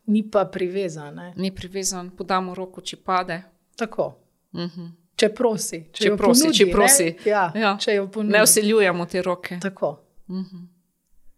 [0.08, 1.14] ni pa privezan.
[1.14, 1.32] Ne?
[1.36, 3.42] Ni privezan, podamo roko, če pade.
[3.76, 4.14] Tako.
[4.52, 4.80] Uh mhm.
[4.80, 4.90] -huh.
[5.18, 7.04] Če prosi, če, če prosi, ponudi, če prosi.
[7.04, 7.76] Ne, ja, ja.
[7.80, 9.58] Če ne usiljujemo te roke.
[9.62, 9.90] Tako.
[10.28, 10.44] Uh -huh.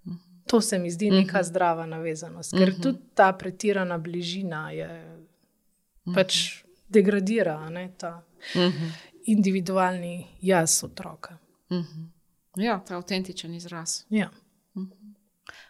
[0.05, 0.19] Uh -huh.
[0.47, 1.49] To se mi zdi neka uh -huh.
[1.49, 2.83] zdrava navezanost, ker uh -huh.
[2.83, 6.15] tudi ta pretirana bližina je uh -huh.
[6.15, 8.23] pač degradira ne, ta
[8.55, 8.91] uh -huh.
[9.25, 11.39] individualni jaz otroka.
[11.71, 12.07] Uh -huh.
[12.57, 14.05] Ja, ta avtentičen izraz.
[14.11, 14.31] Ja.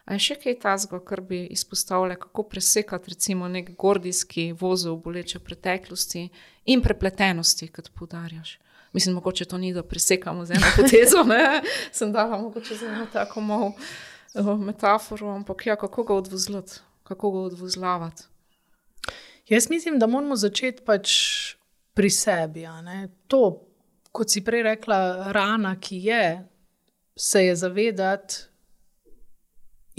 [0.05, 5.39] A je še kaj tazgo, kar bi izpostavljal, kako presekati recimo nek gordijski vozov boleče
[5.39, 6.28] preteklosti
[6.72, 8.59] in prepletenosti, kot podarjaš.
[8.93, 11.62] Mislim, mogoče to ni, da presekamo z eno potezo, ne?
[11.93, 13.72] sem dala mogoče za eno tako malo
[14.35, 18.22] uh, metaforo, ampak ja, kako ga odvozlati, kako ga odvozlavati.
[19.48, 21.10] Jaz mislim, da moramo začeti pač
[21.94, 22.64] pri sebi.
[23.27, 23.66] To,
[24.12, 26.48] kot si prej rekla, rana, ki je,
[27.16, 28.49] se je zavedati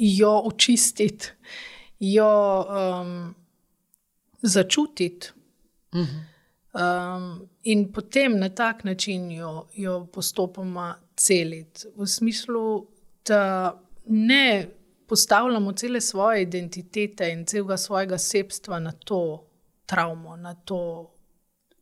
[0.02, 1.28] jo očistiti,
[2.00, 3.36] jo um,
[4.42, 5.28] začutiti.
[6.74, 12.88] Um, in potem na tak način jo, jo postopoma celiti, v smislu,
[13.28, 14.68] da ne
[15.08, 19.48] postavljamo cele svoje identitete in celega svojega sebstva na to
[19.86, 21.12] travmo, na to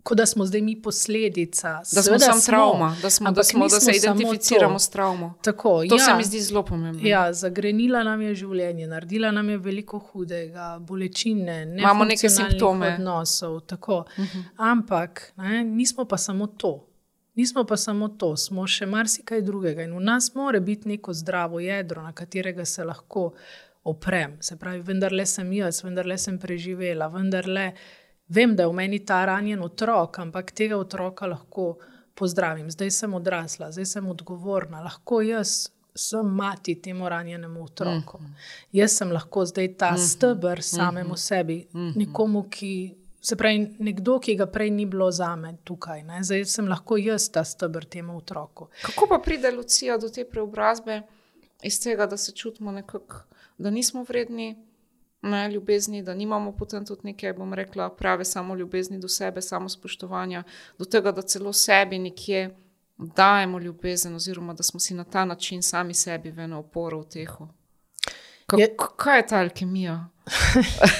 [0.03, 1.81] kot da smo zdaj mi posledica.
[1.95, 5.33] Da smo samo travma, da, smo, da, smo, da se identificiramo s travmo.
[5.41, 7.07] Tako, to ja, se mi zdi zelo pomembno.
[7.07, 12.93] Ja, zagrenila nam je življenje, naredila nam je veliko hudega, bolečine, ne imamo neke simptome.
[12.93, 14.43] Odnosov, uh -huh.
[14.57, 16.85] Ampak ne, nismo pa samo to.
[17.35, 19.83] Nismo pa samo to, smo še marsikaj drugega.
[19.83, 23.31] In v nas mora biti neko zdravo jedro, na katerega se lahko
[23.83, 24.37] oprem.
[24.41, 27.71] Se pravi, vendar le sem jaz, vendar le sem preživela, vendar le
[28.29, 31.77] vem, da je v meni ta ranjen otrok, ampak tega otroka lahko
[32.15, 32.71] pozdravim.
[32.71, 38.17] Zdaj sem odrasla, zdaj sem odgovorna, lahko jaz sem mati temu ranjenemu otroku.
[38.17, 38.33] Mm -hmm.
[38.71, 40.07] Jaz sem lahko zdaj ta mm -hmm.
[40.07, 41.27] stebr samemu mm -hmm.
[41.27, 41.97] sebi, mm -hmm.
[41.97, 42.95] nekomu, ki.
[43.21, 46.23] Se pravi, nekdo, ki ga prej ni bilo za me tukaj, ne?
[46.23, 48.67] zdaj sem lahko jaz ta stebr temu otroku.
[48.81, 51.01] Kako pa pride Lucija do te preobrazbe,
[51.63, 53.15] iz tega, da se čutimo nekako,
[53.57, 54.68] da nismo vredni
[55.21, 59.69] ne, ljubezni, da nimamo potem tudi neke, bom rekla, prave samo ljubezni do sebe, samo
[59.69, 60.43] spoštovanja,
[60.77, 62.55] do tega, da celo sebi nekje
[62.97, 67.09] dajemo ljubezen, oziroma da smo si na ta način sami sebi v eno oporo v
[67.09, 67.47] tehu.
[68.45, 70.09] Kako, je, kaj je ta alkemija?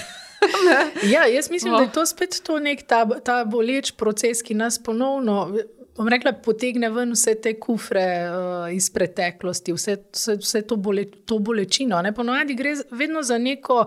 [1.14, 1.80] ja, jaz mislim, oh.
[1.80, 5.56] da je to spet to nek ta, ta boleč proces, ki nas ponovno
[6.00, 11.04] bom rekla, potegne ven vse te kufre uh, iz preteklosti, vse, vse, vse to, bole,
[11.28, 12.00] to bolečino.
[12.06, 12.14] Ne?
[12.16, 13.84] Ponovadi gre vedno za neko.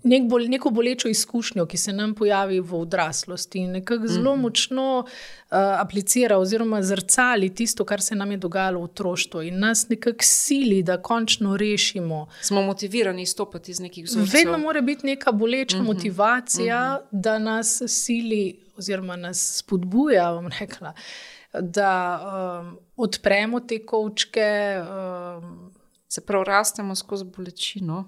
[0.00, 4.46] Nek bol, neko bolečo izkušnjo, ki se nam pojavi v odraslosti, in nekako zelo mhm.
[4.46, 9.84] močno uh, aplicira oziroma zrcali tisto, kar se nam je dogajalo v otroštvu, in nas
[9.90, 12.22] nekako sili, da končno rešimo.
[12.40, 14.38] Smo motivirani izstopiti iz nekih vzorcev.
[14.38, 15.84] Vedno mora biti neka boleča mhm.
[15.84, 15.94] -huh.
[15.94, 17.04] motivacija, mhm.
[17.04, 17.20] -huh.
[17.22, 20.30] da nas sili oziroma nas spodbuja,
[20.60, 20.94] rekla,
[21.52, 24.48] da um, odpremo te kočke.
[24.80, 25.68] Um,
[26.10, 28.00] Se pravi, rastemo skozi bolečino.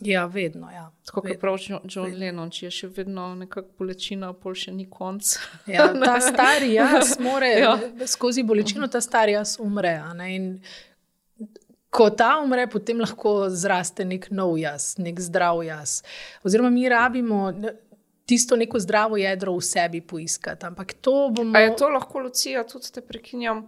[0.00, 0.70] Ja, vedno.
[0.70, 0.90] Ja.
[1.06, 5.34] Tako kot pravi John Lennon, če je še vedno nekakšna bolečina, pol še ni konc.
[5.68, 7.74] Ja, ta stari jaz more ja.
[8.08, 9.98] skozi bolečino, ta stari jaz umre.
[11.90, 16.00] Ko ta umre, potem lahko zraste nek nov jaz, nek zdrav jaz.
[16.46, 17.50] Oziroma, mi rabimo
[18.30, 20.66] tisto neko zdravo jedro v sebi poiskati.
[20.66, 21.58] Ampak to bomo.
[21.58, 23.64] A je to lahko, Lucija, tudi te prekinjam,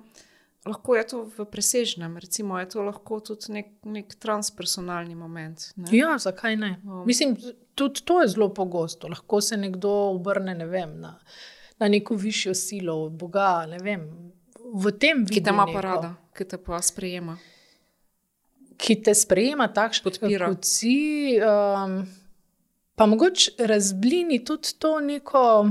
[0.67, 5.67] lahko je to v presežnem, recimo je to lahko tudi nek, nek transpersonalni moment.
[5.75, 5.91] Ne?
[5.99, 6.77] Ja, zakaj ne?
[6.85, 7.03] Um.
[7.11, 7.35] Mislim,
[7.75, 9.11] tudi to je zelo pogosto.
[9.11, 11.17] Lahko se nekdo obrne ne vem, na,
[11.83, 13.67] na neko višjo silo, Boga.
[13.67, 14.07] ne Vem,
[14.63, 17.35] v tem Ki vidi te ima neko, pa rada, ki te pa sprejema.
[18.79, 21.01] Ki te sprejema takšno, kot si.
[21.43, 22.05] Um,
[23.03, 25.71] pa mogoče razblini tudi to neko.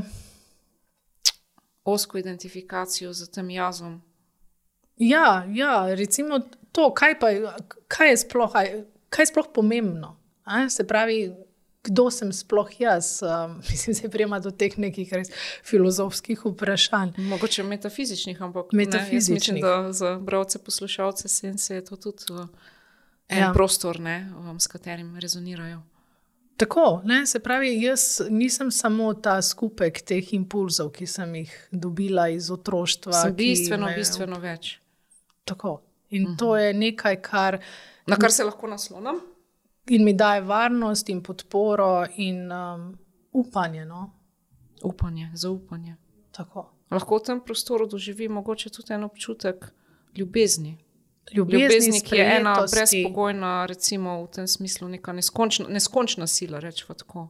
[1.84, 4.02] Osko identifikacijo z tem jazom.
[4.98, 6.40] Ja, ja, recimo
[6.72, 7.28] to, kaj, pa,
[7.88, 10.18] kaj, je, sploh, aj- kaj je sploh pomembno.
[10.44, 10.70] A?
[10.70, 11.32] Se pravi,
[11.84, 13.22] kdo sem sploh jaz?
[13.24, 15.32] Um, mislim, se prijema do teh nekih res
[15.64, 17.14] filozofskih vprašanj.
[17.18, 19.40] Mogoče metafizičnih, ampak ne, Metafizičnih.
[19.40, 22.46] mislim, da za bralce, poslušalce sense je to tudi uh,
[23.30, 23.54] en ja.
[23.54, 25.82] prostor, ne, um, s katerim rezonirajo.
[26.62, 32.28] Tako, ne, se pravi, jaz nisem samo ta skupek teh impulzov, ki sem jih dobila
[32.30, 33.14] iz otroštva.
[33.14, 34.76] Sem bistveno, me- bistveno več.
[35.46, 35.82] Tako.
[36.10, 36.38] In uh -huh.
[36.38, 37.60] to je nekaj, kar
[38.08, 39.20] Na kar se lahko naslonim.
[39.90, 42.98] in mi daje varnost in podporo in um,
[43.32, 43.86] upanje.
[43.86, 44.14] No?
[44.84, 45.96] Upanje, zaupanje.
[46.32, 46.70] Tako.
[46.92, 49.74] Lahko v tem prostoru doživim mogoče tudi en občutek
[50.16, 50.78] ljubezni.
[51.34, 56.94] Ljubezni, Ljubezni, ki je ena brezpogojna, recimo v tem smislu, neka neskončna, neskončna sila, rečemo
[56.94, 57.30] tako,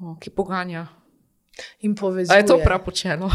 [0.00, 0.86] o, ki poganja.
[1.80, 2.38] in A povezuje.
[2.38, 3.28] je to prav počelo?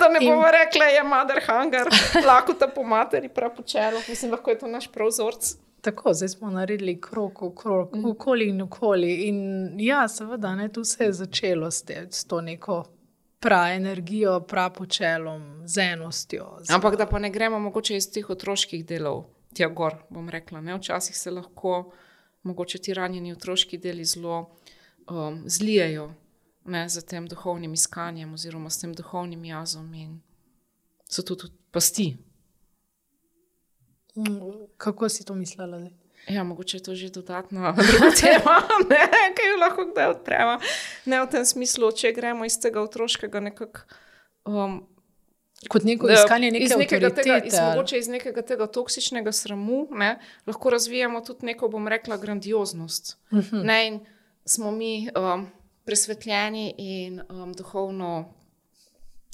[0.00, 1.86] da ne bomo rekli, je mater hangar,
[2.26, 4.00] lahko ta po materi prav počelo.
[4.08, 5.54] Mislim, lahko je to naš pravzorc.
[5.80, 8.04] Tako, zdaj smo naredili krok, krok, Mm.
[8.04, 9.14] okoli in okoli.
[9.14, 12.84] In ja, seveda, ne, tu se je začelo s, te, s to neko
[13.44, 16.46] prav energijo, prav počelom, z enostjo.
[16.60, 20.62] Z, Ampak da pa ne gremo mogoče iz teh otroških delov, tja gor, bom rekla.
[20.64, 20.78] Ne?
[20.78, 21.92] Včasih se lahko
[22.42, 24.38] mogoče ti ranjeni otroški deli zelo
[25.10, 26.14] um, zlijejo
[26.64, 30.20] ne, z tem duhovnim iskanjem oziroma s tem duhovnim jazom in
[31.08, 32.16] so tu tudi pasti.
[34.16, 35.78] Mm, Kako si to mislila?
[35.78, 36.03] zdaj?
[36.28, 37.74] Ja, mogoče je to že dodatna
[38.20, 38.56] tema,
[38.90, 39.04] ne,
[39.36, 40.58] ki jo lahko kdaj odpremo.
[41.04, 43.80] Ne v tem smislu, če gremo iz tega otroškega nekako.
[44.44, 44.86] Um,
[45.68, 50.18] Kot neko iskanje neke iz nekega tega, iz, mogoče iz nekega tega toksičnega sramu, ne,
[50.46, 53.16] lahko razvijamo tudi neko, bom rekla, grandioznost.
[53.30, 53.56] Uh Mhm.
[53.56, 53.64] -huh.
[53.64, 54.00] ne, in
[54.44, 55.46] smo mi um,
[55.84, 58.32] presvetljeni in um, duhovno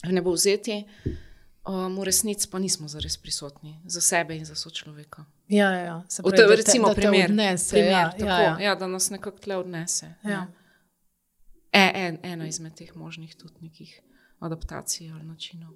[0.05, 0.85] nebovzeti,
[1.67, 5.25] um, v resnici pa nismo zares prisotni za sebe in za sočloveka.
[5.51, 6.03] Ja, ja, ja.
[6.09, 8.57] Se pravi, te, da te- recimo, da te primer, odnese, primer, ja, tako, ja, ja.
[8.61, 10.15] ja, da nas nekako tle odnese.
[10.23, 10.41] Ja.
[10.41, 10.47] ne.
[11.73, 14.01] E, en, ena izmed teh možnih tudi nekih
[14.39, 15.73] adaptacij ali načinov.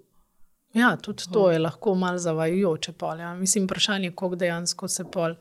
[0.74, 2.92] Ja, tudi to je lahko malo zavajajoče.
[2.92, 3.34] Pol, ja.
[3.34, 5.34] Mislim, vprašanje je, koliko dejansko se pol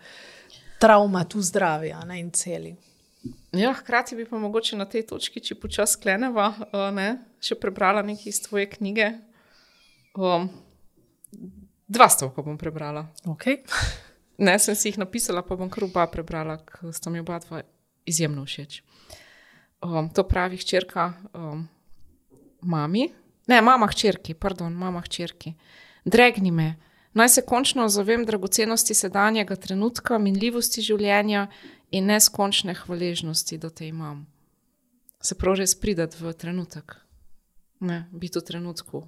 [0.80, 2.76] travma tu zdravi a ne, in celi.
[3.52, 6.50] Ja, hkrati bi pa mogoče na tej točki, če počasi skleneva,
[6.94, 7.08] ne,
[7.40, 9.14] še prebrala nekaj iz tvoje knjige.
[10.20, 10.50] Um,
[11.88, 13.08] dva stavka bom prebrala.
[13.26, 13.64] Okay.
[14.44, 17.61] Ne, sem si jih napisala, pa bom kar oba prebrala, ker sta mi oba dva
[18.10, 18.82] izjemno všeč.
[19.84, 21.64] Um, to pravi hčerka um,
[22.61, 23.07] mami,
[23.48, 25.53] ne, mama hčerki, pardon, mama hčerki.
[26.03, 26.76] Dregni me,
[27.15, 31.48] naj se končno zavem dragocenosti sedanjega trenutka, minljivosti življenja
[31.91, 34.26] in neskončne hvaležnosti, da te imam.
[35.24, 36.98] Se pravi, res pridati v trenutek,
[37.88, 39.07] ne, biti v trenutku.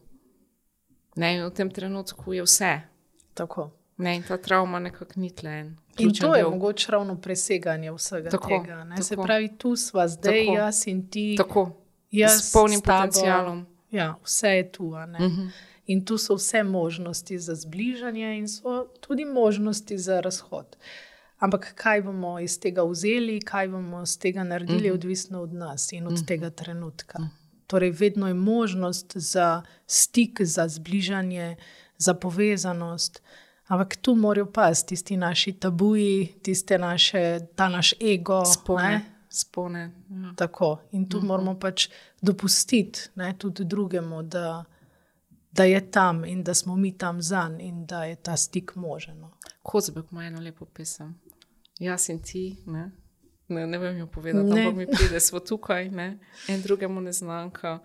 [1.19, 2.75] Ne, v tem trenutku je vse.
[3.35, 3.73] Tako.
[3.97, 5.77] Ne, in ta travma nekako ni tlen.
[5.97, 8.83] In to je mogoče ravno preseganje vsega Tako, tega.
[8.83, 9.03] Ne?
[9.03, 9.23] Se tako.
[9.23, 10.57] pravi, tu smo zdaj, Tako.
[10.57, 11.71] jaz in ti, Tako,
[12.11, 12.97] jaz s polnim s tabo.
[12.97, 13.65] potencialom.
[13.91, 14.85] Ja, vse je tu.
[14.85, 15.49] Uh -huh.
[15.85, 20.77] In tu so vse možnosti za zbližanje, in so tudi možnosti za razhod.
[21.37, 24.93] Ampak kaj bomo iz tega vzeli, kaj bomo iz tega naredili, uh -huh.
[24.93, 26.27] odvisno od nas in od uh -huh.
[26.27, 27.17] tega trenutka.
[27.19, 27.29] Uh -huh.
[27.67, 31.55] Torej, vedno je možnost za stik, za zbližanje,
[31.97, 33.21] za povezanost.
[33.67, 38.39] Ampak tu morajo pasti tisti naši tabuji, tiste naše, ta naš ego.
[38.39, 38.53] ne.
[38.53, 39.01] Spone.
[39.29, 39.91] Spone.
[40.09, 40.33] Ja.
[40.35, 40.79] Tako.
[40.91, 41.27] In tu uh -huh.
[41.27, 41.89] moramo pač
[42.21, 44.65] dopustiti ne, tudi drugemu, da,
[45.51, 49.19] da je tam in da smo mi tam zanj in da je ta stik možen.
[49.19, 49.31] no.
[49.63, 51.19] Kozbek ima eno lepo pesem.
[51.79, 52.91] Jaz in ti, ne,
[53.47, 57.79] ne, ne vem jo povedati, ampak mi pride, smo tukaj, ne, en drugemu neznanka.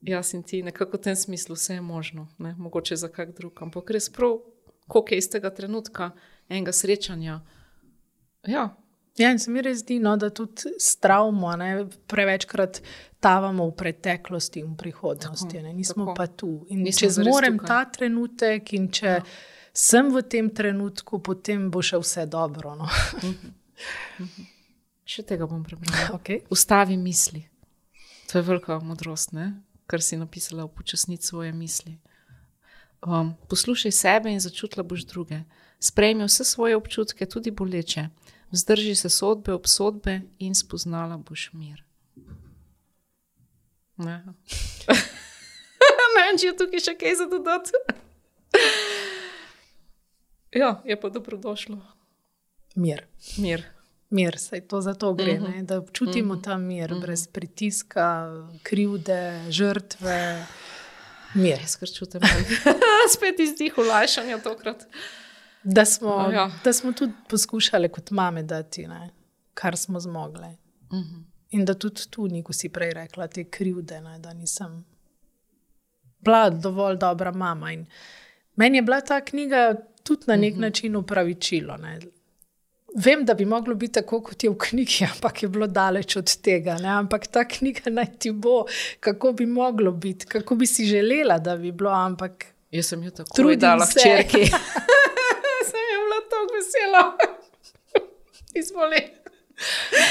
[0.00, 3.62] Jaz in ti, nekako v tem smislu vse je možno, ne, mogoče za kak drug,
[3.62, 4.38] ampak res prav,
[4.88, 6.10] koliko je iz tega trenutka
[6.48, 7.40] enega srečanja.
[8.44, 8.70] Ja,
[9.16, 12.80] Ja, in se mi res zdi, no, da tudi s travmo ne, prevečkrat
[13.20, 15.48] tavamo v preteklosti in prihodnosti.
[15.48, 16.14] Tako, Ne, nismo tako.
[16.14, 16.66] pa tu.
[16.68, 17.68] In Nismo če zmorem tukaj.
[17.68, 19.20] ta trenutek in če ja.
[19.72, 22.74] sem v tem trenutku, potem bo še vse dobro.
[22.74, 22.90] No.
[25.06, 26.10] še tega bom prebrala.
[26.18, 26.42] Okay.
[26.50, 27.44] Ustavi misli.
[28.32, 29.32] To je velika modrost.
[29.32, 29.52] Ne?
[29.86, 31.98] kar si napisala, upočasniti svoje misli.
[33.06, 35.40] Um, poslušaj sebe in začutila boš druge.
[35.78, 38.08] Sprejmi vse svoje občutke, tudi boleče.
[38.50, 41.84] Vzdrži se sodbe, obsodbe in spoznala boš mir.
[43.96, 44.24] Ne,
[46.16, 47.82] ne vem, če je tukaj še kaj za dodati.
[50.62, 51.78] ja, je pa dobrodošlo.
[52.74, 53.04] Mir.
[53.38, 53.66] Mir.
[54.10, 55.56] Mir, saj to za to gre, uh -huh.
[55.56, 56.44] ne, da občutimo uh -huh.
[56.44, 57.02] ta mir, uh -huh.
[57.02, 58.32] brez pritiska,
[58.62, 60.46] krivde, žrtve.
[61.34, 61.58] Mir.
[61.60, 62.20] Jaz kar čutim,
[63.14, 64.86] spet izdih ulajšanja tokrat.
[65.64, 66.50] Da smo, oh, ja.
[66.64, 69.10] da smo tudi poskušali kot mame dati, ne,
[69.54, 70.56] kar smo zmogli.
[70.90, 71.22] Uh -huh.
[71.50, 74.84] In da tudi tu ni, ko si prej rekla, te krivde, ne, da nisem
[76.20, 77.72] bila dovolj dobra mama.
[77.72, 77.86] In
[78.56, 80.60] meni je bila ta knjiga tudi na nek uh -huh.
[80.60, 81.76] način upravičilo.
[81.76, 82.00] Ne.
[82.94, 86.36] Vem, da bi moglo biti tako, kot je v knjigi, ampak je bilo daleč od
[86.36, 86.76] tega.
[86.82, 86.88] Ne?
[86.88, 88.64] Ampak ta knjiga naj ti bo,
[89.00, 91.90] kako bi moglo biti, kako bi si želela, da bi bilo.
[91.90, 94.46] Ampak jaz sem jo tako trudila, črki.
[95.70, 97.04] sem jo bila tako vesela,
[98.62, 99.23] izvolite.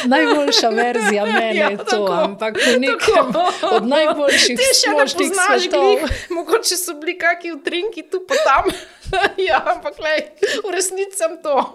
[0.05, 3.27] Najboljša verzija mene ja, je to, tako, ampak nekem,
[3.71, 4.59] od najboljših
[4.97, 5.83] možnih svetov.
[6.29, 8.71] Mogoče so bili kakšni utrinki tu pa tam.
[9.47, 10.27] ja, ampak lej,
[10.67, 11.55] v resnici sem to.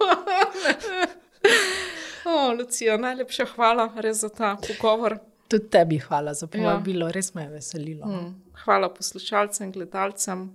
[2.29, 5.19] o, Lucija, najlepša hvala res za ta pogovor.
[5.49, 7.11] Tudi tebi hvala za povabilo, ja.
[7.11, 8.05] res me je veselilo.
[8.05, 8.33] Mm.
[8.65, 10.49] Hvala poslušalcem, gledalcem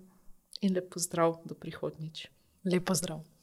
[0.61, 2.27] in lepo zdrav do prihodnjič.
[2.65, 3.34] Lepo zdrav.